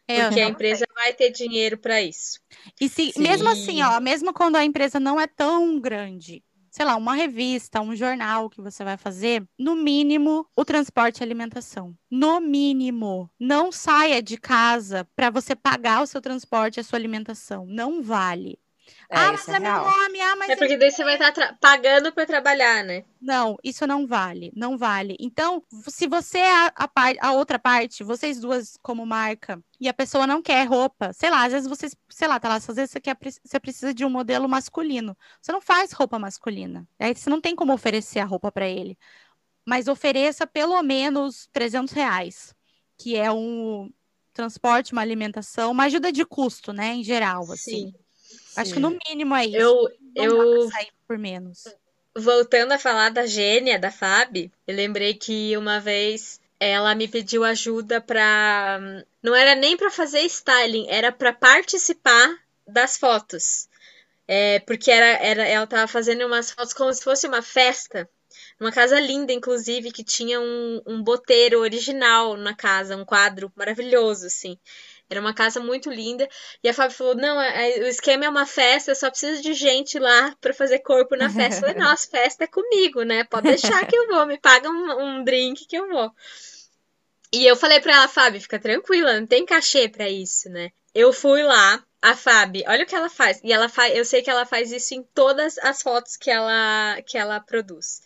É, 0.08 0.26
Porque 0.26 0.40
a 0.40 0.48
empresa 0.48 0.86
vai 0.96 1.14
ter 1.14 1.32
dinheiro 1.32 1.78
para 1.78 2.02
isso. 2.02 2.40
E 2.80 2.88
se, 2.88 3.12
Sim. 3.12 3.22
mesmo 3.22 3.50
assim, 3.50 3.82
ó, 3.82 4.00
mesmo 4.00 4.34
quando 4.34 4.56
a 4.56 4.64
empresa 4.64 5.00
não 5.00 5.20
é 5.20 5.28
tão 5.28 5.80
grande, 5.80 6.44
sei 6.72 6.86
lá, 6.86 6.96
uma 6.96 7.14
revista, 7.14 7.82
um 7.82 7.96
jornal 7.96 8.50
que 8.50 8.62
você 8.62 8.84
vai 8.84 8.96
fazer, 8.98 9.44
no 9.60 9.76
mínimo, 9.76 10.48
o 10.56 10.64
transporte 10.64 11.20
e 11.20 11.24
alimentação. 11.24 11.94
No 12.10 12.40
mínimo, 12.40 13.30
não 13.40 13.72
saia 13.72 14.22
de 14.22 14.38
casa 14.38 15.06
para 15.16 15.30
você 15.30 15.56
pagar 15.56 16.02
o 16.02 16.08
seu 16.08 16.22
transporte 16.22 16.78
e 16.78 16.80
a 16.80 16.84
sua 16.84 16.98
alimentação. 16.98 17.66
Não 17.68 18.02
vale. 18.02 18.58
É, 19.10 19.18
ah, 19.18 19.34
isso 19.34 19.46
mas 19.48 19.54
é 19.54 19.56
é 19.56 19.60
meu 19.60 19.84
nome, 19.84 20.22
ah, 20.22 20.36
mas 20.36 20.50
É 20.50 20.56
porque 20.56 20.78
daí 20.78 20.92
você 20.92 21.04
vai 21.04 21.16
estar 21.16 21.58
pagando 21.60 22.12
para 22.12 22.26
trabalhar, 22.26 22.84
né? 22.84 23.06
Não, 23.22 23.58
isso 23.64 23.88
não 23.88 24.06
vale, 24.06 24.52
não 24.56 24.78
vale. 24.78 25.16
Então, 25.20 25.64
se 25.88 26.08
você 26.08 26.40
é 26.40 26.52
a, 26.52 26.74
a, 26.76 26.90
a 27.22 27.32
outra 27.32 27.58
parte, 27.58 28.04
vocês 28.04 28.40
duas 28.40 28.78
como 28.82 29.06
marca, 29.06 29.64
e 29.80 29.88
a 29.88 29.94
pessoa 29.94 30.28
não 30.28 30.42
quer 30.42 30.68
roupa, 30.68 31.14
sei 31.14 31.30
lá, 31.30 31.46
às 31.46 31.54
vezes 31.54 31.70
vocês, 31.70 31.96
sei 32.10 32.28
lá, 32.28 32.40
tá 32.40 32.50
lá, 32.50 32.56
às 32.56 32.68
vezes 32.68 32.92
você, 32.92 33.00
quer, 33.00 33.18
você 33.44 33.60
precisa 33.60 33.94
de 33.94 34.04
um 34.04 34.10
modelo 34.10 34.48
masculino. 34.50 35.18
Você 35.42 35.52
não 35.52 35.62
faz 35.62 35.92
roupa 35.94 36.20
masculina. 36.20 36.88
Aí 37.00 37.16
você 37.16 37.30
não 37.30 37.40
tem 37.40 37.56
como 37.56 37.74
oferecer 37.74 38.20
a 38.20 38.26
roupa 38.26 38.52
para 38.52 38.68
ele. 38.68 38.98
Mas 39.66 39.88
ofereça 39.88 40.46
pelo 40.46 40.82
menos 40.82 41.48
300 41.52 41.94
reais, 41.94 42.56
que 42.98 43.16
é 43.16 43.32
um 43.32 43.92
transporte, 44.34 44.94
uma 44.94 45.02
alimentação, 45.02 45.72
uma 45.72 45.86
ajuda 45.86 46.12
de 46.12 46.24
custo, 46.26 46.72
né, 46.72 46.94
em 46.94 47.04
geral, 47.04 47.44
assim. 47.52 47.88
Sim. 47.88 47.94
Acho 48.58 48.74
que 48.74 48.80
no 48.80 48.98
mínimo 49.08 49.36
é 49.36 49.46
isso. 49.46 49.58
Eu, 49.58 49.90
Não 50.16 50.24
eu 50.24 50.72
sair 50.72 50.92
por 51.08 51.18
menos. 51.18 51.64
voltando 52.16 52.72
a 52.72 52.80
falar 52.80 53.10
da 53.10 53.26
gênia, 53.26 53.80
da 53.80 53.92
Fábio, 53.92 54.52
eu 54.66 54.76
lembrei 54.76 55.14
que 55.14 55.56
uma 55.56 55.80
vez 55.80 56.40
ela 56.60 56.96
me 56.96 57.08
pediu 57.08 57.44
ajuda 57.44 58.02
pra. 58.02 58.80
Não 59.22 59.36
era 59.36 59.56
nem 59.56 59.78
pra 59.78 59.92
fazer 59.92 60.22
styling, 60.22 60.88
era 60.90 61.12
pra 61.12 61.32
participar 61.32 62.36
das 62.68 62.98
fotos. 62.98 63.68
É, 64.28 64.60
porque 64.62 64.92
era, 64.92 65.06
era, 65.24 65.48
ela 65.48 65.66
tava 65.66 65.88
fazendo 65.88 66.26
umas 66.26 66.52
fotos 66.52 66.74
como 66.74 66.94
se 66.94 67.04
fosse 67.04 67.28
uma 67.28 67.42
festa. 67.42 68.10
Uma 68.60 68.72
casa 68.72 69.00
linda, 69.00 69.32
inclusive, 69.32 69.92
que 69.92 70.04
tinha 70.04 70.40
um, 70.40 70.82
um 70.86 71.02
boteiro 71.02 71.60
original 71.60 72.36
na 72.36 72.56
casa, 72.56 72.98
um 72.98 73.06
quadro 73.06 73.52
maravilhoso, 73.56 74.26
assim. 74.28 74.58
Era 75.10 75.22
uma 75.22 75.34
casa 75.34 75.60
muito 75.60 75.90
linda. 75.90 76.28
E 76.64 76.68
a 76.70 76.74
Fábio 76.74 76.96
falou: 76.96 77.16
Não, 77.16 77.40
a- 77.40 77.48
a- 77.48 77.80
o 77.84 77.88
esquema 77.88 78.26
é 78.26 78.30
uma 78.30 78.46
festa, 78.46 78.92
eu 78.92 78.96
só 78.96 79.10
preciso 79.10 79.42
de 79.42 79.54
gente 79.54 79.98
lá 79.98 80.36
pra 80.42 80.54
fazer 80.54 80.80
corpo 80.80 81.16
na 81.16 81.30
festa. 81.30 81.56
Eu 81.66 81.70
falei: 81.70 81.76
Nossa, 81.96 82.10
festa 82.10 82.44
é 82.44 82.48
comigo, 82.48 83.04
né? 83.04 83.24
Pode 83.24 83.48
deixar 83.48 83.86
que 83.88 83.96
eu 83.96 84.08
vou, 84.08 84.26
me 84.26 84.38
paga 84.38 84.70
um, 84.70 85.02
um 85.20 85.24
drink 85.24 85.66
que 85.66 85.78
eu 85.78 85.88
vou. 85.90 86.12
E 87.32 87.46
eu 87.46 87.56
falei 87.56 87.80
pra 87.80 87.94
ela: 87.94 88.08
Fábio, 88.08 88.42
fica 88.42 88.60
tranquila, 88.60 89.20
não 89.20 89.28
tem 89.28 89.46
cachê 89.46 89.88
pra 89.90 90.10
isso, 90.10 90.50
né? 90.50 90.72
Eu 90.94 91.14
fui 91.14 91.44
lá, 91.44 91.84
a 92.02 92.16
Fábio, 92.16 92.64
olha 92.68 92.84
o 92.84 92.88
que 92.88 92.96
ela 92.96 93.10
faz. 93.10 93.40
E 93.44 93.54
ela 93.54 93.70
faz, 93.70 93.96
eu 93.96 94.04
sei 94.06 94.22
que 94.22 94.30
ela 94.30 94.46
faz 94.46 94.72
isso 94.72 94.94
em 94.94 95.04
todas 95.04 95.58
as 95.60 95.82
fotos 95.82 96.16
que 96.18 96.30
ela, 96.32 97.00
que 97.06 97.18
ela 97.18 97.40
produz. 97.40 98.02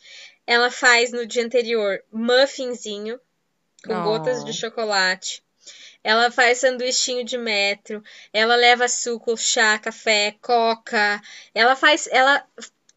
Ela 0.46 0.70
faz 0.70 1.12
no 1.12 1.26
dia 1.26 1.46
anterior 1.46 2.00
muffinzinho 2.12 3.20
com 3.86 3.94
Oh. 4.00 4.04
gotas 4.04 4.44
de 4.44 4.54
chocolate. 4.54 5.44
Ela 6.04 6.32
faz 6.32 6.60
sanduichinho 6.60 7.24
de 7.24 7.38
metro. 7.38 8.04
Ela 8.34 8.56
leva 8.56 8.88
suco, 8.88 9.38
chá, 9.38 9.78
café, 9.78 10.36
coca. 10.42 11.22
Ela 11.54 11.76
faz, 11.76 12.08
ela 12.12 12.44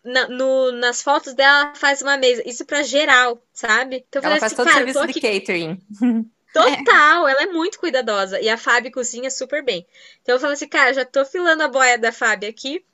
na- 0.04 0.28
no- 0.28 0.72
nas 0.72 1.02
fotos 1.02 1.34
dela 1.34 1.66
ela 1.68 1.74
faz 1.74 2.02
uma 2.02 2.16
mesa. 2.16 2.42
Isso 2.46 2.64
pra 2.64 2.82
geral, 2.82 3.42
sabe? 3.52 4.04
Então 4.08 4.22
Ela 4.22 4.36
faz 4.38 4.52
assim, 4.52 4.56
todo 4.56 4.68
o 4.68 4.72
serviço 4.72 5.06
de 5.06 5.20
catering. 5.20 5.80
Total, 6.52 7.26
ela 7.28 7.42
é 7.42 7.46
muito 7.46 7.80
cuidadosa. 7.80 8.40
E 8.40 8.48
a 8.48 8.56
Fábio 8.56 8.92
cozinha 8.92 9.30
super 9.30 9.64
bem. 9.64 9.86
Então 10.22 10.36
eu 10.36 10.40
falei 10.40 10.54
assim, 10.54 10.68
cara, 10.68 10.94
já 10.94 11.04
tô 11.04 11.24
filando 11.24 11.62
a 11.64 11.68
boia 11.68 11.98
da 11.98 12.12
Fábio 12.12 12.48
aqui. 12.48 12.84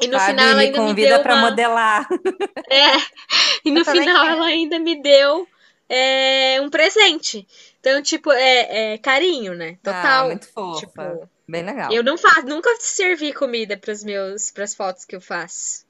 E 0.00 0.06
no 0.06 0.18
Fábio, 0.18 0.34
final 0.34 0.48
ela 0.48 0.54
me 0.54 0.62
ainda 0.62 0.78
me 0.80 0.86
convida 0.88 1.08
deu 1.08 1.22
para 1.22 1.34
uma... 1.34 1.50
modelar. 1.50 2.08
É. 2.70 2.92
E 3.64 3.70
no 3.70 3.84
final 3.84 4.24
quero. 4.24 4.36
ela 4.36 4.46
ainda 4.46 4.78
me 4.78 5.02
deu 5.02 5.46
é, 5.90 6.60
um 6.62 6.70
presente. 6.70 7.46
Então, 7.80 8.02
tipo, 8.02 8.30
é, 8.32 8.94
é 8.94 8.98
carinho, 8.98 9.54
né? 9.54 9.78
Ah, 9.84 9.84
Total. 9.84 10.28
muito 10.28 10.46
fofa. 10.52 10.82
Tipo, 10.82 11.28
Bem 11.48 11.64
legal. 11.64 11.92
eu 11.92 12.04
não 12.04 12.18
faço, 12.18 12.46
nunca 12.46 12.70
servi 12.80 13.32
comida 13.34 13.76
pros 13.78 14.04
meus, 14.04 14.50
pras 14.52 14.74
fotos 14.74 15.04
que 15.04 15.16
eu 15.16 15.20
faço. 15.20 15.86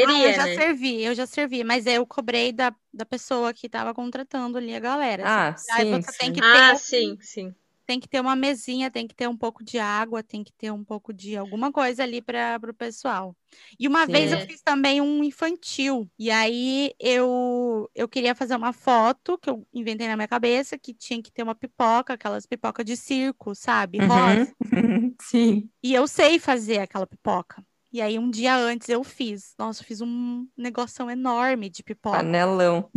Ah, 0.00 0.20
Deveria, 0.20 0.28
eu 0.28 0.32
já 0.32 0.46
né? 0.46 0.54
servi, 0.54 1.02
eu 1.04 1.14
já 1.14 1.26
servi, 1.26 1.64
mas 1.64 1.86
eu 1.86 2.06
cobrei 2.06 2.52
da, 2.52 2.74
da 2.92 3.04
pessoa 3.06 3.52
que 3.52 3.66
estava 3.66 3.94
contratando 3.94 4.58
ali 4.58 4.74
a 4.74 4.80
galera. 4.80 5.24
Ah, 5.24 5.54
Aí 5.68 5.84
sim, 5.84 6.02
você 6.02 6.12
tem 6.12 6.32
sim. 6.32 6.32
que 6.32 6.42
ter 6.42 6.62
Ah, 6.62 6.74
um- 6.74 6.78
sim, 6.78 7.18
sim. 7.20 7.54
Tem 7.86 8.00
que 8.00 8.08
ter 8.08 8.20
uma 8.20 8.34
mesinha, 8.36 8.90
tem 8.90 9.06
que 9.06 9.14
ter 9.14 9.28
um 9.28 9.36
pouco 9.36 9.62
de 9.64 9.78
água, 9.78 10.22
tem 10.22 10.42
que 10.42 10.52
ter 10.52 10.70
um 10.72 10.84
pouco 10.84 11.12
de 11.12 11.36
alguma 11.36 11.72
coisa 11.72 12.02
ali 12.02 12.20
para 12.20 12.58
o 12.68 12.74
pessoal. 12.74 13.36
E 13.78 13.86
uma 13.86 14.06
vez 14.06 14.32
eu 14.32 14.40
Sim. 14.40 14.46
fiz 14.46 14.60
também 14.62 15.00
um 15.00 15.22
infantil. 15.22 16.10
E 16.18 16.30
aí 16.30 16.92
eu 16.98 17.88
eu 17.94 18.08
queria 18.08 18.34
fazer 18.34 18.56
uma 18.56 18.72
foto 18.72 19.38
que 19.38 19.48
eu 19.48 19.66
inventei 19.72 20.08
na 20.08 20.16
minha 20.16 20.28
cabeça 20.28 20.78
que 20.78 20.92
tinha 20.92 21.22
que 21.22 21.30
ter 21.32 21.42
uma 21.42 21.54
pipoca, 21.54 22.14
aquelas 22.14 22.46
pipoca 22.46 22.84
de 22.84 22.96
circo, 22.96 23.54
sabe? 23.54 23.98
Rosa. 24.00 24.52
Uhum. 24.72 25.14
Sim. 25.22 25.70
E 25.82 25.94
eu 25.94 26.06
sei 26.08 26.38
fazer 26.38 26.78
aquela 26.80 27.06
pipoca. 27.06 27.64
E 27.92 28.00
aí 28.02 28.18
um 28.18 28.28
dia 28.30 28.56
antes 28.56 28.88
eu 28.88 29.02
fiz. 29.04 29.54
Nossa, 29.58 29.82
eu 29.82 29.86
fiz 29.86 30.00
um 30.00 30.46
negoção 30.56 31.10
enorme 31.10 31.70
de 31.70 31.82
pipoca 31.82 32.16
Panelão. 32.18 32.90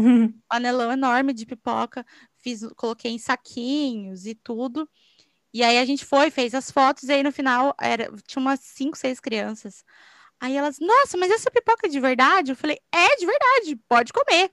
panelão 0.50 0.92
enorme 0.92 1.34
de 1.34 1.46
pipoca, 1.46 2.06
fiz, 2.42 2.66
coloquei 2.76 3.12
em 3.12 3.18
saquinhos 3.18 4.26
e 4.26 4.36
tudo. 4.36 4.90
E 5.54 5.64
aí 5.64 5.78
a 5.78 5.86
gente 5.86 6.06
foi, 6.06 6.30
fez 6.30 6.54
as 6.54 6.70
fotos, 6.70 7.04
e 7.10 7.14
aí 7.14 7.24
no 7.24 7.32
final 7.32 7.76
era, 7.82 8.12
tinha 8.28 8.42
umas 8.42 8.60
cinco, 8.60 8.98
seis 8.98 9.20
crianças. 9.20 9.84
Aí 10.40 10.56
elas, 10.56 10.80
nossa, 10.80 11.18
mas 11.18 11.32
essa 11.32 11.52
pipoca 11.52 11.88
é 11.88 11.90
de 11.90 12.00
verdade? 12.00 12.52
Eu 12.52 12.56
falei, 12.56 12.80
é 12.92 13.16
de 13.16 13.26
verdade, 13.26 13.76
pode 13.88 14.14
comer. 14.14 14.52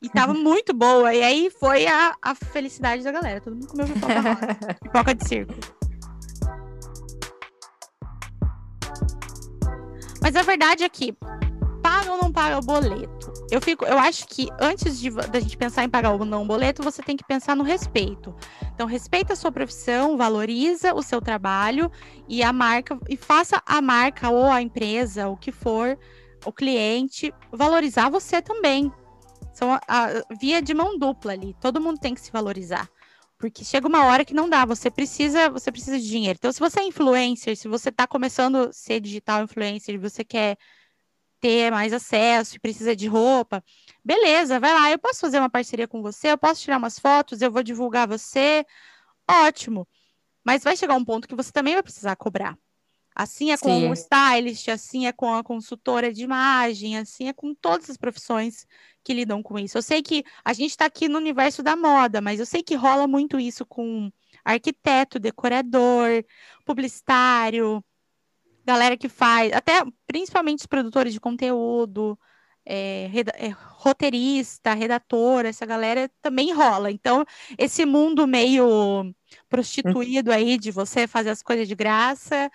E 0.00 0.08
tava 0.08 0.32
muito 0.32 0.72
boa. 0.72 1.12
E 1.12 1.22
aí 1.22 1.50
foi 1.50 1.86
a, 1.86 2.16
a 2.22 2.34
felicidade 2.34 3.02
da 3.02 3.10
galera. 3.10 3.40
Todo 3.40 3.54
mundo 3.54 3.66
comeu 3.66 3.86
pipoca 3.86 4.20
rosa, 4.20 4.74
pipoca 4.80 5.14
de 5.14 5.28
circo. 5.28 5.54
Mas 10.22 10.36
a 10.36 10.42
verdade 10.42 10.84
é 10.84 10.88
que 10.88 11.16
paga 11.88 12.12
ou 12.12 12.18
não 12.18 12.30
paga 12.30 12.58
o 12.58 12.60
boleto? 12.60 13.32
Eu 13.50 13.62
fico, 13.62 13.86
eu 13.86 13.98
acho 13.98 14.28
que 14.28 14.48
antes 14.60 15.00
de 15.00 15.10
da 15.10 15.40
gente 15.40 15.56
pensar 15.56 15.84
em 15.84 15.88
pagar 15.88 16.12
ou 16.12 16.22
não 16.22 16.42
o 16.42 16.46
boleto, 16.46 16.82
você 16.82 17.02
tem 17.02 17.16
que 17.16 17.24
pensar 17.24 17.56
no 17.56 17.64
respeito. 17.64 18.34
Então, 18.74 18.86
respeita 18.86 19.32
a 19.32 19.36
sua 19.36 19.50
profissão, 19.50 20.18
valoriza 20.18 20.94
o 20.94 21.02
seu 21.02 21.18
trabalho 21.18 21.90
e 22.28 22.42
a 22.42 22.52
marca 22.52 22.98
e 23.08 23.16
faça 23.16 23.62
a 23.64 23.80
marca 23.80 24.28
ou 24.28 24.50
a 24.50 24.60
empresa, 24.60 25.28
o 25.28 25.36
que 25.36 25.50
for, 25.50 25.98
o 26.44 26.52
cliente 26.52 27.32
valorizar 27.50 28.10
você 28.10 28.42
também. 28.42 28.92
São 29.54 29.72
a, 29.72 29.80
a 29.88 30.08
via 30.38 30.60
de 30.60 30.74
mão 30.74 30.98
dupla 30.98 31.32
ali. 31.32 31.56
Todo 31.58 31.80
mundo 31.80 31.98
tem 31.98 32.14
que 32.14 32.20
se 32.20 32.30
valorizar. 32.30 32.86
Porque 33.38 33.64
chega 33.64 33.88
uma 33.88 34.04
hora 34.04 34.24
que 34.26 34.34
não 34.34 34.48
dá, 34.48 34.64
você 34.66 34.90
precisa, 34.90 35.48
você 35.48 35.72
precisa 35.72 35.98
de 35.98 36.06
dinheiro. 36.06 36.36
Então, 36.38 36.52
se 36.52 36.60
você 36.60 36.80
é 36.80 36.84
influencer, 36.84 37.56
se 37.56 37.66
você 37.66 37.88
está 37.88 38.06
começando 38.06 38.56
a 38.56 38.72
ser 38.72 39.00
digital 39.00 39.42
influencer, 39.42 39.98
você 39.98 40.22
quer 40.22 40.58
ter 41.40 41.70
mais 41.70 41.92
acesso 41.92 42.56
e 42.56 42.60
precisa 42.60 42.94
de 42.96 43.06
roupa, 43.06 43.62
beleza, 44.04 44.60
vai 44.60 44.72
lá, 44.72 44.90
eu 44.90 44.98
posso 44.98 45.20
fazer 45.20 45.38
uma 45.38 45.50
parceria 45.50 45.88
com 45.88 46.02
você, 46.02 46.32
eu 46.32 46.38
posso 46.38 46.62
tirar 46.62 46.78
umas 46.78 46.98
fotos, 46.98 47.42
eu 47.42 47.50
vou 47.50 47.62
divulgar 47.62 48.08
você, 48.08 48.64
ótimo. 49.28 49.86
Mas 50.44 50.64
vai 50.64 50.76
chegar 50.76 50.94
um 50.94 51.04
ponto 51.04 51.28
que 51.28 51.34
você 51.34 51.52
também 51.52 51.74
vai 51.74 51.82
precisar 51.82 52.16
cobrar. 52.16 52.56
Assim 53.14 53.50
é 53.50 53.58
com 53.58 53.68
Sim. 53.68 53.90
o 53.90 53.92
stylist, 53.94 54.68
assim 54.68 55.06
é 55.08 55.12
com 55.12 55.34
a 55.34 55.42
consultora 55.42 56.12
de 56.12 56.22
imagem, 56.22 56.96
assim 56.96 57.28
é 57.28 57.32
com 57.32 57.52
todas 57.52 57.90
as 57.90 57.96
profissões 57.96 58.64
que 59.02 59.12
lidam 59.12 59.42
com 59.42 59.58
isso. 59.58 59.76
Eu 59.76 59.82
sei 59.82 60.02
que 60.02 60.24
a 60.44 60.52
gente 60.52 60.70
está 60.70 60.84
aqui 60.84 61.08
no 61.08 61.18
universo 61.18 61.60
da 61.60 61.74
moda, 61.74 62.20
mas 62.20 62.38
eu 62.38 62.46
sei 62.46 62.62
que 62.62 62.76
rola 62.76 63.08
muito 63.08 63.38
isso 63.40 63.66
com 63.66 64.08
arquiteto, 64.44 65.18
decorador, 65.18 66.24
publicitário, 66.64 67.84
galera 68.68 68.96
que 68.98 69.08
faz, 69.08 69.50
até 69.54 69.82
principalmente 70.06 70.60
os 70.60 70.66
produtores 70.66 71.14
de 71.14 71.20
conteúdo, 71.20 72.18
é, 72.66 73.08
reda- 73.10 73.32
é, 73.36 73.48
roteirista, 73.48 74.74
redatora, 74.74 75.48
essa 75.48 75.64
galera 75.64 76.10
também 76.20 76.52
rola. 76.52 76.90
Então, 76.90 77.24
esse 77.56 77.86
mundo 77.86 78.26
meio 78.26 79.10
prostituído 79.48 80.30
aí 80.30 80.58
de 80.58 80.70
você 80.70 81.06
fazer 81.06 81.30
as 81.30 81.42
coisas 81.42 81.66
de 81.66 81.74
graça, 81.74 82.50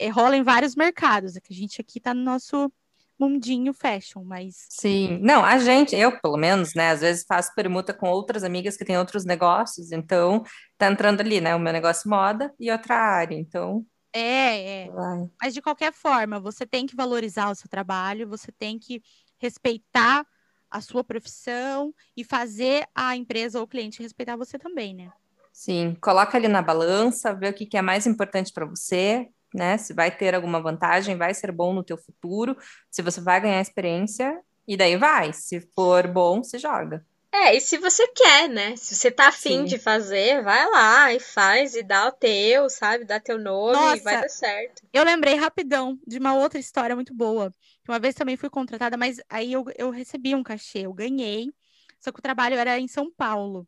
é, 0.00 0.08
rola 0.08 0.36
em 0.36 0.42
vários 0.42 0.74
mercados. 0.74 1.36
É 1.36 1.40
que 1.40 1.52
a 1.52 1.56
gente 1.56 1.80
aqui 1.80 2.00
tá 2.00 2.12
no 2.12 2.22
nosso 2.24 2.72
mundinho 3.16 3.72
fashion, 3.72 4.24
mas 4.24 4.66
Sim. 4.68 5.20
Não, 5.22 5.44
a 5.44 5.58
gente, 5.58 5.94
eu 5.94 6.18
pelo 6.20 6.36
menos, 6.36 6.74
né, 6.74 6.90
às 6.90 7.02
vezes 7.02 7.24
faço 7.24 7.54
permuta 7.54 7.94
com 7.94 8.08
outras 8.10 8.42
amigas 8.42 8.76
que 8.76 8.84
têm 8.84 8.98
outros 8.98 9.24
negócios, 9.24 9.92
então 9.92 10.42
tá 10.76 10.90
entrando 10.90 11.20
ali, 11.20 11.40
né, 11.40 11.54
o 11.54 11.60
meu 11.60 11.72
negócio 11.72 12.10
moda 12.10 12.52
e 12.58 12.68
outra 12.68 12.96
área, 12.96 13.36
então 13.36 13.86
é, 14.12 14.84
é. 14.84 14.90
vai. 14.90 15.30
Mas 15.40 15.54
de 15.54 15.62
qualquer 15.62 15.92
forma, 15.92 16.38
você 16.38 16.66
tem 16.66 16.86
que 16.86 16.96
valorizar 16.96 17.50
o 17.50 17.54
seu 17.54 17.68
trabalho, 17.68 18.28
você 18.28 18.52
tem 18.52 18.78
que 18.78 19.02
respeitar 19.38 20.26
a 20.70 20.80
sua 20.80 21.04
profissão 21.04 21.94
e 22.16 22.24
fazer 22.24 22.86
a 22.94 23.16
empresa 23.16 23.58
ou 23.58 23.64
o 23.64 23.68
cliente 23.68 24.02
respeitar 24.02 24.36
você 24.36 24.58
também, 24.58 24.94
né? 24.94 25.12
Sim, 25.52 25.96
coloca 26.00 26.38
ali 26.38 26.48
na 26.48 26.62
balança, 26.62 27.34
vê 27.34 27.48
o 27.48 27.52
que 27.52 27.66
que 27.66 27.76
é 27.76 27.82
mais 27.82 28.06
importante 28.06 28.52
para 28.52 28.64
você, 28.64 29.28
né? 29.54 29.76
Se 29.76 29.92
vai 29.92 30.10
ter 30.10 30.34
alguma 30.34 30.62
vantagem, 30.62 31.16
vai 31.16 31.34
ser 31.34 31.52
bom 31.52 31.74
no 31.74 31.84
teu 31.84 31.98
futuro, 31.98 32.56
se 32.90 33.02
você 33.02 33.20
vai 33.20 33.40
ganhar 33.40 33.60
experiência, 33.60 34.40
e 34.66 34.76
daí 34.76 34.96
vai. 34.96 35.32
Se 35.32 35.60
for 35.74 36.06
bom, 36.08 36.42
se 36.42 36.58
joga. 36.58 37.04
É, 37.32 37.56
e 37.56 37.60
se 37.60 37.78
você 37.78 38.06
quer, 38.08 38.48
né? 38.48 38.76
Se 38.76 38.94
você 38.94 39.10
tá 39.10 39.28
afim 39.28 39.60
Sim. 39.60 39.64
de 39.64 39.78
fazer, 39.78 40.42
vai 40.42 40.68
lá 40.70 41.14
e 41.14 41.18
faz 41.18 41.74
e 41.74 41.82
dá 41.82 42.08
o 42.08 42.12
teu, 42.12 42.68
sabe? 42.68 43.04
Dá 43.04 43.18
teu 43.18 43.38
nome 43.38 43.78
e 43.96 44.00
vai 44.00 44.14
Nossa. 44.14 44.20
dar 44.20 44.28
certo. 44.28 44.82
Eu 44.92 45.02
lembrei 45.02 45.34
rapidão 45.34 45.98
de 46.06 46.18
uma 46.18 46.34
outra 46.34 46.60
história 46.60 46.94
muito 46.94 47.14
boa. 47.14 47.50
Uma 47.88 47.98
vez 47.98 48.14
também 48.14 48.36
fui 48.36 48.50
contratada, 48.50 48.98
mas 48.98 49.18
aí 49.30 49.50
eu, 49.50 49.64
eu 49.78 49.90
recebi 49.90 50.34
um 50.34 50.42
cachê, 50.42 50.80
eu 50.80 50.92
ganhei. 50.92 51.50
Só 51.98 52.12
que 52.12 52.18
o 52.18 52.22
trabalho 52.22 52.56
era 52.56 52.78
em 52.78 52.86
São 52.86 53.10
Paulo. 53.10 53.66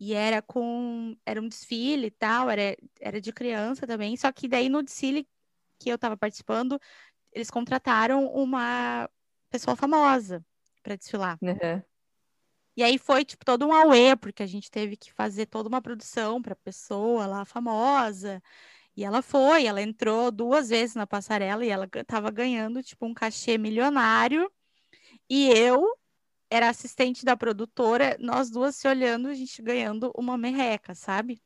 E 0.00 0.14
era 0.14 0.40
com. 0.40 1.14
Era 1.24 1.40
um 1.40 1.48
desfile 1.48 2.06
e 2.06 2.10
tal, 2.10 2.48
era, 2.48 2.76
era 2.98 3.20
de 3.20 3.30
criança 3.30 3.86
também. 3.86 4.16
Só 4.16 4.32
que 4.32 4.48
daí 4.48 4.68
no 4.68 4.82
desfile 4.82 5.28
que 5.78 5.90
eu 5.90 5.98
tava 5.98 6.16
participando, 6.16 6.80
eles 7.30 7.50
contrataram 7.50 8.26
uma 8.26 9.08
pessoa 9.50 9.76
famosa 9.76 10.44
para 10.82 10.96
desfilar. 10.96 11.38
Uhum. 11.42 11.82
E 12.76 12.82
aí 12.82 12.98
foi, 12.98 13.24
tipo, 13.24 13.44
todo 13.44 13.66
um 13.66 13.72
auê, 13.72 14.16
porque 14.16 14.42
a 14.42 14.46
gente 14.46 14.70
teve 14.70 14.96
que 14.96 15.12
fazer 15.12 15.46
toda 15.46 15.68
uma 15.68 15.82
produção 15.82 16.40
para 16.42 16.56
pessoa 16.56 17.26
lá 17.26 17.44
famosa. 17.44 18.42
E 18.96 19.04
ela 19.04 19.22
foi, 19.22 19.66
ela 19.66 19.82
entrou 19.82 20.30
duas 20.32 20.70
vezes 20.70 20.96
na 20.96 21.06
passarela 21.06 21.64
e 21.64 21.70
ela 21.70 21.86
ga- 21.86 22.04
tava 22.04 22.30
ganhando, 22.30 22.82
tipo, 22.82 23.06
um 23.06 23.14
cachê 23.14 23.58
milionário. 23.58 24.50
E 25.28 25.48
eu 25.50 25.84
era 26.50 26.68
assistente 26.68 27.24
da 27.24 27.36
produtora, 27.36 28.16
nós 28.20 28.50
duas 28.50 28.76
se 28.76 28.88
olhando, 28.88 29.28
a 29.28 29.34
gente 29.34 29.62
ganhando 29.62 30.12
uma 30.16 30.38
merreca, 30.38 30.94
sabe? 30.94 31.42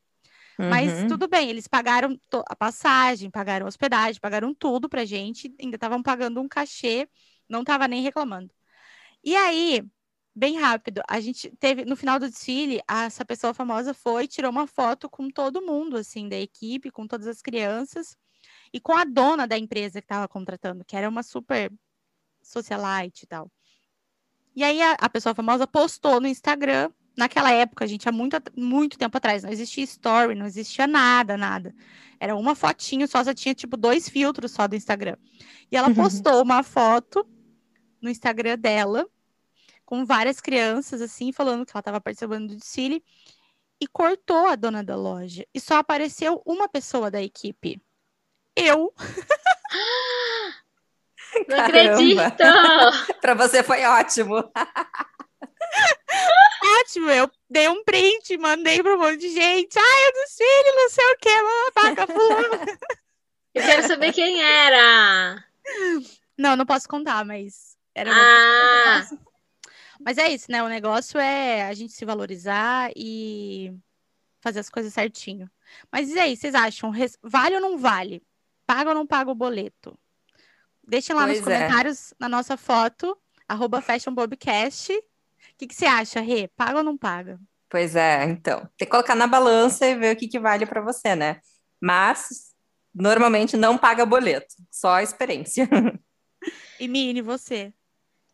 Mas 0.67 1.05
Uhum. 1.05 1.07
tudo 1.07 1.29
bem, 1.29 1.51
eles 1.51 1.69
pagaram 1.69 2.19
a 2.49 2.57
passagem, 2.57 3.31
pagaram 3.31 3.67
a 3.67 3.69
hospedagem, 3.69 4.21
pagaram 4.21 4.55
tudo 4.55 4.89
pra 4.89 5.05
gente, 5.05 5.55
ainda 5.61 5.77
estavam 5.77 6.03
pagando 6.03 6.41
um 6.41 6.49
cachê, 6.49 7.09
não 7.49 7.65
tava 7.65 7.89
nem 7.89 8.03
reclamando. 8.03 8.55
E 9.25 9.35
aí, 9.37 9.83
bem 10.37 10.59
rápido, 10.59 11.01
a 11.09 11.19
gente 11.19 11.51
teve, 11.59 11.87
no 11.87 11.97
final 11.97 12.19
do 12.19 12.29
desfile, 12.29 12.83
a- 12.87 13.05
essa 13.05 13.25
pessoa 13.25 13.55
famosa 13.55 13.95
foi, 13.95 14.29
tirou 14.29 14.51
uma 14.51 14.67
foto 14.67 15.09
com 15.09 15.31
todo 15.31 15.63
mundo, 15.63 15.97
assim, 15.97 16.29
da 16.29 16.37
equipe, 16.37 16.91
com 16.91 17.07
todas 17.07 17.27
as 17.27 17.41
crianças, 17.41 18.15
e 18.71 18.79
com 18.79 18.93
a 18.95 19.05
dona 19.05 19.47
da 19.47 19.57
empresa 19.57 20.01
que 20.01 20.05
estava 20.05 20.29
contratando, 20.29 20.85
que 20.85 20.95
era 20.95 21.09
uma 21.09 21.23
super 21.23 21.73
socialite 22.43 23.25
e 23.25 23.27
tal. 23.27 23.51
E 24.55 24.63
aí 24.63 24.81
a, 24.83 24.93
a 25.01 25.09
pessoa 25.09 25.35
famosa 25.35 25.67
postou 25.67 26.21
no 26.21 26.27
Instagram, 26.27 26.91
naquela 27.17 27.51
época, 27.51 27.87
gente, 27.87 28.07
há 28.07 28.13
muito, 28.13 28.37
muito 28.55 28.99
tempo 28.99 29.17
atrás, 29.17 29.43
não 29.43 29.51
existia 29.51 29.85
story, 29.85 30.35
não 30.35 30.45
existia 30.47 30.87
nada, 30.87 31.37
nada. 31.37 31.75
Era 32.21 32.37
uma 32.37 32.55
fotinho 32.55 33.09
só, 33.09 33.25
só 33.25 33.33
tinha 33.33 33.55
tipo 33.55 33.77
dois 33.77 34.07
filtros 34.09 34.53
só 34.53 34.69
do 34.69 34.77
Instagram. 34.77 35.17
E 35.71 35.77
ela 35.77 35.89
postou 35.95 36.43
uma 36.43 36.63
foto 36.63 37.27
no 38.03 38.11
Instagram 38.11 38.59
dela, 38.59 39.07
com 39.87 40.05
várias 40.05 40.41
crianças, 40.41 41.01
assim, 41.01 41.33
falando 41.33 41.65
que 41.65 41.71
ela 41.73 41.81
estava 41.81 42.01
participando 42.01 42.49
do 42.49 42.57
desfile, 42.57 43.03
e 43.81 43.87
cortou 43.87 44.49
a 44.49 44.57
dona 44.57 44.83
da 44.83 44.97
loja. 44.97 45.47
E 45.55 45.61
só 45.61 45.77
apareceu 45.77 46.43
uma 46.45 46.69
pessoa 46.69 47.11
da 47.11 47.23
equipe. 47.23 47.81
Eu. 48.55 48.93
Não 51.49 51.61
acredito! 51.61 52.43
Para 53.21 53.35
você 53.35 53.63
foi 53.63 53.85
ótimo. 53.85 54.37
Ótimo, 56.81 57.11
eu 57.11 57.31
dei 57.49 57.69
um 57.69 57.85
print, 57.85 58.37
mandei 58.39 58.83
para 58.83 58.95
um 58.95 58.99
monte 58.99 59.19
de 59.19 59.29
gente. 59.29 59.79
Ai, 59.79 60.09
eu 60.09 60.13
desfile, 60.13 60.73
não 60.75 60.91
sei 60.91 61.05
o 61.05 61.17
que, 61.19 61.43
mamapaca, 61.43 62.07
fulano. 62.07 62.79
Eu 63.55 63.63
quero 63.63 63.87
saber 63.87 64.13
quem 64.13 64.43
era. 64.43 65.45
Não, 66.37 66.57
não 66.57 66.67
posso 66.67 66.89
contar, 66.89 67.25
mas 67.25 67.77
era 67.95 68.11
Ah. 68.13 69.07
Mas 70.01 70.19
é 70.19 70.29
isso, 70.29 70.51
né? 70.51 70.63
O 70.63 70.69
negócio 70.69 71.19
é 71.19 71.63
a 71.63 71.75
gente 71.75 71.93
se 71.93 72.05
valorizar 72.05 72.91
e 72.97 73.73
fazer 74.41 74.61
as 74.61 74.71
coisas 74.71 74.93
certinho. 74.93 75.51
Mas 75.91 76.11
e 76.11 76.19
aí, 76.19 76.37
vocês 76.37 76.55
acham? 76.55 76.93
Vale 77.23 77.57
ou 77.57 77.61
não 77.61 77.79
vale? 77.79 78.23
Paga 78.67 78.91
ou 78.91 78.95
não 78.95 79.07
paga 79.07 79.31
o 79.31 79.35
boleto? 79.35 79.99
Deixem 80.87 81.15
lá 81.15 81.27
nos 81.27 81.41
Pois 81.41 81.49
é. 81.49 81.59
comentários 81.59 82.15
na 82.19 82.29
nossa 82.29 82.57
foto, 82.57 83.17
arroba 83.49 83.81
FashionBobcast. 83.81 84.93
O 84.93 85.03
que, 85.59 85.67
que 85.67 85.75
você 85.75 85.87
acha, 85.87 86.21
Rê? 86.21 86.49
Paga 86.49 86.79
ou 86.79 86.85
não 86.85 86.97
paga? 86.97 87.41
Pois 87.69 87.97
é, 87.97 88.25
então, 88.25 88.61
tem 88.77 88.87
que 88.87 88.87
colocar 88.87 89.17
na 89.17 89.27
balança 89.27 89.87
e 89.87 89.97
ver 89.97 90.15
o 90.15 90.19
que 90.19 90.29
que 90.29 90.39
vale 90.39 90.65
para 90.67 90.81
você, 90.81 91.17
né? 91.17 91.41
Mas 91.81 92.55
normalmente 92.95 93.57
não 93.57 93.77
paga 93.77 94.07
boleto, 94.07 94.55
só 94.71 94.95
a 94.95 95.03
experiência. 95.03 95.69
E 96.79 96.87
Mini, 96.87 97.23
você? 97.23 97.73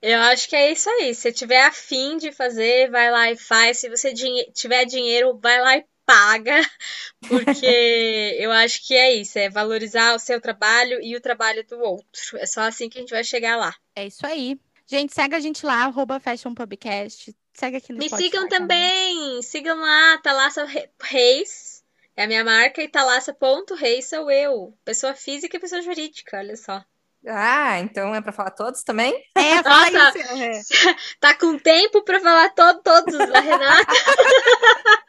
Eu 0.03 0.21
acho 0.21 0.49
que 0.49 0.57
é 0.57 0.73
isso 0.73 0.91
aí. 0.91 1.15
Se 1.15 1.33
tiver 1.33 1.63
afim 1.63 2.17
de 2.19 2.33
fazer, 2.33 2.91
vai 2.91 3.11
lá 3.11 3.31
e 3.31 3.37
faz. 3.37 3.79
Se 3.79 3.89
você 3.89 4.13
dinhe- 4.13 4.51
tiver 4.53 4.85
dinheiro, 4.85 5.39
vai 5.41 5.61
lá 5.61 5.77
e 5.79 5.85
paga. 6.05 6.61
Porque 7.29 8.37
eu 8.39 8.51
acho 8.53 8.87
que 8.87 8.95
é 8.95 9.13
isso, 9.15 9.39
é 9.39 9.49
valorizar 9.49 10.15
o 10.15 10.19
seu 10.19 10.41
trabalho 10.41 11.01
e 11.01 11.17
o 11.17 11.21
trabalho 11.21 11.65
do 11.67 11.79
outro. 11.81 12.37
É 12.39 12.47
só 12.47 12.63
assim 12.63 12.89
que 12.89 12.99
a 12.99 13.01
gente 13.01 13.11
vai 13.11 13.25
chegar 13.25 13.57
lá. 13.57 13.75
É 13.97 14.07
isso 14.07 14.27
aí. 14.27 14.59
Gente, 14.87 15.15
segue 15.15 15.35
a 15.35 15.41
gente 15.41 15.65
lá, 15.65 15.85
arroba 15.85 16.21
FashionPubcast. 16.21 17.35
Segue 17.55 17.77
aqui 17.77 17.93
no 17.93 17.99
Me 17.99 18.09
Spotify 18.09 18.31
sigam 18.31 18.49
também. 18.49 19.43
Sigam 19.43 19.79
lá, 19.79 20.19
Thalassa 20.19 20.65
Re- 20.65 20.91
Reis. 21.01 21.83
É 22.17 22.25
a 22.25 22.27
minha 22.27 22.45
marca 22.45 22.83
e 22.83 22.89
Thalassa.reis 22.89 24.09
sou 24.09 24.31
eu. 24.31 24.77
Pessoa 24.85 25.15
física 25.15 25.57
e 25.57 25.61
pessoa 25.61 25.81
jurídica, 25.81 26.37
olha 26.39 26.57
só. 26.57 26.85
Ah, 27.27 27.79
então 27.79 28.14
é 28.14 28.20
para 28.20 28.33
falar 28.33 28.51
todos 28.51 28.83
também? 28.83 29.14
É, 29.35 29.35
fala 29.62 29.91
Nossa. 29.91 30.18
isso. 30.18 30.89
É. 30.89 30.97
Tá 31.20 31.35
com 31.35 31.59
tempo 31.59 32.03
pra 32.03 32.20
falar 32.20 32.51
to 32.51 32.83
todos 32.83 33.16
da 33.16 33.41
Renata? 33.41 33.93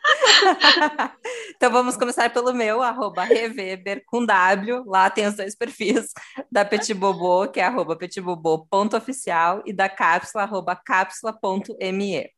Então 1.56 1.72
vamos 1.72 1.96
começar 1.96 2.30
pelo 2.32 2.54
meu, 2.54 2.82
arroba 2.82 3.24
Reveber 3.24 4.04
com 4.06 4.26
W. 4.26 4.84
Lá 4.86 5.10
tem 5.10 5.28
os 5.28 5.36
dois 5.36 5.56
perfis 5.56 6.12
da 6.52 6.66
Petit 6.66 6.94
Bobo, 6.94 7.48
que 7.48 7.60
é 7.60 7.64
arroba 7.64 7.96
petitbobo.oficial, 7.96 9.64
e 9.66 9.72
da 9.72 9.88
cápsula, 9.88 10.44
arroba 10.44 10.76
cápsula.me. 10.76 12.30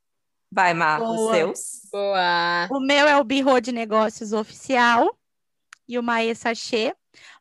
Vai, 0.51 0.73
Má, 0.73 0.99
os 0.99 1.31
seus. 1.31 1.59
Boa. 1.91 2.67
O 2.71 2.79
meu 2.79 3.07
é 3.07 3.17
o 3.17 3.23
Birro 3.23 3.59
de 3.59 3.71
Negócios 3.71 4.31
Oficial 4.31 5.17
e 5.87 5.97
o 5.97 6.03
Mae 6.03 6.33
Sachê. 6.35 6.93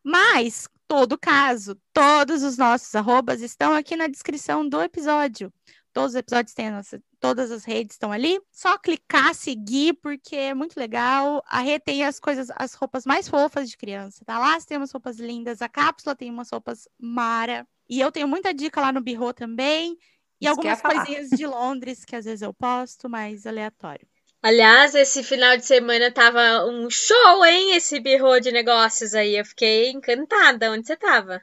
Mas, 0.03 0.68
todo 0.87 1.18
caso, 1.18 1.80
todos 1.93 2.43
os 2.43 2.57
nossos 2.57 2.95
arrobas 2.95 3.41
estão 3.41 3.72
aqui 3.72 3.97
na 3.97 4.07
descrição 4.07 4.68
do 4.68 4.80
episódio. 4.80 5.53
Todos 5.93 6.11
os 6.11 6.16
episódios 6.16 6.55
têm 6.55 6.72
nossa, 6.72 7.01
todas 7.20 7.53
as 7.53 7.64
redes 7.64 7.95
estão 7.95 8.11
ali. 8.11 8.41
Só 8.51 8.76
clicar, 8.76 9.32
seguir, 9.35 9.95
porque 9.95 10.35
é 10.35 10.53
muito 10.53 10.76
legal. 10.76 11.43
A 11.47 11.61
Rê 11.61 11.78
tem 11.78 12.05
as 12.05 12.18
coisas, 12.18 12.49
as 12.57 12.74
roupas 12.74 13.07
mais 13.07 13.28
fofas 13.28 13.70
de 13.70 13.76
criança, 13.76 14.24
tá 14.24 14.39
lá? 14.39 14.61
Tem 14.61 14.76
umas 14.76 14.91
roupas 14.91 15.18
lindas, 15.18 15.62
a 15.62 15.68
cápsula 15.68 16.16
tem 16.16 16.30
umas 16.30 16.51
roupas 16.51 16.89
mara. 16.99 17.66
E 17.89 18.01
eu 18.01 18.11
tenho 18.11 18.26
muita 18.26 18.53
dica 18.53 18.80
lá 18.80 18.93
no 18.93 19.01
Birro 19.01 19.32
também. 19.32 19.97
E 20.41 20.47
Isso 20.47 20.51
algumas 20.51 20.82
coisinhas 20.82 21.30
de 21.30 21.47
Londres 21.47 22.05
que 22.05 22.16
às 22.16 22.24
vezes 22.24 22.43
eu 22.43 22.53
posto, 22.53 23.09
mas 23.09 23.47
aleatório. 23.47 24.07
Aliás, 24.45 24.95
esse 24.95 25.22
final 25.22 25.57
de 25.57 25.64
semana 25.64 26.11
tava 26.12 26.66
um 26.66 26.90
show, 26.90 27.45
hein? 27.47 27.74
Esse 27.74 27.99
birro 27.99 28.38
de 28.40 28.53
negócios 28.53 29.14
aí. 29.14 29.36
Eu 29.36 29.45
fiquei 29.45 29.90
encantada. 29.90 30.70
Onde 30.70 30.86
você 30.86 30.95
tava? 30.97 31.40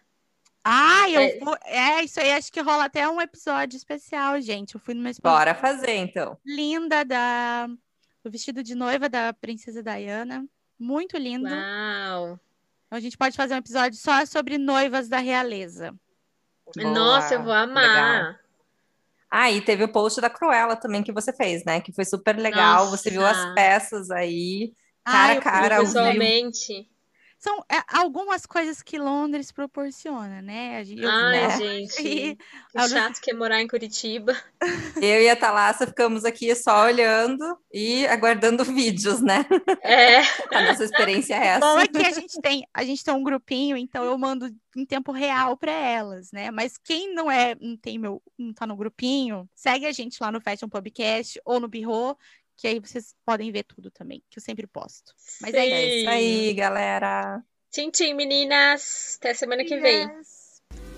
Ah, 0.64 1.10
eu 1.10 1.20
É. 1.22 1.40
vou. 1.40 1.58
É, 1.66 2.04
isso 2.04 2.20
aí 2.20 2.32
acho 2.32 2.52
que 2.54 2.62
rola 2.62 2.86
até 2.86 3.10
um 3.10 3.20
episódio 3.20 3.76
especial, 3.76 4.40
gente. 4.40 4.76
Eu 4.76 4.82
fui 4.82 4.94
numa 4.94 5.10
exposição 5.10 5.36
Bora 5.36 5.56
fazer, 5.56 5.96
então. 5.96 6.38
linda 6.46 7.04
da 7.04 7.68
do 8.24 8.30
vestido 8.30 8.62
de 8.62 8.76
noiva 8.76 9.10
da 9.10 9.34
princesa 9.34 9.82
Diana. 9.82 10.46
Muito 10.78 11.18
lindo. 11.18 11.50
Uau! 11.50 12.40
Então 12.86 12.98
a 12.98 13.00
gente 13.00 13.18
pode 13.18 13.36
fazer 13.36 13.56
um 13.56 13.58
episódio 13.58 13.98
só 13.98 14.24
sobre 14.28 14.60
noivas 14.60 15.10
da 15.10 15.18
realeza. 15.18 15.92
Nossa, 16.78 17.34
eu 17.34 17.40
vou 17.40 17.48
Boa, 17.48 17.62
amar. 17.62 18.24
legal. 18.24 18.36
Ah, 19.32 19.50
e 19.52 19.62
teve 19.62 19.84
o 19.84 19.92
post 19.92 20.20
da 20.20 20.30
Cruella 20.30 20.76
também 20.76 21.04
que 21.04 21.12
você 21.14 21.34
fez, 21.34 21.64
né? 21.66 21.80
Que 21.82 21.94
foi 21.94 22.06
super 22.06 22.38
legal. 22.38 22.90
Você 22.90 23.10
viu 23.10 23.26
as 23.26 23.38
Nossa. 23.38 23.54
peças 23.56 24.12
aí, 24.12 24.74
cara 25.06 25.36
eu 25.36 25.40
a 25.40 25.42
cara, 25.42 25.80
vivo. 25.80 25.86
Pessoalmente. 25.86 26.91
São 27.44 27.58
é, 27.72 27.82
algumas 27.88 28.46
coisas 28.46 28.84
que 28.84 29.00
Londres 29.00 29.52
proporciona, 29.52 30.44
né? 30.44 30.78
A 30.78 30.84
gente, 30.84 31.02
eu- 31.02 31.10
Ai, 31.10 31.32
né? 31.48 31.58
gente. 31.58 32.08
E- 32.08 32.36
Que 32.36 32.88
chato 32.88 33.20
que 33.20 33.32
é 33.32 33.34
morar 33.34 33.60
em 33.60 33.68
Curitiba. 33.68 34.38
Eu 35.04 35.22
e 35.24 35.28
a 35.28 35.36
Thalassa 35.36 35.88
ficamos 35.88 36.24
aqui 36.24 36.54
só 36.56 36.84
olhando 36.86 37.58
e 37.74 38.06
aguardando 38.06 38.64
vídeos, 38.64 39.22
né? 39.22 39.44
É. 39.82 40.20
A 40.56 40.62
nossa 40.68 40.84
experiência 40.84 41.34
é 41.34 41.58
Bom 41.60 41.80
essa. 41.80 41.84
é 41.84 41.88
que 41.88 41.98
a 42.06 42.12
gente 42.12 42.40
tem, 42.42 42.64
a 42.72 42.84
gente 42.84 43.04
tem 43.04 43.14
um 43.14 43.24
grupinho, 43.24 43.76
então 43.76 44.04
eu 44.04 44.16
mando 44.20 44.48
em 44.78 44.86
tempo 44.86 45.12
real 45.12 45.58
para 45.58 45.72
elas, 45.72 46.32
né? 46.32 46.52
Mas 46.52 46.78
quem 46.78 47.12
não 47.14 47.30
é, 47.30 47.56
não 47.60 47.76
tem 47.76 47.98
meu, 47.98 48.22
não 48.38 48.54
tá 48.54 48.68
no 48.68 48.76
grupinho, 48.78 49.50
segue 49.56 49.88
a 49.88 49.92
gente 49.92 50.18
lá 50.22 50.32
no 50.32 50.40
Fashion 50.40 50.70
Podcast 50.70 51.42
ou 51.44 51.60
no 51.60 51.68
Birro, 51.68 52.16
que 52.62 52.68
aí 52.68 52.80
vocês 52.80 53.16
podem 53.26 53.52
ver 53.52 53.64
tudo 53.64 53.90
também, 53.90 54.24
que 54.30 54.38
eu 54.38 54.44
sempre 54.44 54.68
posto. 54.68 55.16
Mas 55.42 55.56
é 55.56 55.68
É 55.68 55.96
isso 55.96 56.10
aí, 56.10 56.54
galera. 56.54 57.44
Tchim, 57.72 57.90
tchim, 57.90 58.14
meninas. 58.14 59.18
Até 59.18 59.34
semana 59.34 59.66
que 59.66 59.80
vem. 59.80 60.08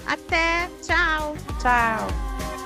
Até, 0.05 0.69
tchau. 0.81 1.33
Tchau. 1.61 2.62